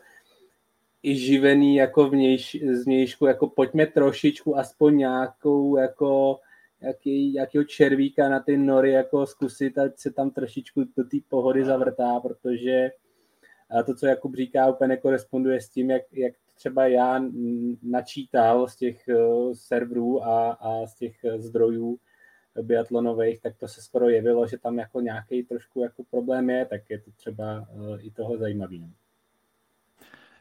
i 1.03 1.17
živený 1.17 1.77
jako 1.77 2.11
vnějš, 2.11 2.57
zvnějšku, 2.73 3.27
jako 3.27 3.47
pojďme 3.49 3.87
trošičku 3.87 4.59
aspoň 4.59 4.97
nějakou 4.97 5.77
jako 5.77 6.41
jaký, 6.81 7.35
jakýho 7.35 7.65
červíka 7.65 8.29
na 8.29 8.41
ty 8.41 8.57
nory 8.57 8.93
jako 8.93 9.27
zkusit, 9.27 9.79
ať 9.79 9.99
se 9.99 10.11
tam 10.11 10.31
trošičku 10.31 10.85
do 10.97 11.05
té 11.05 11.17
pohody 11.29 11.65
zavrtá, 11.65 12.21
protože 12.21 12.91
to, 13.87 13.95
co 13.95 14.07
Jakub 14.07 14.35
říká, 14.35 14.71
úplně 14.71 14.89
nekoresponduje 14.89 15.61
s 15.61 15.69
tím, 15.69 15.91
jak, 15.91 16.03
jak 16.13 16.35
třeba 16.55 16.87
já 16.87 17.25
načítal 17.83 18.69
z 18.69 18.77
těch 18.77 19.09
eh, 19.09 19.15
serverů 19.55 20.25
a, 20.25 20.51
a 20.51 20.87
z 20.87 20.95
těch 20.95 21.25
eh, 21.25 21.41
zdrojů 21.41 21.99
biatlonových, 22.63 23.41
tak 23.41 23.57
to 23.57 23.69
se 23.69 23.83
skoro 23.83 24.09
jevilo, 24.09 24.47
že 24.47 24.59
tam 24.59 24.79
jako 24.79 25.01
nějaký 25.01 25.43
trošku 25.43 25.83
jako 25.83 26.03
problém 26.11 26.51
je, 26.51 26.67
tak 26.67 26.91
je 26.91 26.99
to 26.99 27.11
třeba 27.17 27.67
eh, 27.71 28.01
i 28.01 28.11
toho 28.11 28.39
zajímavý. 28.39 28.79
No. 28.79 28.91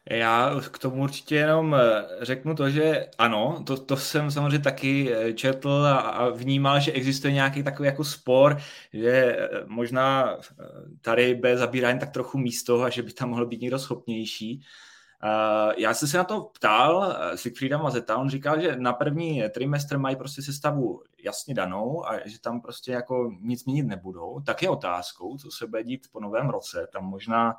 Já 0.09 0.61
k 0.71 0.77
tomu 0.77 1.03
určitě 1.03 1.35
jenom 1.35 1.75
řeknu 2.21 2.55
to, 2.55 2.69
že 2.69 3.07
ano, 3.17 3.63
to, 3.67 3.77
to 3.77 3.97
jsem 3.97 4.31
samozřejmě 4.31 4.59
taky 4.59 5.11
četl 5.33 5.69
a, 5.69 5.97
a 5.97 6.29
vnímal, 6.29 6.79
že 6.79 6.91
existuje 6.91 7.33
nějaký 7.33 7.63
takový 7.63 7.87
jako 7.87 8.03
spor, 8.03 8.57
že 8.93 9.37
možná 9.65 10.37
tady 11.01 11.35
B 11.35 11.57
zabírá 11.57 11.89
jen 11.89 11.99
tak 11.99 12.11
trochu 12.11 12.37
místo 12.37 12.81
a 12.81 12.89
že 12.89 13.03
by 13.03 13.13
tam 13.13 13.29
mohl 13.29 13.45
být 13.45 13.61
někdo 13.61 13.79
schopnější. 13.79 14.61
Já 15.77 15.93
jsem 15.93 16.07
se 16.07 16.17
na 16.17 16.23
to 16.23 16.41
ptal 16.41 16.97
uh, 16.97 17.35
Siegfrieda 17.35 17.77
Mazeta, 17.77 18.17
on 18.17 18.29
říkal, 18.29 18.61
že 18.61 18.75
na 18.75 18.93
první 18.93 19.43
trimestr 19.53 19.97
mají 19.97 20.15
prostě 20.15 20.41
sestavu 20.41 21.01
jasně 21.23 21.53
danou 21.53 22.05
a 22.07 22.27
že 22.27 22.41
tam 22.41 22.61
prostě 22.61 22.91
jako 22.91 23.31
nic 23.41 23.65
měnit 23.65 23.83
nebudou. 23.83 24.39
Tak 24.45 24.63
je 24.63 24.69
otázkou, 24.69 25.37
co 25.37 25.51
se 25.51 25.67
bude 25.67 25.83
dít 25.83 26.07
po 26.11 26.19
novém 26.19 26.49
roce. 26.49 26.87
Tam 26.93 27.05
možná 27.05 27.55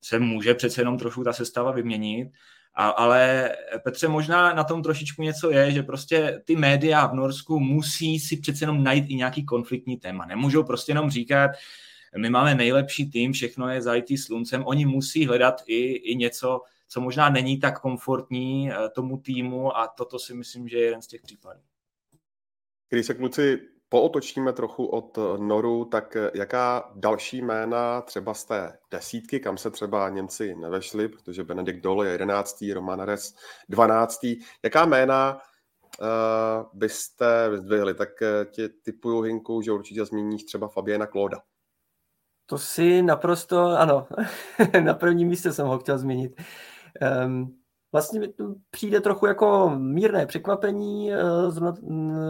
se 0.00 0.18
může 0.18 0.54
přece 0.54 0.80
jenom 0.80 0.98
trošku 0.98 1.24
ta 1.24 1.32
sestava 1.32 1.72
vyměnit, 1.72 2.28
a, 2.74 2.88
ale 2.88 3.50
Petře, 3.84 4.08
možná 4.08 4.54
na 4.54 4.64
tom 4.64 4.82
trošičku 4.82 5.22
něco 5.22 5.50
je, 5.50 5.70
že 5.70 5.82
prostě 5.82 6.42
ty 6.44 6.56
média 6.56 7.06
v 7.06 7.14
Norsku 7.14 7.60
musí 7.60 8.20
si 8.20 8.36
přece 8.36 8.62
jenom 8.62 8.84
najít 8.84 9.04
i 9.08 9.14
nějaký 9.14 9.44
konfliktní 9.44 9.96
téma. 9.96 10.26
Nemůžou 10.26 10.64
prostě 10.64 10.90
jenom 10.90 11.10
říkat, 11.10 11.50
my 12.16 12.30
máme 12.30 12.54
nejlepší 12.54 13.10
tým, 13.10 13.32
všechno 13.32 13.68
je 13.68 13.82
zalitý 13.82 14.18
sluncem, 14.18 14.64
oni 14.66 14.86
musí 14.86 15.26
hledat 15.26 15.62
i, 15.66 15.92
i 15.92 16.16
něco, 16.16 16.60
co 16.88 17.00
možná 17.00 17.28
není 17.28 17.60
tak 17.60 17.80
komfortní 17.80 18.70
eh, 18.72 18.88
tomu 18.88 19.16
týmu 19.16 19.76
a 19.76 19.88
toto 19.88 20.18
si 20.18 20.34
myslím, 20.34 20.68
že 20.68 20.78
je 20.78 20.84
jeden 20.84 21.02
z 21.02 21.06
těch 21.06 21.22
případů. 21.22 21.60
Když 22.88 23.06
se 23.06 23.14
kluci 23.14 23.58
pootočíme 23.88 24.52
trochu 24.52 24.86
od 24.86 25.18
Noru, 25.38 25.84
tak 25.84 26.16
eh, 26.16 26.30
jaká 26.34 26.92
další 26.94 27.42
jména 27.42 28.00
třeba 28.00 28.34
z 28.34 28.44
té 28.44 28.78
desítky, 28.90 29.40
kam 29.40 29.58
se 29.58 29.70
třeba 29.70 30.08
Němci 30.08 30.54
nevešli, 30.54 31.08
protože 31.08 31.44
Benedikt 31.44 31.82
Dole 31.82 32.06
je 32.06 32.12
11. 32.12 32.64
Roman 32.74 33.00
Res 33.00 33.34
12. 33.68 34.20
Jaká 34.62 34.86
jména 34.86 35.40
uh, 36.00 36.06
byste 36.72 37.48
vyzdvihli? 37.50 37.94
Tak 37.94 38.08
ti 38.50 38.68
typuju 38.68 39.20
Hinku, 39.20 39.62
že 39.62 39.72
určitě 39.72 40.04
zmíníš 40.04 40.44
třeba 40.44 40.68
Fabiana 40.68 41.06
Klóda. 41.06 41.40
To 42.46 42.58
si 42.58 43.02
naprosto, 43.02 43.66
ano, 43.66 44.06
na 44.84 44.94
prvním 44.94 45.28
místě 45.28 45.52
jsem 45.52 45.66
ho 45.66 45.78
chtěl 45.78 45.98
zmínit. 45.98 46.42
Um, 47.00 47.56
vlastně 47.92 48.20
mi 48.20 48.28
přijde 48.70 49.00
trochu 49.00 49.26
jako 49.26 49.70
mírné 49.76 50.26
překvapení. 50.26 51.12
Eh, 51.12 51.50
z, 51.50 51.60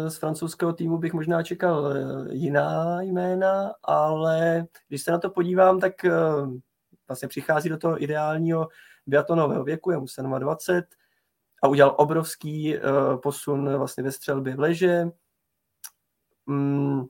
z 0.09 0.17
francouzského 0.17 0.73
týmu 0.73 0.99
bych 0.99 1.13
možná 1.13 1.43
čekal 1.43 1.93
eh, 1.93 2.35
jiná 2.35 3.03
jména, 3.03 3.73
ale 3.83 4.67
když 4.89 5.03
se 5.03 5.11
na 5.11 5.19
to 5.19 5.31
podívám, 5.31 5.81
tak 5.81 6.05
eh, 6.05 6.11
vlastně 7.09 7.29
přichází 7.29 7.69
do 7.69 7.79
toho 7.79 8.03
ideálního 8.03 8.69
biatonového 9.07 9.65
věku, 9.65 9.91
je 9.91 9.99
mu 9.99 10.07
27 10.39 10.87
a 11.63 11.69
udělal 11.69 11.95
obrovský 11.99 12.77
posun 13.23 13.77
vlastně 13.79 14.05
ve 14.05 14.13
střelbě 14.13 14.57
v 14.57 14.61
leže. 14.61 15.05
Mm, 16.47 17.05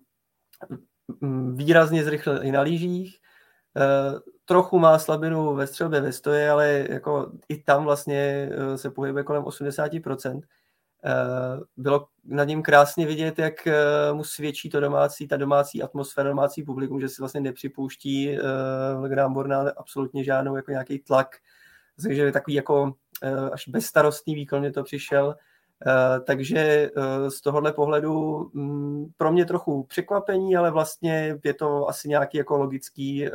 mm, 1.21 1.57
výrazně 1.57 2.05
zrychlil 2.05 2.45
i 2.45 2.53
na 2.53 2.61
lyžích 2.61 3.19
trochu 4.47 4.79
má 4.79 4.99
slabinu 4.99 5.55
ve 5.55 5.67
střelbě 5.67 6.01
ve 6.01 6.13
stoje, 6.13 6.51
ale 6.51 6.87
jako 6.91 7.33
i 7.49 7.63
tam 7.63 7.85
vlastně 7.85 8.51
eh, 8.53 8.79
se 8.79 8.91
pohybuje 8.91 9.25
kolem 9.25 9.43
80%. 9.43 10.41
Eh, 11.05 11.61
bylo 11.77 12.07
na 12.25 12.45
něm 12.45 12.63
krásně 12.63 13.07
vidět, 13.07 13.39
jak 13.39 13.67
eh, 13.67 13.75
mu 14.13 14.25
svědčí 14.25 14.71
to 14.71 14.81
domácí, 14.81 15.29
ta 15.29 15.37
domácí 15.37 15.83
atmosféra, 15.83 16.29
domácí 16.29 16.63
publikum, 16.63 17.01
že 17.01 17.09
si 17.09 17.23
vlastně 17.23 17.41
nepřipouští 17.41 18.39
Graham 19.09 19.33
Borna 19.33 19.65
absolutně 19.77 20.25
žádnou 20.25 20.57
jako 20.57 20.71
nějaký 20.71 20.99
tlak, 20.99 21.37
takže 22.03 22.33
takový 22.33 22.55
jako 22.55 22.95
až 23.53 23.69
bezstarostný 23.69 24.35
výkon 24.35 24.61
mě 24.61 24.73
to 24.73 24.83
přišel. 24.83 25.37
Takže 26.25 26.91
z 27.29 27.41
tohohle 27.41 27.73
pohledu 27.73 28.45
mm, 28.55 29.07
pro 29.17 29.33
mě 29.33 29.45
trochu 29.45 29.85
překvapení, 29.85 30.57
ale 30.57 30.71
vlastně 30.71 31.39
je 31.45 31.55
to 31.55 31.89
asi 31.89 32.09
nějaký 32.09 32.39
jako 32.39 32.57
logický 32.57 33.29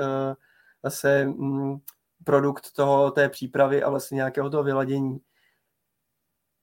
zase 0.84 1.25
mm, 1.25 1.77
produkt 2.23 2.71
toho, 2.73 3.11
té 3.11 3.29
přípravy 3.29 3.84
a 3.84 3.89
vlastně 3.89 4.15
nějakého 4.15 4.49
toho 4.49 4.63
vyladění. 4.63 5.19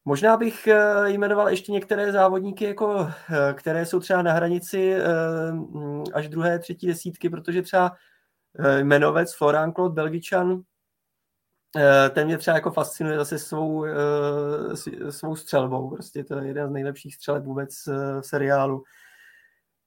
Možná 0.09 0.37
bych 0.37 0.67
eh, 0.67 1.11
jmenoval 1.11 1.49
ještě 1.49 1.73
některé 1.73 2.13
závodníky, 2.13 2.65
jako, 2.65 3.11
eh, 3.31 3.55
které 3.55 3.87
jsou 3.87 4.01
třeba 4.01 4.23
na 4.23 4.33
hranici 4.33 4.93
eh, 4.95 5.53
mm, 5.53 6.05
až 6.15 6.29
druhé, 6.29 6.59
třetí 6.59 6.87
desítky, 6.87 7.31
protože 7.31 7.63
třeba 7.63 7.97
jmenovec 8.79 9.35
Florian 9.35 9.73
Claude 9.73 9.95
Belgičan, 9.95 10.63
ten 12.11 12.27
mě 12.27 12.39
třeba 12.39 12.55
jako 12.55 12.71
fascinuje 12.71 13.17
zase 13.17 13.39
svou, 13.39 13.85
svou 15.11 15.37
střelbou. 15.37 15.91
Prostě 15.91 16.25
to 16.25 16.39
je 16.39 16.47
jeden 16.47 16.69
z 16.69 16.73
nejlepších 16.73 17.15
střeleb 17.15 17.45
vůbec 17.45 17.71
v 18.21 18.23
seriálu. 18.23 18.85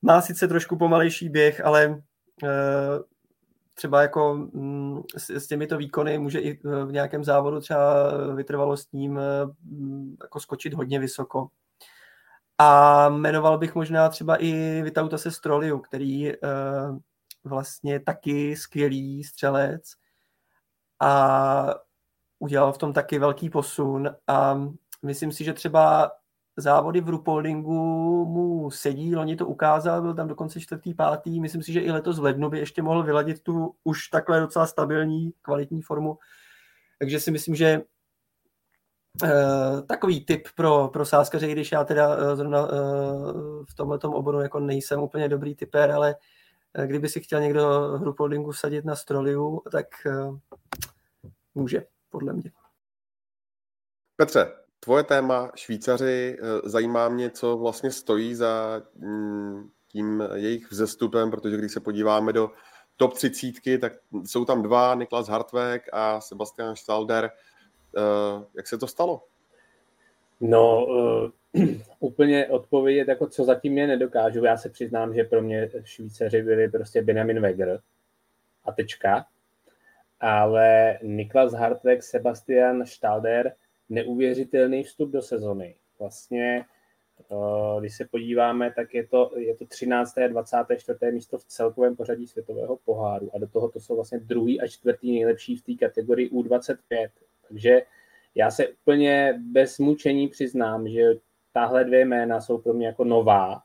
Má 0.01 0.21
sice 0.21 0.47
trošku 0.47 0.77
pomalejší 0.77 1.29
běh, 1.29 1.65
ale 1.65 2.01
třeba 3.81 4.01
jako 4.01 4.33
mm, 4.53 5.01
s, 5.17 5.29
s 5.29 5.47
těmito 5.47 5.77
výkony 5.77 6.17
může 6.19 6.39
i 6.39 6.59
v 6.63 6.91
nějakém 6.91 7.23
závodu 7.23 7.59
třeba 7.59 8.11
vytrvalostním 8.35 9.19
mm, 9.63 10.15
jako 10.21 10.39
skočit 10.39 10.73
hodně 10.73 10.99
vysoko. 10.99 11.47
A 12.57 13.09
jmenoval 13.09 13.57
bych 13.57 13.75
možná 13.75 14.09
třeba 14.09 14.35
i 14.35 14.81
Vitauta 14.81 15.17
se 15.17 15.31
Stroliu, 15.31 15.79
který 15.79 16.31
uh, 16.31 16.97
vlastně 17.43 17.99
taky 17.99 18.55
skvělý 18.55 19.23
střelec 19.23 19.83
a 20.99 21.73
udělal 22.39 22.73
v 22.73 22.77
tom 22.77 22.93
taky 22.93 23.19
velký 23.19 23.49
posun 23.49 24.09
a 24.27 24.61
myslím 25.05 25.31
si, 25.31 25.43
že 25.43 25.53
třeba 25.53 26.11
závody 26.57 27.01
v 27.01 27.09
Rupoldingu 27.09 28.25
mu 28.25 28.71
sedí, 28.71 29.15
loni 29.15 29.35
to 29.35 29.47
ukázal, 29.47 30.01
byl 30.01 30.13
tam 30.13 30.27
dokonce 30.27 30.59
čtvrtý, 30.59 30.93
pátý, 30.93 31.39
myslím 31.39 31.63
si, 31.63 31.73
že 31.73 31.79
i 31.81 31.91
letos 31.91 32.19
v 32.19 32.23
lednu 32.23 32.49
by 32.49 32.59
ještě 32.59 32.81
mohl 32.81 33.03
vyladit 33.03 33.43
tu 33.43 33.75
už 33.83 34.07
takhle 34.07 34.39
docela 34.39 34.67
stabilní, 34.67 35.33
kvalitní 35.41 35.81
formu. 35.81 36.17
Takže 36.99 37.19
si 37.19 37.31
myslím, 37.31 37.55
že 37.55 37.81
Uh, 39.23 39.81
takový 39.81 40.25
tip 40.25 40.47
pro, 40.55 40.87
pro 40.87 41.05
sáskaře, 41.05 41.47
i 41.47 41.51
když 41.51 41.71
já 41.71 41.83
teda 41.83 42.17
uh, 42.17 42.35
zrovna 42.35 42.61
uh, 42.61 43.65
v 43.65 43.75
tomhle 43.75 43.99
oboru 43.99 44.41
jako 44.41 44.59
nejsem 44.59 44.99
úplně 44.99 45.29
dobrý 45.29 45.55
typer, 45.55 45.91
ale 45.91 46.15
kdyby 46.85 47.09
si 47.09 47.19
chtěl 47.19 47.41
někdo 47.41 47.69
hru 47.97 48.15
holdingu 48.19 48.53
sadit 48.53 48.85
na 48.85 48.95
Stroliu, 48.95 49.61
tak 49.71 49.85
může, 51.55 51.85
podle 52.09 52.33
mě. 52.33 52.51
Petře, 54.15 54.51
Tvoje 54.83 55.03
téma 55.03 55.51
Švýcaři, 55.55 56.37
eh, 56.39 56.69
zajímá 56.69 57.09
mě, 57.09 57.29
co 57.29 57.57
vlastně 57.57 57.91
stojí 57.91 58.35
za 58.35 58.81
mm, 58.95 59.69
tím 59.87 60.23
jejich 60.35 60.71
vzestupem, 60.71 61.31
protože 61.31 61.57
když 61.57 61.71
se 61.71 61.79
podíváme 61.79 62.33
do 62.33 62.51
top 62.97 63.13
30, 63.13 63.77
tak 63.77 63.93
jsou 64.25 64.45
tam 64.45 64.61
dva, 64.61 64.95
Niklas 64.95 65.27
Hartweg 65.27 65.89
a 65.93 66.21
Sebastian 66.21 66.75
Stalder. 66.75 67.31
Eh, 67.97 68.45
jak 68.55 68.67
se 68.67 68.77
to 68.77 68.87
stalo? 68.87 69.23
No, 70.39 70.85
uh, 70.85 71.29
úplně 71.99 72.47
odpovědět, 72.47 73.07
jako 73.07 73.27
co 73.27 73.43
zatím 73.43 73.77
je 73.77 73.87
nedokážu. 73.87 74.43
Já 74.43 74.57
se 74.57 74.69
přiznám, 74.69 75.13
že 75.13 75.23
pro 75.23 75.41
mě 75.41 75.69
Švýcaři 75.83 76.41
byli 76.41 76.69
prostě 76.69 77.01
Benjamin 77.01 77.41
Weger 77.41 77.79
a 78.65 78.71
tečka. 78.71 79.25
Ale 80.19 80.99
Niklas 81.01 81.53
Hartweg, 81.53 82.03
Sebastian 82.03 82.85
Stalder, 82.85 83.53
neuvěřitelný 83.91 84.83
vstup 84.83 85.11
do 85.11 85.21
sezony. 85.21 85.75
Vlastně, 85.99 86.65
eh, 87.31 87.79
když 87.79 87.95
se 87.97 88.05
podíváme, 88.05 88.73
tak 88.75 88.93
je 88.93 89.07
to, 89.07 89.31
je 89.37 89.55
to 89.55 89.65
13. 89.65 90.17
a 90.25 90.27
24. 90.27 91.11
místo 91.11 91.37
v 91.37 91.45
celkovém 91.45 91.95
pořadí 91.95 92.27
světového 92.27 92.77
poháru 92.77 93.35
a 93.35 93.37
do 93.37 93.47
toho 93.47 93.69
to 93.69 93.79
jsou 93.79 93.95
vlastně 93.95 94.19
druhý 94.19 94.61
a 94.61 94.67
čtvrtý 94.67 95.11
nejlepší 95.11 95.55
v 95.55 95.63
té 95.63 95.73
kategorii 95.73 96.29
U25. 96.29 97.09
Takže 97.47 97.81
já 98.35 98.51
se 98.51 98.67
úplně 98.67 99.39
bez 99.51 99.79
mučení 99.79 100.27
přiznám, 100.27 100.87
že 100.87 101.13
tahle 101.53 101.83
dvě 101.83 102.05
jména 102.05 102.41
jsou 102.41 102.57
pro 102.57 102.73
mě 102.73 102.87
jako 102.87 103.03
nová. 103.03 103.63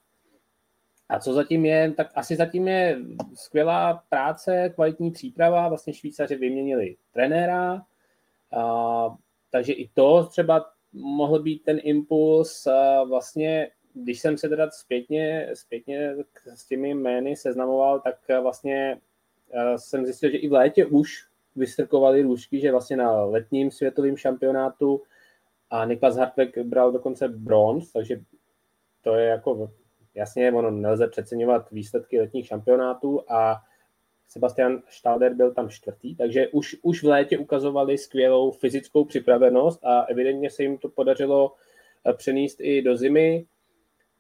A 1.09 1.19
co 1.19 1.33
zatím 1.33 1.65
je, 1.65 1.93
tak 1.93 2.11
asi 2.15 2.37
zatím 2.37 2.69
je 2.69 2.99
skvělá 3.35 4.03
práce, 4.09 4.73
kvalitní 4.75 5.11
příprava. 5.11 5.69
Vlastně 5.69 5.95
Švýcaři 5.95 6.37
vyměnili 6.37 6.97
trenéra, 7.13 7.83
a 8.53 9.17
takže 9.51 9.73
i 9.73 9.89
to 9.89 10.27
třeba 10.27 10.71
mohl 10.93 11.43
být 11.43 11.65
ten 11.65 11.81
impuls 11.83 12.69
vlastně, 13.09 13.71
když 13.95 14.21
jsem 14.21 14.39
se 14.39 14.49
teda 14.49 14.71
zpětně, 14.71 15.51
zpětně 15.55 16.17
s 16.55 16.67
těmi 16.67 16.95
jmény 16.95 17.37
seznamoval, 17.37 18.01
tak 18.01 18.17
vlastně 18.43 19.01
jsem 19.77 20.05
zjistil, 20.05 20.31
že 20.31 20.39
i 20.39 20.49
v 20.49 20.53
létě 20.53 20.87
už 20.87 21.27
vystrkovali 21.57 22.23
růžky, 22.23 22.61
že 22.61 22.73
vlastně 22.73 22.97
na 22.97 23.25
letním 23.25 23.71
světovém 23.71 24.17
šampionátu 24.17 25.03
a 25.71 25.85
Niklas 25.85 26.17
Hartweg 26.17 26.59
bral 26.59 26.93
dokonce 26.93 27.29
bronz, 27.29 27.93
takže 27.93 28.21
to 29.03 29.15
je 29.15 29.27
jako 29.27 29.71
jasně, 30.15 30.53
ono 30.53 30.71
nelze 30.71 31.09
přeceňovat 31.09 31.71
výsledky 31.71 32.21
letních 32.21 32.47
šampionátů 32.47 33.31
a 33.33 33.63
Sebastian 34.29 34.83
Stalder 34.89 35.35
byl 35.35 35.55
tam 35.55 35.69
čtvrtý, 35.69 36.17
takže 36.17 36.49
už, 36.49 36.77
už 36.83 37.03
v 37.03 37.07
létě 37.07 37.39
ukazovali 37.39 37.99
skvělou 37.99 38.51
fyzickou 38.51 39.05
připravenost 39.05 39.85
a 39.85 40.03
evidentně 40.03 40.51
se 40.51 40.63
jim 40.63 40.79
to 40.79 40.89
podařilo 40.89 41.55
eh, 42.07 42.13
přenést 42.13 42.61
i 42.61 42.83
do 42.83 42.97
zimy. 42.97 43.47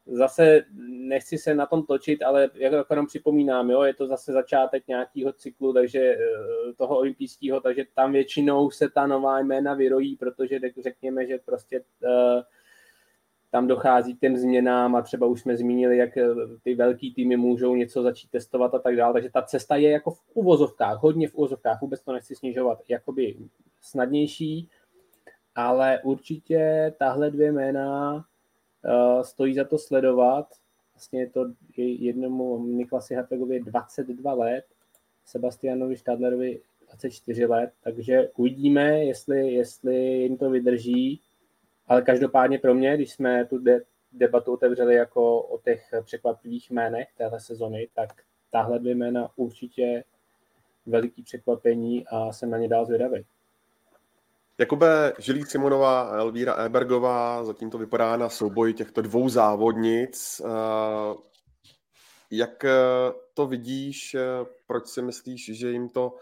Zase 0.07 0.64
nechci 0.88 1.38
se 1.38 1.54
na 1.54 1.66
tom 1.66 1.86
točit, 1.86 2.22
ale 2.22 2.50
jak 2.54 2.86
jenom 2.90 3.07
připomínám, 3.07 3.70
jo, 3.70 3.82
je 3.82 3.94
to 3.94 4.07
zase 4.07 4.32
začátek 4.32 4.88
nějakého 4.88 5.32
cyklu, 5.32 5.72
takže 5.72 6.00
eh, 6.00 6.18
toho 6.76 6.98
olympijského, 6.98 7.61
takže 7.61 7.84
tam 7.94 8.12
většinou 8.12 8.70
se 8.70 8.88
ta 8.88 9.07
nová 9.07 9.40
jména 9.40 9.74
vyrojí, 9.74 10.16
protože 10.16 10.61
řekněme, 10.82 11.26
že 11.26 11.38
prostě 11.44 11.80
uh, 11.80 12.42
tam 13.57 13.66
dochází 13.66 14.14
k 14.14 14.20
těm 14.20 14.36
změnám 14.36 14.96
a 14.96 15.02
třeba 15.02 15.26
už 15.26 15.40
jsme 15.40 15.57
zmínili, 15.57 15.96
jak 15.96 16.16
eh, 16.16 16.26
ty 16.62 16.74
velký 16.74 17.14
týmy 17.14 17.36
můžou 17.36 17.74
něco 17.74 18.02
začít 18.02 18.30
testovat 18.30 18.74
a 18.74 18.78
tak 18.78 18.96
dále. 18.96 19.12
Takže 19.12 19.30
ta 19.30 19.42
cesta 19.42 19.76
je 19.76 19.90
jako 19.90 20.11
v 20.11 20.22
uvozovkách, 20.34 20.98
hodně 21.02 21.28
v 21.28 21.34
uvozovkách, 21.34 21.80
vůbec 21.80 22.00
to 22.02 22.12
nechci 22.12 22.34
snižovat, 22.34 22.78
jakoby 22.88 23.36
snadnější, 23.80 24.68
ale 25.54 26.00
určitě 26.04 26.92
tahle 26.98 27.30
dvě 27.30 27.52
jména 27.52 28.14
uh, 28.14 29.22
stojí 29.22 29.54
za 29.54 29.64
to 29.64 29.78
sledovat. 29.78 30.46
Vlastně 30.94 31.20
je 31.20 31.30
to 31.30 31.46
jednomu 31.76 32.66
Niklasi 32.66 33.14
Hartwegovi 33.14 33.61
22 33.61 34.32
let, 34.32 34.64
Sebastianovi 35.24 35.96
Stadlerovi 35.96 36.61
24 36.86 37.46
let, 37.46 37.70
takže 37.84 38.28
uvidíme, 38.36 39.04
jestli, 39.04 39.52
jestli 39.52 39.96
jim 39.96 40.36
to 40.36 40.50
vydrží 40.50 41.20
ale 41.89 42.03
každopádně 42.03 42.59
pro 42.59 42.74
mě, 42.74 42.97
když 42.97 43.12
jsme 43.12 43.45
tu 43.45 43.59
de- 43.59 43.80
debatu 44.12 44.53
otevřeli 44.53 44.95
jako 44.95 45.43
o 45.43 45.59
těch 45.59 45.95
překvapivých 46.05 46.70
jménech 46.70 47.09
téhle 47.16 47.41
sezony, 47.41 47.89
tak 47.95 48.22
tahle 48.51 48.78
dvě 48.78 48.95
jména 48.95 49.30
určitě 49.37 50.05
veliký 50.87 51.22
překvapení 51.22 52.07
a 52.07 52.32
jsem 52.32 52.51
na 52.51 52.59
ně 52.59 52.68
dál 52.68 52.87
zvědavý. 52.87 53.24
Jakube 54.59 55.12
Žilík 55.18 55.47
Simonová 55.47 56.03
a 56.03 56.16
Elvíra 56.16 56.55
Ebergová, 56.55 57.45
zatím 57.45 57.70
to 57.70 57.78
vypadá 57.78 58.16
na 58.16 58.28
souboj 58.28 58.74
těchto 58.74 59.03
dvou 59.03 59.28
závodnic. 59.28 60.43
Eh, 60.45 61.14
jak 62.30 62.64
eh, 62.64 62.70
to 63.34 63.47
vidíš, 63.47 64.14
eh, 64.14 64.20
proč 64.66 64.87
si 64.87 65.03
myslíš, 65.03 65.59
že 65.59 65.70
jim 65.70 65.89
to 65.89 66.16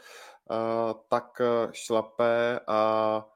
tak 1.08 1.40
šlape 1.72 2.60
a 2.66 3.33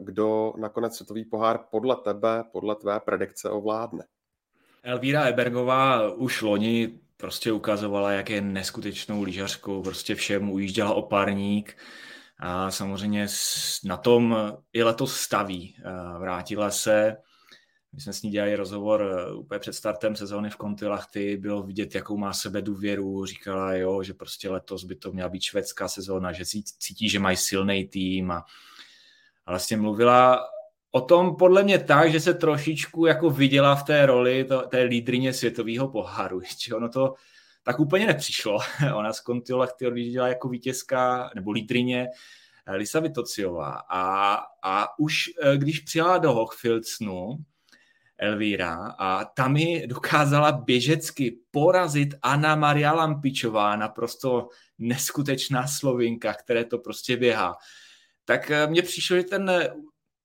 kdo 0.00 0.52
nakonec 0.58 0.96
světový 0.96 1.24
pohár 1.24 1.58
podle 1.70 1.96
tebe, 1.96 2.44
podle 2.52 2.76
tvé 2.76 3.00
predikce 3.00 3.50
ovládne. 3.50 4.04
Elvíra 4.82 5.24
Ebergová 5.24 6.12
už 6.12 6.42
loni 6.42 7.00
prostě 7.16 7.52
ukazovala, 7.52 8.12
jak 8.12 8.30
je 8.30 8.40
neskutečnou 8.40 9.22
lyžařkou, 9.22 9.82
prostě 9.82 10.14
všem 10.14 10.50
ujížděla 10.50 10.94
opárník 10.94 11.76
a 12.38 12.70
samozřejmě 12.70 13.26
na 13.84 13.96
tom 13.96 14.36
i 14.72 14.82
letos 14.82 15.16
staví. 15.16 15.76
Eh, 15.78 16.18
vrátila 16.18 16.70
se 16.70 17.16
My 17.92 18.00
jsme 18.00 18.12
s 18.12 18.22
ní 18.22 18.30
dělali 18.30 18.56
rozhovor 18.56 19.02
eh, 19.02 19.34
úplně 19.34 19.58
před 19.58 19.72
startem 19.72 20.16
sezóny 20.16 20.50
v 20.50 20.56
Kontilachty, 20.56 21.36
bylo 21.36 21.62
vidět, 21.62 21.94
jakou 21.94 22.16
má 22.16 22.32
sebe 22.32 22.62
důvěru, 22.62 23.26
říkala, 23.26 23.74
jo, 23.74 24.02
že 24.02 24.14
prostě 24.14 24.50
letos 24.50 24.84
by 24.84 24.94
to 24.94 25.12
měla 25.12 25.28
být 25.28 25.42
švédská 25.42 25.88
sezóna, 25.88 26.32
že 26.32 26.44
cítí, 26.78 27.08
že 27.08 27.18
mají 27.18 27.36
silný 27.36 27.88
tým 27.88 28.30
a, 28.30 28.44
a 29.46 29.52
vlastně 29.52 29.76
mluvila 29.76 30.48
o 30.90 31.00
tom 31.00 31.36
podle 31.36 31.62
mě 31.62 31.78
tak, 31.78 32.12
že 32.12 32.20
se 32.20 32.34
trošičku 32.34 33.06
jako 33.06 33.30
viděla 33.30 33.74
v 33.74 33.82
té 33.82 34.06
roli 34.06 34.44
to, 34.44 34.62
té 34.62 34.82
lídrině 34.82 35.32
světového 35.32 35.88
poháru, 35.88 36.40
že 36.64 36.74
ono 36.74 36.88
to 36.88 37.14
tak 37.62 37.80
úplně 37.80 38.06
nepřišlo. 38.06 38.58
Ona 38.94 39.12
z 39.12 39.20
Kontilachty 39.20 39.86
odjížděla 39.86 40.28
jako 40.28 40.48
vítězka 40.48 41.30
nebo 41.34 41.50
lídrině 41.50 42.06
eh, 42.66 42.76
Lisa 42.76 43.00
Vitociová 43.00 43.82
a, 43.90 44.38
a 44.62 44.98
už 44.98 45.24
eh, 45.42 45.56
když 45.56 45.80
přijela 45.80 46.18
do 46.18 46.32
Hochfilcnu, 46.32 47.38
Elvíra 48.18 48.94
a 48.98 49.24
tam 49.24 49.52
mi 49.52 49.86
dokázala 49.86 50.52
běžecky 50.52 51.38
porazit 51.50 52.14
Anna 52.22 52.54
Maria 52.54 52.92
Lampičová, 52.92 53.76
naprosto 53.76 54.48
neskutečná 54.78 55.66
slovinka, 55.66 56.34
které 56.34 56.64
to 56.64 56.78
prostě 56.78 57.16
běhá. 57.16 57.56
Tak 58.24 58.50
eh, 58.50 58.66
mně 58.66 58.82
přišlo, 58.82 59.16
že 59.16 59.22
ten, 59.22 59.50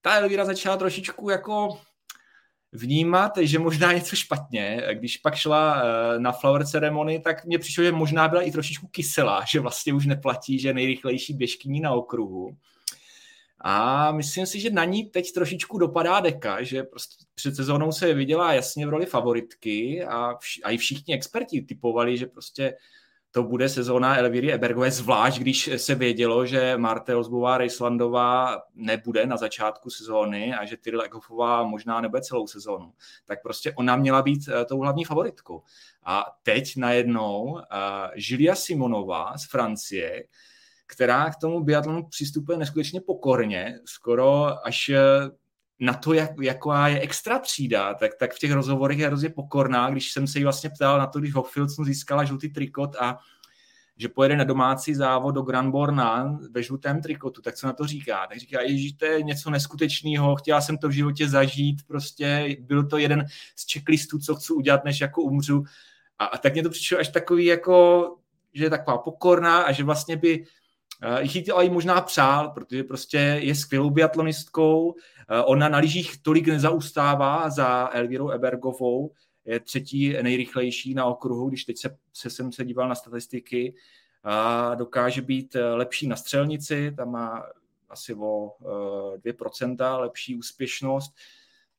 ta 0.02 0.16
Elvíra 0.16 0.46
začala 0.46 0.78
trošičku 0.78 1.30
jako 1.30 1.80
vnímat, 2.72 3.32
že 3.42 3.60
možná 3.60 3.94
něco 3.94 4.16
špatně. 4.16 4.84
Když 4.94 5.18
pak 5.18 5.36
šla 5.36 5.82
eh, 5.82 6.20
na 6.20 6.32
flower 6.32 6.68
ceremony, 6.68 7.20
tak 7.20 7.46
mně 7.46 7.60
přišlo, 7.60 7.84
že 7.84 7.92
možná 7.92 8.28
byla 8.28 8.42
i 8.42 8.52
trošičku 8.52 8.88
kyselá, 8.88 9.44
že 9.52 9.60
vlastně 9.60 9.94
už 9.94 10.06
neplatí, 10.06 10.60
že 10.60 10.74
nejrychlejší 10.74 11.34
běžkyní 11.34 11.80
na 11.80 11.92
okruhu. 11.92 12.58
A 13.62 14.12
myslím 14.12 14.46
si, 14.46 14.60
že 14.60 14.70
na 14.70 14.86
ní 14.86 15.06
teď 15.06 15.32
trošičku 15.34 15.78
dopadá 15.78 16.20
deka, 16.20 16.64
že 16.64 16.84
prostě 16.84 17.26
před 17.36 17.56
sezónou 17.56 17.92
se 17.92 18.14
viděla 18.14 18.54
jasně 18.54 18.88
v 18.88 18.90
roli 18.90 19.06
favoritky 19.06 20.04
a, 20.04 20.34
vš- 20.34 20.62
a 20.64 20.72
i 20.72 20.78
všichni 20.78 21.14
experti 21.14 21.62
typovali, 21.62 22.18
že 22.18 22.26
prostě 22.26 22.78
to 23.32 23.44
bude 23.44 23.70
sezóna 23.70 24.18
Elvíry 24.18 24.54
Ebergové, 24.54 24.92
zvlášť 24.92 25.40
když 25.40 25.70
se 25.78 25.96
vědělo, 25.96 26.46
že 26.46 26.78
Marte 26.78 27.16
Ozbová 27.16 27.58
Rejslandová 27.58 28.62
nebude 28.76 29.26
na 29.26 29.38
začátku 29.38 29.90
sezóny 29.90 30.54
a 30.54 30.66
že 30.66 30.78
Tyrell 30.78 31.02
Eckhoffová 31.02 31.64
možná 31.64 32.02
nebude 32.02 32.22
celou 32.22 32.48
sezónu. 32.48 32.94
Tak 33.26 33.42
prostě 33.44 33.74
ona 33.74 33.96
měla 33.96 34.22
být 34.22 34.50
eh, 34.50 34.66
tou 34.66 34.80
hlavní 34.80 35.06
favoritkou. 35.06 35.64
A 36.04 36.26
teď 36.44 36.78
najednou 36.78 37.44
uh, 37.44 37.60
Julia 38.16 38.56
Simonová 38.56 39.38
z 39.38 39.50
Francie, 39.50 40.24
která 40.88 41.30
k 41.30 41.36
tomu 41.36 41.64
biatlonu 41.64 42.08
přistupuje 42.10 42.58
neskutečně 42.58 43.02
pokorně, 43.02 43.80
skoro 43.86 44.46
až 44.68 44.90
eh, 44.90 45.00
na 45.80 45.94
to, 45.94 46.14
jak, 46.14 46.32
jaká 46.42 46.88
je 46.88 47.00
extra 47.00 47.40
třída, 47.40 47.94
tak, 47.94 48.12
tak 48.20 48.34
v 48.34 48.40
těch 48.40 48.52
rozhovorech 48.52 49.00
je 49.00 49.08
hrozně 49.08 49.30
pokorná, 49.30 49.90
když 49.90 50.12
jsem 50.12 50.28
se 50.28 50.40
jí 50.40 50.44
vlastně 50.44 50.70
ptal 50.70 50.98
na 51.00 51.08
to, 51.08 51.20
když 51.20 51.34
Hochfilcnu 51.34 51.86
získala 51.86 52.24
žlutý 52.24 52.50
trikot 52.50 52.96
a 52.96 53.18
že 54.00 54.10
pojede 54.10 54.38
na 54.38 54.44
domácí 54.44 54.96
závod 54.96 55.36
do 55.36 55.42
Granborna 55.42 56.40
ve 56.52 56.64
žlutém 56.64 57.02
trikotu, 57.02 57.42
tak 57.42 57.56
co 57.56 57.68
na 57.68 57.74
to 57.74 57.88
říká? 57.88 58.28
Tak 58.28 58.38
říká, 58.38 58.60
že 58.68 58.96
to 58.98 59.06
je 59.06 59.24
něco 59.24 59.50
neskutečného, 59.50 60.36
chtěla 60.36 60.62
jsem 60.62 60.78
to 60.78 60.88
v 60.88 60.92
životě 60.92 61.30
zažít, 61.30 61.84
prostě 61.88 62.58
byl 62.60 62.88
to 62.88 62.98
jeden 62.98 63.26
z 63.56 63.74
checklistů, 63.74 64.20
co 64.20 64.36
chci 64.36 64.54
udělat, 64.54 64.86
než 64.86 65.02
jako 65.02 65.22
umřu. 65.22 65.64
A, 66.20 66.26
a 66.26 66.38
tak 66.38 66.54
mě 66.54 66.64
to 66.64 66.70
přišlo 66.70 67.00
až 67.00 67.08
takový 67.08 67.46
jako, 67.46 68.16
že 68.54 68.64
je 68.64 68.70
taková 68.70 68.98
pokorná 68.98 69.62
a 69.62 69.72
že 69.72 69.84
vlastně 69.84 70.18
by 70.18 70.46
Eh, 71.04 71.24
jich 71.24 71.46
to 71.46 71.62
i 71.62 71.70
možná 71.70 72.02
přál, 72.02 72.50
protože 72.50 72.84
prostě 72.84 73.18
je 73.18 73.56
skvělou 73.56 73.90
biatlonistkou. 73.90 74.96
Eh, 75.30 75.44
ona 75.44 75.70
na 75.70 75.78
lyžích 75.78 76.22
tolik 76.22 76.48
nezaustává 76.48 77.50
za 77.50 77.90
Elvirou 77.94 78.30
Ebergovou, 78.30 79.14
je 79.46 79.60
třetí 79.60 80.14
nejrychlejší 80.22 80.94
na 80.94 81.06
okruhu, 81.06 81.50
když 81.50 81.66
teď 81.66 81.78
se, 81.78 81.98
se 82.14 82.30
jsem 82.30 82.52
se 82.52 82.66
díval 82.66 82.90
na 82.90 82.96
statistiky, 82.96 83.76
a 84.24 84.76
dokáže 84.76 85.22
být 85.22 85.56
eh, 85.56 85.64
lepší 85.74 86.08
na 86.08 86.16
střelnici, 86.16 86.92
tam 86.98 87.12
má 87.12 87.44
asi 87.90 88.14
o 88.14 88.52
2% 89.26 90.00
lepší 90.00 90.36
úspěšnost. 90.36 91.14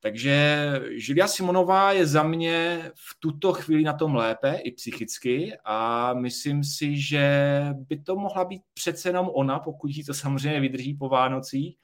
Takže 0.01 0.73
Julia 0.91 1.29
Simonová 1.29 1.93
je 1.93 2.07
za 2.07 2.23
mě 2.23 2.91
v 2.95 3.17
tuto 3.19 3.53
chvíli 3.53 3.83
na 3.83 3.93
tom 3.93 4.15
lépe, 4.15 4.61
i 4.65 4.73
psychicky, 4.73 5.57
a 5.65 6.15
myslím 6.15 6.65
si, 6.65 7.01
že 7.01 7.63
by 7.75 7.99
to 7.99 8.17
mohla 8.17 8.45
být 8.45 8.63
přece 8.75 9.09
jenom 9.09 9.31
ona, 9.35 9.59
pokud 9.59 9.91
jí 9.91 10.05
to 10.05 10.15
samozřejmě 10.15 10.61
vydrží 10.61 10.95
po 10.95 11.09
Vánocích. 11.09 11.77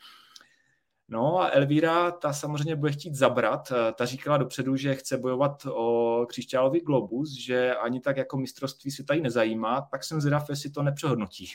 No 1.09 1.41
a 1.41 1.51
Elvíra, 1.51 2.11
ta 2.11 2.33
samozřejmě 2.33 2.77
bude 2.77 2.93
chtít 2.93 3.15
zabrat. 3.15 3.73
Ta 3.95 4.05
říkala 4.05 4.37
dopředu, 4.37 4.77
že 4.77 4.95
chce 4.95 5.19
bojovat 5.19 5.67
o 5.67 6.27
křišťálový 6.29 6.81
globus, 6.81 7.33
že 7.33 7.75
ani 7.75 8.01
tak 8.01 8.17
jako 8.17 8.37
mistrovství 8.37 8.91
se 8.91 9.05
tady 9.05 9.21
nezajímá, 9.21 9.89
tak 9.91 10.05
jsem 10.05 10.21
zvědav, 10.21 10.51
jestli 10.51 10.71
to 10.71 10.83
nepřehodnotí. 10.83 11.47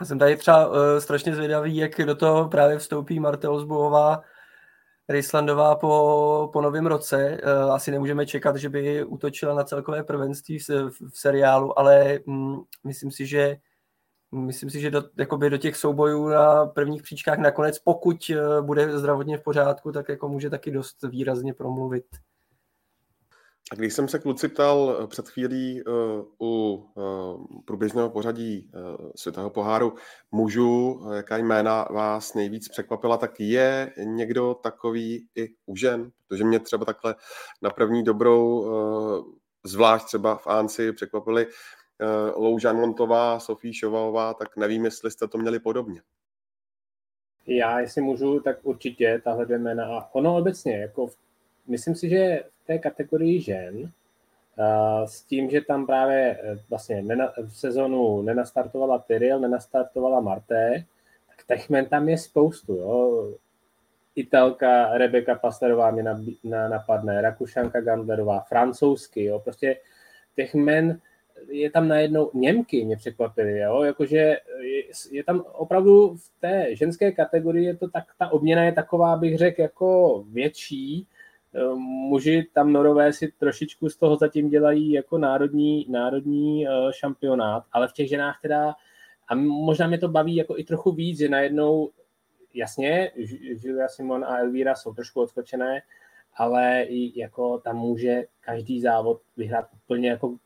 Já 0.00 0.06
jsem 0.06 0.18
tady 0.18 0.36
třeba 0.36 0.68
uh, 0.68 0.74
strašně 0.98 1.34
zvědavý, 1.34 1.76
jak 1.76 1.96
do 1.98 2.14
toho 2.14 2.48
právě 2.48 2.78
vstoupí 2.78 3.20
Marta 3.20 3.50
Ozbová, 3.50 4.22
Ryslandová 5.08 5.74
po, 5.74 6.50
po 6.52 6.60
novém 6.60 6.86
roce. 6.86 7.40
Uh, 7.44 7.72
asi 7.72 7.90
nemůžeme 7.90 8.26
čekat, 8.26 8.56
že 8.56 8.68
by 8.68 9.04
útočila 9.04 9.54
na 9.54 9.64
celkové 9.64 10.04
prvenství 10.04 10.58
v, 10.58 10.68
v 10.90 11.18
seriálu, 11.18 11.78
ale 11.78 12.18
mm, 12.26 12.56
myslím 12.84 13.10
si, 13.10 13.26
že 13.26 13.56
myslím 14.32 14.70
si, 14.70 14.80
že 14.80 14.90
do, 14.90 15.02
jakoby 15.18 15.50
do 15.50 15.56
těch 15.56 15.76
soubojů 15.76 16.28
na 16.28 16.66
prvních 16.66 17.02
příčkách 17.02 17.38
nakonec, 17.38 17.78
pokud 17.78 18.16
uh, 18.30 18.66
bude 18.66 18.98
zdravotně 18.98 19.38
v 19.38 19.42
pořádku, 19.42 19.92
tak 19.92 20.08
jako 20.08 20.28
může 20.28 20.50
taky 20.50 20.70
dost 20.70 20.96
výrazně 21.02 21.54
promluvit. 21.54 22.04
A 23.72 23.74
když 23.74 23.94
jsem 23.94 24.08
se 24.08 24.18
kluci 24.18 24.48
ptal 24.48 24.98
eh, 25.02 25.06
před 25.06 25.28
chvílí 25.28 25.82
uh, 25.82 25.92
u 26.40 26.74
uh, 26.94 27.46
průběžného 27.64 28.10
pořadí 28.10 28.70
uh, 28.74 29.10
světového 29.16 29.50
poháru 29.50 29.94
mužů, 30.30 31.02
jaká 31.14 31.36
jména 31.36 31.88
vás 31.90 32.34
nejvíc 32.34 32.68
překvapila, 32.68 33.16
tak 33.16 33.40
je 33.40 33.92
někdo 34.04 34.54
takový 34.54 35.28
i 35.34 35.48
u 35.66 35.76
žen? 35.76 36.10
Protože 36.28 36.44
mě 36.44 36.60
třeba 36.60 36.84
takhle 36.84 37.14
na 37.62 37.70
první 37.70 38.04
dobrou, 38.04 38.60
uh, 38.60 39.24
zvlášť 39.64 40.06
třeba 40.06 40.36
v 40.36 40.46
překvapili 40.92 41.46
uh, 41.46 41.52
Loužan 42.36 42.76
Montová, 42.76 43.40
Sofí 43.40 43.72
Šovalová, 43.74 44.34
tak 44.34 44.56
nevím, 44.56 44.84
jestli 44.84 45.10
jste 45.10 45.28
to 45.28 45.38
měli 45.38 45.58
podobně. 45.58 46.00
Já, 47.46 47.80
jestli 47.80 48.02
můžu, 48.02 48.40
tak 48.40 48.58
určitě 48.62 49.20
tahle 49.24 49.44
dvě 49.44 49.58
jména. 49.58 49.98
A 49.98 50.14
ono 50.14 50.36
obecně, 50.36 50.76
jako 50.76 51.08
myslím 51.66 51.94
si, 51.94 52.08
že 52.08 52.44
té 52.66 52.78
kategorii 52.78 53.40
žen, 53.40 53.92
s 55.04 55.22
tím, 55.22 55.50
že 55.50 55.60
tam 55.60 55.86
právě 55.86 56.38
e, 56.42 56.58
vlastně 56.70 57.04
v 57.46 57.58
sezonu 57.58 58.22
nenastartovala 58.22 58.98
Tyril, 58.98 59.40
nenastartovala 59.40 60.20
Marté, 60.20 60.84
tak 61.28 61.58
těch 61.58 61.70
men 61.70 61.86
tam 61.86 62.08
je 62.08 62.18
spoustu. 62.18 62.74
Jo. 62.74 63.28
Italka 64.14 64.98
Rebeka 64.98 65.34
Pasterová 65.34 65.90
mě 65.90 66.04
napadne, 66.68 67.20
Rakušanka 67.20 67.80
Gandlerová, 67.80 68.40
francouzsky, 68.40 69.24
jo. 69.24 69.38
prostě 69.38 69.76
těch 70.36 70.54
men 70.54 71.00
je 71.48 71.70
tam 71.70 71.88
najednou 71.88 72.30
Němky 72.34 72.84
mě 72.84 72.96
překvapily, 72.96 73.58
jo, 73.58 73.82
jakože 73.82 74.16
je, 74.16 74.82
je, 75.10 75.24
tam 75.24 75.44
opravdu 75.52 76.16
v 76.16 76.40
té 76.40 76.76
ženské 76.76 77.12
kategorii 77.12 77.66
je 77.66 77.76
to 77.76 77.88
tak, 77.88 78.04
ta 78.18 78.28
obměna 78.28 78.64
je 78.64 78.72
taková, 78.72 79.16
bych 79.16 79.38
řekl, 79.38 79.60
jako 79.60 80.24
větší, 80.32 81.06
Eh, 81.56 81.74
muži 82.08 82.46
tam 82.52 82.72
norové 82.72 83.12
si 83.12 83.32
trošičku 83.32 83.88
z 83.88 83.96
toho 83.96 84.16
zatím 84.16 84.48
dělají 84.48 84.92
jako 84.92 85.18
národní, 85.18 85.86
národní 85.88 86.68
eh, 86.68 86.70
šampionát, 86.90 87.64
ale 87.72 87.88
v 87.88 87.92
těch 87.92 88.08
ženách 88.08 88.38
teda, 88.42 88.74
a 89.28 89.34
možná 89.34 89.86
mě 89.86 89.98
to 89.98 90.08
baví 90.08 90.36
jako 90.36 90.58
i 90.58 90.64
trochu 90.64 90.92
víc, 90.92 91.18
že 91.18 91.28
najednou, 91.28 91.90
jasně, 92.54 93.12
Julia 93.62 93.88
Simon 93.88 94.24
a 94.24 94.38
Elvíra 94.38 94.74
jsou 94.74 94.94
trošku 94.94 95.20
odskočené, 95.20 95.82
ale 96.34 96.82
i 96.82 97.20
jako 97.20 97.58
tam 97.58 97.76
může 97.76 98.24
každý 98.40 98.80
závod 98.80 99.20
vyhrát 99.36 99.68
úplně 99.74 100.08
jako 100.08 100.36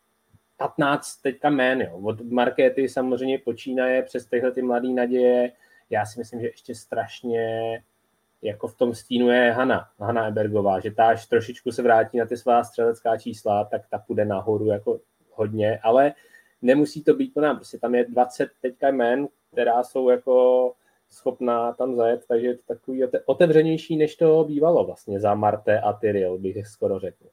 15 0.61 1.17
teďka 1.17 1.51
jmén, 1.51 1.81
jo. 1.81 2.01
Od 2.03 2.21
Markéty 2.21 2.89
samozřejmě 2.89 3.39
počínaje 3.39 4.03
přes 4.03 4.27
tyhle 4.27 4.53
ty 4.53 4.63
mladé 4.63 4.89
naděje. 4.89 5.53
Já 5.91 6.07
si 6.07 6.19
myslím, 6.19 6.41
že 6.41 6.47
ještě 6.47 6.75
strašně 6.75 7.83
jako 8.43 8.69
v 8.69 8.77
tom 8.77 8.95
stínu 8.95 9.29
je 9.29 9.53
Hanna, 9.53 9.89
Hanna 9.99 10.27
Ebergová, 10.27 10.81
že 10.81 10.91
ta 10.91 11.09
až 11.09 11.27
trošičku 11.27 11.73
se 11.73 11.83
vrátí 11.83 12.19
na 12.19 12.27
ty 12.27 12.37
svá 12.37 12.65
střelecká 12.65 13.19
čísla, 13.19 13.65
tak 13.65 13.83
ta 13.91 13.99
půjde 13.99 14.25
nahoru 14.25 14.67
jako 14.67 15.01
hodně, 15.31 15.79
ale 15.83 16.13
nemusí 16.63 17.05
to 17.05 17.15
být 17.15 17.35
plná, 17.35 17.55
prostě 17.55 17.79
tam 17.79 17.95
je 17.95 18.05
20 18.05 18.51
teďka 18.63 18.89
jmen, 18.89 19.29
která 19.53 19.83
jsou 19.83 20.09
jako 20.11 20.73
schopná 21.09 21.73
tam 21.73 21.95
zajet, 21.97 22.25
takže 22.29 22.47
je 22.47 22.57
to 22.57 22.63
takový 22.67 23.05
otevřenější, 23.27 23.97
než 23.97 24.17
to 24.17 24.45
bývalo 24.45 24.85
vlastně 24.85 25.21
za 25.21 25.35
Marte 25.35 25.81
a 25.81 25.93
Tyril, 25.93 26.39
bych 26.39 26.67
skoro 26.67 26.99
řekl. 26.99 27.25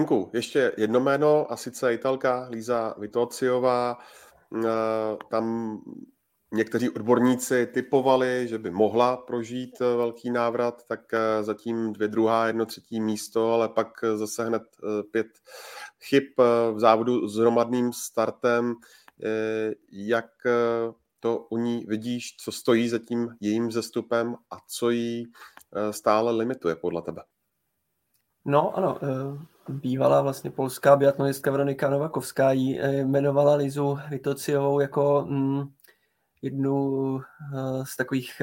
Inku, 0.00 0.30
ještě 0.34 0.72
jedno 0.76 1.00
jméno, 1.00 1.52
a 1.52 1.56
sice 1.56 1.94
Italka 1.94 2.48
Líza 2.50 2.94
Vitociová. 2.98 3.98
Eh, 4.56 5.16
tam 5.30 5.78
někteří 6.52 6.90
odborníci 6.90 7.66
typovali, 7.66 8.48
že 8.48 8.58
by 8.58 8.70
mohla 8.70 9.16
prožít 9.16 9.80
eh, 9.80 9.84
velký 9.84 10.30
návrat, 10.30 10.82
tak 10.88 11.14
eh, 11.14 11.42
zatím 11.42 11.92
dvě 11.92 12.08
druhá, 12.08 12.46
jedno 12.46 12.66
třetí 12.66 13.00
místo, 13.00 13.52
ale 13.52 13.68
pak 13.68 13.88
zase 14.14 14.44
hned 14.44 14.62
pět 15.10 15.26
chyb 16.00 16.24
v 16.72 16.76
závodu 16.76 17.28
s 17.28 17.36
hromadným 17.36 17.92
startem. 17.92 18.74
Jak 19.92 20.30
to 21.20 21.46
u 21.50 21.56
ní 21.56 21.84
vidíš, 21.88 22.36
co 22.36 22.52
stojí 22.52 22.88
za 22.88 22.98
tím 22.98 23.28
jejím 23.40 23.70
zestupem 23.72 24.34
a 24.50 24.56
co 24.66 24.90
jí 24.90 25.26
stále 25.90 26.32
limituje 26.32 26.76
podle 26.76 27.02
tebe? 27.02 27.22
No 28.44 28.76
ano, 28.76 28.98
bývalá 29.68 30.22
vlastně 30.22 30.50
polská 30.50 30.96
biatlonistka 30.96 31.50
Veronika 31.50 31.90
Novakovská 31.90 32.52
ji 32.52 32.80
jmenovala 32.82 33.54
Lizu 33.54 33.98
Vitociovou 34.10 34.80
jako 34.80 35.26
mm, 35.28 35.68
jednu 36.42 37.14
uh, 37.14 37.20
z 37.84 37.96
takových 37.96 38.42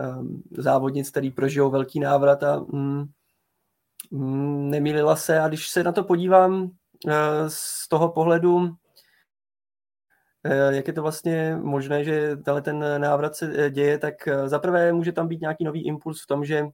um, 0.00 0.42
závodnic, 0.50 1.10
který 1.10 1.30
prožijou 1.30 1.70
velký 1.70 2.00
návrat 2.00 2.42
a 2.42 2.58
mm, 2.58 3.04
mm, 4.10 4.70
nemýlila 4.70 5.16
se. 5.16 5.40
A 5.40 5.48
když 5.48 5.68
se 5.68 5.84
na 5.84 5.92
to 5.92 6.04
podívám 6.04 6.70
z 7.48 7.88
toho 7.88 8.08
pohledu, 8.08 8.76
jak 10.70 10.86
je 10.86 10.92
to 10.92 11.02
vlastně 11.02 11.56
možné, 11.56 12.04
že 12.04 12.36
tenhle 12.36 12.62
ten 12.62 13.00
návrat 13.00 13.36
se 13.36 13.70
děje, 13.70 13.98
tak 13.98 14.14
zaprvé 14.46 14.92
může 14.92 15.12
tam 15.12 15.28
být 15.28 15.40
nějaký 15.40 15.64
nový 15.64 15.86
impuls 15.86 16.22
v 16.22 16.26
tom, 16.26 16.44
že 16.44 16.66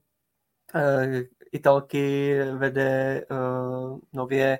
Italky 1.55 2.37
vede 2.53 3.25
nově 4.13 4.59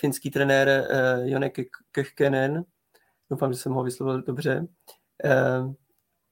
finský 0.00 0.30
trenér 0.30 0.88
Jone 1.24 1.50
Kehkenen, 1.92 2.64
Doufám, 3.30 3.52
že 3.52 3.58
jsem 3.58 3.72
ho 3.72 3.82
vyslovil 3.82 4.22
dobře. 4.22 4.66
Eh, 5.24 5.62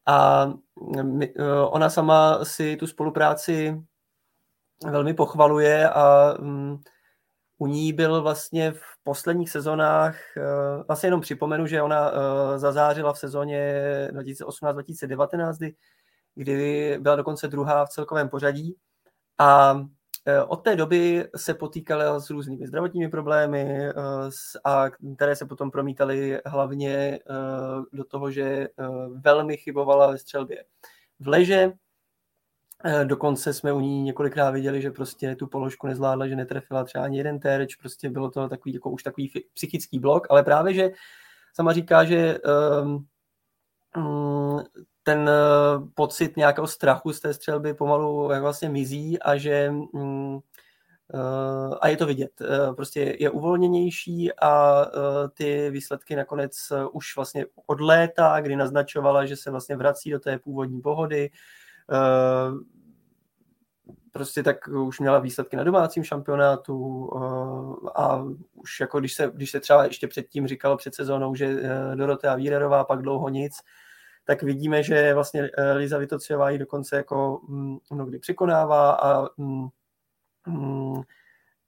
a 0.06 0.46
eh, 0.98 1.42
ona 1.70 1.90
sama 1.90 2.44
si 2.44 2.76
tu 2.76 2.86
spolupráci 2.86 3.82
velmi 4.90 5.14
pochvaluje 5.14 5.90
a 5.90 6.34
mm, 6.40 6.78
u 7.58 7.66
ní 7.66 7.92
byl 7.92 8.22
vlastně 8.22 8.72
v 8.72 8.82
posledních 9.02 9.50
sezónách, 9.50 10.36
eh, 10.36 10.82
vlastně 10.86 11.06
jenom 11.06 11.20
připomenu, 11.20 11.66
že 11.66 11.82
ona 11.82 12.10
zazářila 12.56 13.12
v 13.12 13.18
sezóně 13.18 13.84
2018-2019, 14.12 15.74
kdy 16.34 16.98
byla 17.00 17.16
dokonce 17.16 17.48
druhá 17.48 17.84
v 17.86 17.88
celkovém 17.88 18.28
pořadí 18.28 18.76
a 19.38 19.74
Eh, 20.26 20.42
od 20.42 20.56
té 20.56 20.76
doby 20.76 21.28
se 21.36 21.54
potýkala 21.54 22.20
s 22.20 22.30
různými 22.30 22.66
zdravotními 22.66 23.08
problémy, 23.08 23.60
eh, 23.60 23.92
a 24.64 24.90
které 25.16 25.36
se 25.36 25.46
potom 25.46 25.70
promítaly 25.70 26.40
hlavně 26.46 26.94
eh, 26.96 27.18
do 27.92 28.04
toho, 28.04 28.30
že 28.30 28.68
velmi 29.14 29.56
chybovala 29.56 30.10
ve 30.10 30.18
střelbě 30.18 30.64
v 31.20 31.28
leže. 31.28 31.72
Dokonce 33.04 33.52
jsme 33.52 33.72
u 33.72 33.80
ní 33.80 34.02
několikrát 34.02 34.50
viděli, 34.50 34.82
že 34.82 34.90
prostě 34.90 35.36
tu 35.36 35.46
položku 35.46 35.86
nezvládla, 35.86 36.28
že 36.28 36.36
netrefila 36.36 36.84
třeba 36.84 37.04
ani 37.04 37.18
jeden 37.18 37.40
terč, 37.40 37.76
prostě 37.76 38.10
bylo 38.10 38.30
to 38.30 38.48
takový, 38.48 38.74
jako 38.74 38.90
už 38.90 39.02
takový 39.02 39.32
psychický 39.54 39.98
blok, 39.98 40.26
ale 40.30 40.42
právě, 40.42 40.74
že 40.74 40.90
sama 41.54 41.72
říká, 41.72 42.04
že 42.04 42.38
um, 42.82 43.06
ten 45.02 45.28
eh, 45.28 45.32
pocit 45.94 46.36
nějakého 46.36 46.66
strachu 46.66 47.12
z 47.12 47.20
té 47.20 47.34
střelby 47.34 47.74
pomalu 47.74 48.30
jak 48.32 48.42
vlastně 48.42 48.68
mizí 48.68 49.18
a 49.18 49.36
že 49.36 49.70
mm, 49.70 50.38
eh, 51.14 51.76
a 51.80 51.88
je 51.88 51.96
to 51.96 52.06
vidět. 52.06 52.32
Eh, 52.40 52.74
prostě 52.74 53.16
je 53.20 53.30
uvolněnější 53.30 54.32
a 54.32 54.84
ty 55.34 55.70
výsledky 55.70 56.16
nakonec 56.16 56.52
už 56.92 57.16
vlastně 57.16 57.46
od 57.66 57.80
léta, 57.80 58.40
kdy 58.40 58.56
naznačovala, 58.56 59.26
že 59.26 59.36
se 59.36 59.50
vlastně 59.50 59.76
vrací 59.76 60.10
do 60.10 60.20
té 60.20 60.38
původní 60.38 60.80
pohody, 60.80 61.30
prostě 64.12 64.42
tak 64.42 64.68
už 64.68 65.00
měla 65.00 65.18
výsledky 65.18 65.56
na 65.56 65.64
domácím 65.64 66.04
šampionátu 66.04 67.10
a 67.94 68.24
už 68.54 68.80
jako 68.80 69.00
když 69.00 69.14
se, 69.14 69.30
když 69.34 69.50
se 69.50 69.60
třeba 69.60 69.84
ještě 69.84 70.08
předtím 70.08 70.46
říkalo 70.46 70.76
před 70.76 70.94
sezónou, 70.94 71.34
že 71.34 71.62
Dorotea 71.94 72.34
Vírerová 72.34 72.84
pak 72.84 73.02
dlouho 73.02 73.28
nic, 73.28 73.52
tak 74.24 74.42
vidíme, 74.42 74.82
že 74.82 75.14
vlastně 75.14 75.50
eh, 75.58 75.72
Liza 75.72 75.98
Vitociová 75.98 76.50
ji 76.50 76.58
dokonce 76.58 76.96
jako 76.96 77.40
mm, 77.48 77.78
mnohdy 77.90 78.18
překonává 78.18 78.92
a 78.92 79.28
mm, 79.36 79.68
mm, 80.46 81.00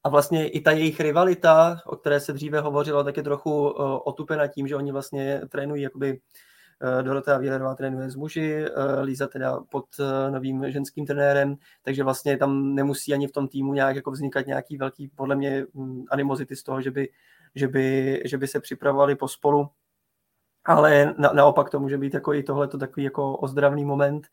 a 0.05 0.09
vlastně 0.09 0.49
i 0.49 0.61
ta 0.61 0.71
jejich 0.71 1.01
rivalita, 1.01 1.83
o 1.87 1.97
které 1.97 2.21
se 2.21 2.33
dříve 2.33 2.61
hovořilo, 2.61 3.05
tak 3.05 3.17
je 3.17 3.23
trochu 3.23 3.69
eh, 3.71 3.83
otupena 4.05 4.47
tím, 4.47 4.69
že 4.69 4.77
oni 4.77 4.93
vlastně 4.93 5.41
trénují 5.49 5.83
jakoby 5.83 6.21
eh, 6.99 7.03
Dorotea 7.03 7.39
Vílerová 7.39 7.75
trénuje 7.75 8.11
s 8.11 8.17
muži, 8.17 8.65
Líza 9.03 9.27
teda 9.27 9.61
pod 9.71 9.85
novým 10.31 10.71
ženským 10.71 11.07
trenérem, 11.07 11.57
takže 11.83 12.05
vlastně 12.05 12.37
tam 12.37 12.75
nemusí 12.75 13.15
ani 13.15 13.27
v 13.27 13.33
tom 13.33 13.49
týmu 13.49 13.75
nějak 13.75 13.97
jako 13.97 14.11
vznikat 14.11 14.47
nějaký 14.47 14.77
velký, 14.77 15.09
podle 15.09 15.37
mě, 15.37 15.67
animozity 16.11 16.57
z 16.57 16.63
toho, 16.63 16.83
že 16.83 16.91
by, 16.91 17.09
že 17.55 17.69
by, 17.69 18.23
že 18.25 18.39
by 18.39 18.47
se 18.47 18.61
připravovali 18.61 19.17
pospolu 19.17 19.69
ale 20.65 21.15
na, 21.19 21.33
naopak 21.33 21.71
to 21.71 21.81
může 21.81 21.99
být 21.99 22.15
jako 22.15 22.35
i 22.35 22.43
tohleto 22.43 22.79
takový 22.79 23.05
jako 23.05 23.37
ozdravný 23.37 23.85
moment. 23.85 24.27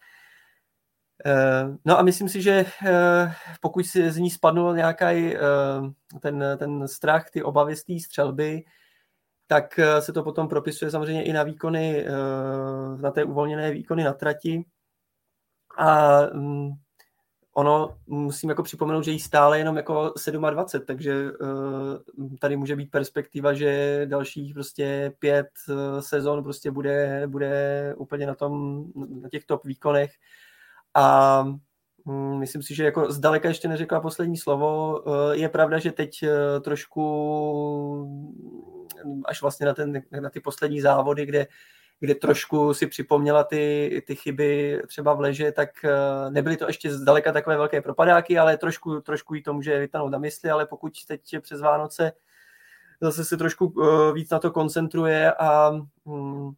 Uh, 1.25 1.77
no 1.85 1.99
a 1.99 2.01
myslím 2.01 2.29
si, 2.29 2.41
že 2.41 2.65
uh, 2.65 3.31
pokud 3.61 3.85
si 3.85 4.11
z 4.11 4.17
ní 4.17 4.29
spadnul 4.29 4.75
nějaký 4.75 5.35
uh, 5.35 6.19
ten, 6.19 6.43
ten 6.57 6.87
strach, 6.87 7.29
ty 7.29 7.43
obavy 7.43 7.75
z 7.75 7.83
té 7.83 7.99
střelby, 7.99 8.63
tak 9.47 9.79
se 9.99 10.13
to 10.13 10.23
potom 10.23 10.47
propisuje 10.47 10.91
samozřejmě 10.91 11.23
i 11.23 11.33
na 11.33 11.43
výkony, 11.43 12.05
na 13.01 13.11
té 13.11 13.23
uvolněné 13.23 13.71
výkony 13.71 14.03
na 14.03 14.13
trati. 14.13 14.65
A 15.77 16.19
um, 16.33 16.79
ono, 17.53 17.97
musím 18.07 18.49
jako 18.49 18.63
připomenout, 18.63 19.03
že 19.03 19.11
jí 19.11 19.19
stále 19.19 19.57
jenom 19.57 19.77
jako 19.77 20.13
27, 20.49 20.85
takže 20.85 21.31
uh, 21.31 22.35
tady 22.39 22.57
může 22.57 22.75
být 22.75 22.91
perspektiva, 22.91 23.53
že 23.53 24.01
dalších 24.05 24.53
prostě 24.53 25.13
pět 25.19 25.47
uh, 25.69 25.99
sezon 25.99 26.43
prostě 26.43 26.71
bude, 26.71 27.23
bude 27.27 27.93
úplně 27.97 28.27
na 28.27 28.35
tom, 28.35 28.83
na 29.21 29.29
těch 29.29 29.45
top 29.45 29.65
výkonech 29.65 30.11
a 30.93 31.39
um, 32.05 32.39
myslím 32.39 32.63
si, 32.63 32.75
že 32.75 32.85
jako 32.85 33.11
zdaleka 33.11 33.47
ještě 33.47 33.67
neřekla 33.67 34.01
poslední 34.01 34.37
slovo. 34.37 34.99
Uh, 34.99 35.31
je 35.31 35.49
pravda, 35.49 35.79
že 35.79 35.91
teď 35.91 36.23
trošku 36.61 37.01
až 39.25 39.41
vlastně 39.41 39.65
na, 39.65 39.73
ten, 39.73 40.01
na 40.21 40.29
ty 40.29 40.39
poslední 40.39 40.81
závody, 40.81 41.25
kde 41.25 41.47
kde 42.01 42.15
trošku 42.15 42.73
si 42.73 42.87
připomněla 42.87 43.43
ty, 43.43 44.03
ty 44.07 44.15
chyby 44.15 44.81
třeba 44.87 45.13
v 45.13 45.19
leže, 45.19 45.51
tak 45.51 45.69
eh, 45.85 46.31
nebyly 46.31 46.57
to 46.57 46.67
ještě 46.67 46.93
zdaleka 46.93 47.31
takové 47.31 47.57
velké 47.57 47.81
propadáky, 47.81 48.39
ale 48.39 48.57
trošku, 48.57 49.01
trošku 49.01 49.33
jí 49.33 49.43
to 49.43 49.53
může 49.53 49.79
vytanout 49.79 50.11
na 50.11 50.17
mysli, 50.17 50.49
ale 50.49 50.65
pokud 50.65 50.93
teď 51.07 51.21
přes 51.41 51.61
Vánoce 51.61 52.11
zase 53.01 53.25
se 53.25 53.37
trošku 53.37 53.73
eh, 53.83 54.13
víc 54.13 54.29
na 54.29 54.39
to 54.39 54.51
koncentruje 54.51 55.33
a 55.33 55.71
mm, 56.05 56.51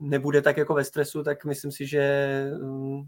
nebude 0.00 0.42
tak 0.42 0.56
jako 0.56 0.74
ve 0.74 0.84
stresu, 0.84 1.22
tak 1.22 1.44
myslím 1.44 1.72
si, 1.72 1.86
že 1.86 2.44
mm, 2.62 3.02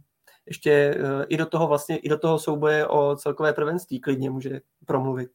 ještě 0.46 0.70
eh, 0.70 1.24
i 1.28 1.36
do 1.36 1.46
toho 1.46 1.66
vlastně, 1.66 1.96
i 1.96 2.08
do 2.08 2.18
toho 2.18 2.38
souboje 2.38 2.86
o 2.86 3.16
celkové 3.16 3.52
prvenství 3.52 4.00
klidně 4.00 4.30
může 4.30 4.61
promluvit. 4.86 5.30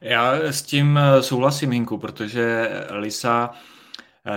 Já 0.00 0.34
s 0.34 0.62
tím 0.62 1.00
souhlasím, 1.20 1.70
Hinku, 1.70 1.98
protože 1.98 2.70
Lisa 2.90 3.50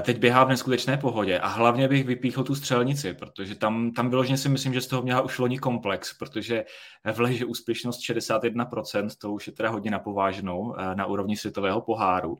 teď 0.02 0.18
běhá 0.18 0.44
v 0.44 0.50
neskutečné 0.50 0.98
pohodě 0.98 1.40
a 1.40 1.48
hlavně 1.48 1.88
bych 1.88 2.06
vypíchl 2.06 2.44
tu 2.44 2.56
střelnici, 2.56 3.14
protože 3.14 3.56
tam, 3.56 3.92
tam 3.92 4.10
vyloženě 4.10 4.38
si 4.38 4.50
myslím, 4.50 4.74
že 4.74 4.82
z 4.82 4.88
toho 4.88 5.02
měla 5.02 5.22
už 5.22 5.40
loni 5.40 5.60
komplex, 5.60 6.18
protože 6.18 6.66
v 7.14 7.20
leže 7.20 7.46
úspěšnost 7.46 8.00
61%, 8.00 9.10
to 9.22 9.34
už 9.34 9.48
je 9.48 9.54
teda 9.54 9.70
hodně 9.70 9.92
napováženou 9.92 10.76
eh, 10.76 10.96
na 10.96 11.06
úrovni 11.06 11.38
světového 11.38 11.82
poháru. 11.82 12.40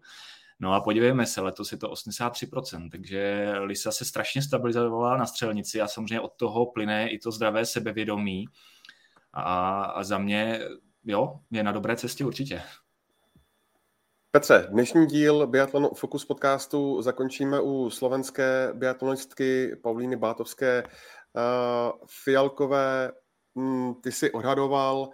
No 0.60 0.74
a 0.74 0.82
podívejme 0.82 1.26
se, 1.26 1.42
letos 1.42 1.72
je 1.72 1.78
to 1.78 1.90
83%, 1.90 2.90
takže 2.92 3.52
Lisa 3.60 3.92
se 3.92 4.06
strašně 4.06 4.42
stabilizovala 4.42 5.18
na 5.18 5.26
střelnici 5.26 5.82
a 5.82 5.88
samozřejmě 5.88 6.20
od 6.20 6.32
toho 6.36 6.66
plyne 6.66 7.10
i 7.10 7.20
to 7.20 7.32
zdravé 7.32 7.66
sebevědomí. 7.66 8.46
A, 9.34 9.84
a 9.84 10.04
za 10.04 10.18
mě, 10.18 10.60
jo, 11.04 11.40
je 11.52 11.64
na 11.64 11.72
dobré 11.72 11.96
cestě 11.96 12.26
určitě. 12.26 12.62
Petře, 14.36 14.68
dnešní 14.70 15.06
díl 15.06 15.48
Biatlonu 15.48 15.90
Focus 15.90 16.26
podcastu 16.26 17.02
zakončíme 17.02 17.60
u 17.60 17.90
slovenské 17.90 18.70
biatlonistky 18.74 19.76
Paulíny 19.84 20.16
Bátovské. 20.16 20.84
Uh, 20.84 21.42
Fialkové, 22.24 23.12
hm, 23.60 23.94
ty 24.04 24.12
si 24.12 24.32
odhadoval, 24.32 25.10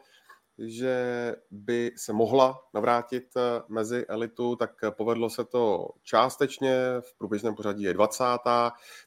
že 0.58 1.36
by 1.52 1.92
se 1.96 2.14
mohla 2.14 2.60
navrátit 2.74 3.24
eh, 3.38 3.62
mezi 3.68 4.06
elitu, 4.06 4.56
tak 4.56 4.72
povedlo 4.90 5.30
se 5.30 5.46
to 5.46 5.90
částečně, 6.04 6.76
v 7.00 7.18
průběžném 7.18 7.56
pořadí 7.56 7.84
je 7.84 7.94
20. 7.94 8.24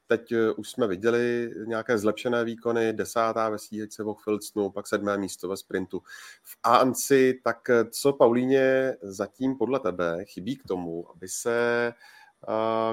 Teď 0.06 0.32
eh, 0.32 0.52
už 0.52 0.70
jsme 0.70 0.86
viděli 0.86 1.50
nějaké 1.66 1.98
zlepšené 1.98 2.44
výkony, 2.44 2.92
desátá 2.92 3.48
ve 3.48 3.58
stíhačce 3.58 4.02
v 4.02 4.14
Filcnu, 4.24 4.70
pak 4.70 4.86
sedmé 4.86 5.18
místo 5.18 5.48
ve 5.48 5.56
sprintu. 5.56 6.02
V 6.42 6.56
Anci, 6.62 7.40
tak 7.44 7.70
eh, 7.70 7.84
co 7.84 8.12
Paulíně 8.12 8.96
zatím 9.02 9.56
podle 9.56 9.80
tebe 9.80 10.24
chybí 10.24 10.56
k 10.56 10.66
tomu, 10.68 11.10
aby 11.10 11.28
se 11.28 11.92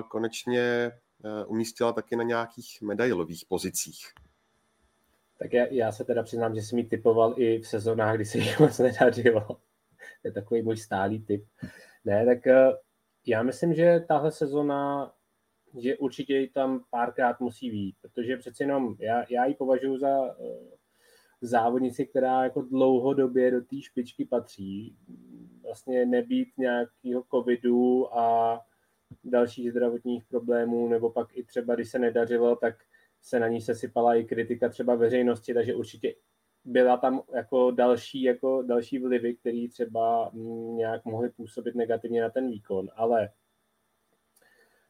konečně 0.09 0.91
umístila 1.47 1.93
taky 1.93 2.15
na 2.15 2.23
nějakých 2.23 2.81
medailových 2.81 3.45
pozicích. 3.47 4.13
Tak 5.41 5.53
já, 5.53 5.65
já 5.65 5.91
se 5.91 6.03
teda 6.03 6.23
přiznám, 6.23 6.55
že 6.55 6.61
jsem 6.61 6.77
ji 6.77 6.85
typoval 6.85 7.33
i 7.37 7.59
v 7.59 7.67
sezónách, 7.67 8.15
kdy 8.15 8.25
se 8.25 8.37
jí 8.37 8.49
moc 8.59 8.79
nedařilo. 8.79 9.41
to 10.21 10.27
je 10.27 10.31
takový 10.31 10.61
můj 10.61 10.77
stálý 10.77 11.25
typ. 11.25 11.45
Ne, 12.05 12.25
tak 12.25 12.39
já 13.25 13.43
myslím, 13.43 13.73
že 13.73 14.05
tahle 14.07 14.31
sezona 14.31 15.11
že 15.79 15.97
určitě 15.97 16.37
ji 16.37 16.49
tam 16.49 16.83
párkrát 16.89 17.39
musí 17.39 17.71
být, 17.71 17.95
protože 18.01 18.37
přeci 18.37 18.63
jenom 18.63 18.95
já, 18.99 19.25
já 19.29 19.45
ji 19.45 19.53
považuji 19.55 19.97
za 19.97 20.37
uh, 20.37 20.55
závodnici, 21.41 22.05
která 22.05 22.43
jako 22.43 22.61
dlouhodobě 22.61 23.51
do 23.51 23.61
té 23.61 23.81
špičky 23.81 24.25
patří. 24.25 24.95
Vlastně 25.63 26.05
nebýt 26.05 26.49
nějakého 26.57 27.23
covidu 27.31 28.17
a 28.17 28.59
dalších 29.23 29.71
zdravotních 29.71 30.23
problémů, 30.25 30.87
nebo 30.87 31.09
pak 31.09 31.37
i 31.37 31.43
třeba, 31.43 31.75
když 31.75 31.89
se 31.89 31.99
nedařilo, 31.99 32.55
tak 32.55 32.75
se 33.21 33.39
na 33.39 33.47
ní 33.47 33.61
sesypala 33.61 34.15
i 34.15 34.23
kritika 34.23 34.69
třeba 34.69 34.95
veřejnosti, 34.95 35.53
takže 35.53 35.75
určitě 35.75 36.15
byla 36.65 36.97
tam 36.97 37.21
jako 37.33 37.71
další, 37.71 38.23
jako 38.23 38.61
další 38.61 38.99
vlivy, 38.99 39.35
které 39.35 39.67
třeba 39.71 40.31
nějak 40.75 41.05
mohly 41.05 41.29
působit 41.29 41.75
negativně 41.75 42.21
na 42.21 42.29
ten 42.29 42.49
výkon, 42.49 42.89
ale 42.95 43.29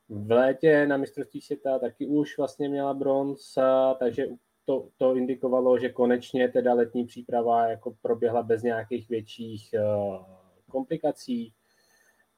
v 0.10 0.32
létě 0.32 0.88
na 0.88 0.98
mistrovství 0.98 1.42
světa 1.42 1.80
taky 1.80 2.08
už 2.08 2.38
vlastně 2.38 2.70
měla 2.70 2.94
bronz, 2.94 3.58
takže 4.00 4.28
to, 4.66 4.90
to 4.98 5.16
indikovalo, 5.16 5.80
že 5.80 5.90
konečně 5.90 6.50
teda 6.50 6.74
letní 6.74 7.06
příprava 7.06 7.68
jako 7.68 7.96
proběhla 8.02 8.44
bez 8.44 8.64
nějakých 8.64 9.10
větších 9.10 9.70
uh, 9.74 10.26
komplikací. 10.68 11.54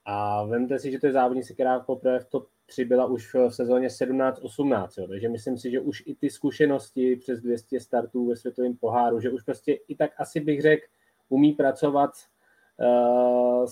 A 0.06 0.44
vemte 0.46 0.80
si, 0.80 0.92
že 0.92 1.00
to 1.00 1.06
je 1.06 1.12
závodnice, 1.12 1.54
která 1.54 1.80
poprvé 1.80 2.20
v 2.20 2.30
top 2.30 2.50
3 2.74 2.86
byla 2.86 3.06
už 3.06 3.34
v 3.34 3.50
sezóně 3.50 3.88
17-18, 3.88 5.08
takže 5.08 5.30
myslím 5.30 5.58
si, 5.58 5.72
že 5.72 5.80
už 5.80 6.04
i 6.06 6.16
ty 6.16 6.30
zkušenosti 6.30 7.16
přes 7.16 7.42
200 7.42 7.80
startů 7.80 8.28
ve 8.28 8.36
světovém 8.36 8.78
poháru, 8.78 9.20
že 9.20 9.30
už 9.30 9.44
prostě 9.44 9.74
i 9.74 9.96
tak 9.96 10.12
asi 10.18 10.40
bych 10.40 10.62
řekl, 10.62 10.86
umí 11.30 11.54
pracovat 11.54 12.10
uh, 12.80 13.66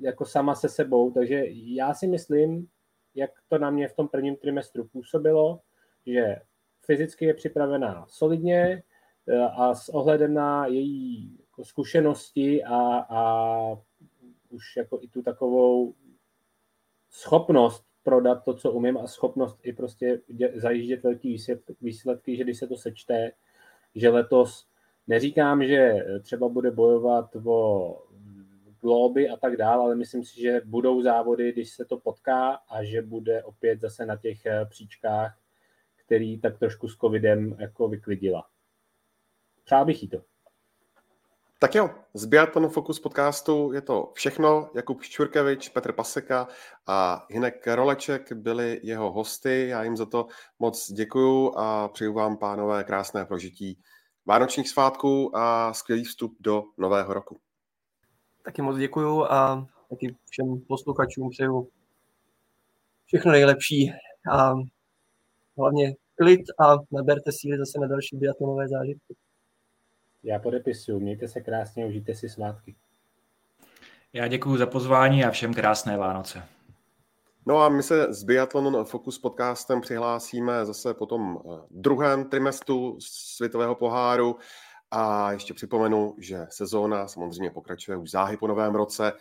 jako 0.00 0.24
sama 0.24 0.54
se 0.54 0.68
sebou, 0.68 1.10
takže 1.10 1.44
já 1.50 1.94
si 1.94 2.06
myslím, 2.06 2.68
jak 3.14 3.30
to 3.48 3.58
na 3.58 3.70
mě 3.70 3.88
v 3.88 3.94
tom 3.94 4.08
prvním 4.08 4.36
trimestru 4.36 4.88
působilo, 4.88 5.60
že 6.06 6.36
fyzicky 6.80 7.24
je 7.24 7.34
připravená 7.34 8.06
solidně 8.08 8.82
eh, 9.28 9.38
a 9.38 9.74
s 9.74 9.88
ohledem 9.88 10.34
na 10.34 10.66
její 10.66 11.36
jako 11.40 11.64
zkušenosti 11.64 12.64
a, 12.64 12.78
a 13.08 13.76
už 14.48 14.76
jako 14.76 14.98
i 15.02 15.08
tu 15.08 15.22
takovou 15.22 15.94
schopnost 17.10 17.91
prodat 18.02 18.44
to, 18.44 18.54
co 18.54 18.72
umím 18.72 18.98
a 18.98 19.06
schopnost 19.06 19.58
i 19.62 19.72
prostě 19.72 20.20
zajíždět 20.54 21.02
velký 21.02 21.36
výsledky, 21.80 22.36
že 22.36 22.44
když 22.44 22.58
se 22.58 22.66
to 22.66 22.76
sečte, 22.76 23.32
že 23.94 24.08
letos 24.08 24.66
neříkám, 25.06 25.64
že 25.64 26.06
třeba 26.22 26.48
bude 26.48 26.70
bojovat 26.70 27.36
o 27.46 27.98
globy 28.80 29.28
a 29.28 29.36
tak 29.36 29.56
dále, 29.56 29.82
ale 29.82 29.94
myslím 29.94 30.24
si, 30.24 30.40
že 30.40 30.60
budou 30.64 31.02
závody, 31.02 31.52
když 31.52 31.70
se 31.70 31.84
to 31.84 31.96
potká 31.96 32.50
a 32.50 32.84
že 32.84 33.02
bude 33.02 33.42
opět 33.42 33.80
zase 33.80 34.06
na 34.06 34.16
těch 34.16 34.46
eh, 34.46 34.66
příčkách, 34.66 35.38
který 35.96 36.40
tak 36.40 36.58
trošku 36.58 36.88
s 36.88 36.96
covidem 36.96 37.56
jako 37.58 37.88
vyklidila. 37.88 38.46
Přál 39.64 39.84
bych 39.84 40.02
jí 40.02 40.08
to. 40.08 40.31
Tak 41.62 41.74
jo, 41.74 41.90
z 42.14 42.24
Biathlon 42.24 42.68
Focus 42.68 43.00
podcastu 43.00 43.72
je 43.72 43.80
to 43.80 44.10
všechno. 44.14 44.70
Jakub 44.74 45.02
Ščurkevič, 45.02 45.68
Petr 45.68 45.92
Paseka 45.92 46.48
a 46.86 47.26
Hinek 47.30 47.66
Roleček 47.66 48.32
byli 48.32 48.80
jeho 48.82 49.12
hosty. 49.12 49.68
Já 49.68 49.82
jim 49.82 49.96
za 49.96 50.06
to 50.06 50.26
moc 50.58 50.92
děkuju 50.92 51.54
a 51.56 51.88
přeju 51.88 52.12
vám, 52.12 52.36
pánové, 52.36 52.84
krásné 52.84 53.24
prožití 53.24 53.78
vánočních 54.26 54.68
svátků 54.68 55.36
a 55.36 55.72
skvělý 55.72 56.04
vstup 56.04 56.36
do 56.40 56.64
nového 56.78 57.14
roku. 57.14 57.40
Taky 58.44 58.62
moc 58.62 58.76
děkuju 58.76 59.24
a 59.24 59.68
taky 59.90 60.16
všem 60.30 60.60
posluchačům 60.68 61.30
přeju 61.30 61.68
všechno 63.06 63.32
nejlepší 63.32 63.92
a 64.32 64.54
hlavně 65.58 65.94
klid 66.14 66.40
a 66.60 66.76
naberte 66.92 67.30
síly 67.32 67.58
zase 67.58 67.78
na 67.80 67.86
další 67.86 68.16
biatlonové 68.16 68.68
zážitky. 68.68 69.14
Já 70.24 70.38
podepisuju. 70.38 71.00
Mějte 71.00 71.28
se 71.28 71.40
krásně, 71.40 71.86
užijte 71.86 72.14
si 72.14 72.28
svátky. 72.28 72.76
Já 74.12 74.28
děkuji 74.28 74.56
za 74.56 74.66
pozvání 74.66 75.24
a 75.24 75.30
všem 75.30 75.54
krásné 75.54 75.96
Vánoce. 75.96 76.42
No 77.46 77.62
a 77.62 77.68
my 77.68 77.82
se 77.82 78.14
s 78.14 78.24
Biathlon 78.24 78.84
Focus 78.84 79.18
podcastem 79.18 79.80
přihlásíme 79.80 80.64
zase 80.64 80.94
po 80.94 81.06
tom 81.06 81.38
eh, 81.38 81.58
druhém 81.70 82.24
trimestru 82.24 82.96
světového 83.00 83.74
poháru. 83.74 84.36
A 84.90 85.32
ještě 85.32 85.54
připomenu, 85.54 86.14
že 86.18 86.46
sezóna 86.50 87.08
samozřejmě 87.08 87.50
pokračuje 87.50 87.96
už 87.96 88.10
záhy 88.10 88.36
po 88.36 88.46
novém 88.46 88.74
roce 88.74 89.12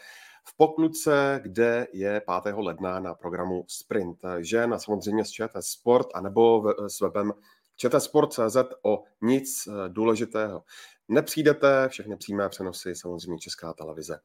v 0.43 0.57
Pokluce, 0.57 1.39
kde 1.43 1.87
je 1.93 2.21
5. 2.43 2.55
ledna 2.57 2.99
na 2.99 3.13
programu 3.13 3.65
Sprint. 3.67 4.19
Žen 4.39 4.73
a 4.73 4.79
samozřejmě 4.79 5.25
s 5.25 5.29
ČT 5.29 5.63
Sport, 5.63 6.07
anebo 6.13 6.73
s 6.87 7.01
webem 7.01 7.33
čtsport.cz 7.81 8.57
o 8.81 9.03
nic 9.21 9.67
eh, 9.67 9.89
důležitého. 9.89 10.63
Nepřijdete, 11.07 11.89
všechny 11.89 12.17
přímé 12.17 12.49
přenosy 12.49 12.95
samozřejmě 12.95 13.39
Česká 13.39 13.73
televize 13.73 14.19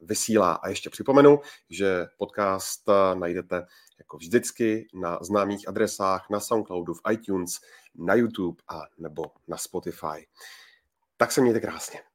vysílá. 0.00 0.52
A 0.52 0.68
ještě 0.68 0.90
připomenu, 0.90 1.40
že 1.70 2.06
podcast 2.18 2.88
eh, 2.88 3.14
najdete 3.14 3.66
jako 3.98 4.16
vždycky 4.16 4.88
na 4.94 5.18
známých 5.22 5.68
adresách 5.68 6.30
na 6.30 6.40
Soundcloudu, 6.40 6.94
v 6.94 7.00
iTunes, 7.12 7.60
na 7.94 8.14
YouTube 8.14 8.62
a 8.68 8.82
nebo 8.98 9.24
na 9.48 9.56
Spotify. 9.56 10.26
Tak 11.16 11.32
se 11.32 11.40
mějte 11.40 11.60
krásně. 11.60 12.07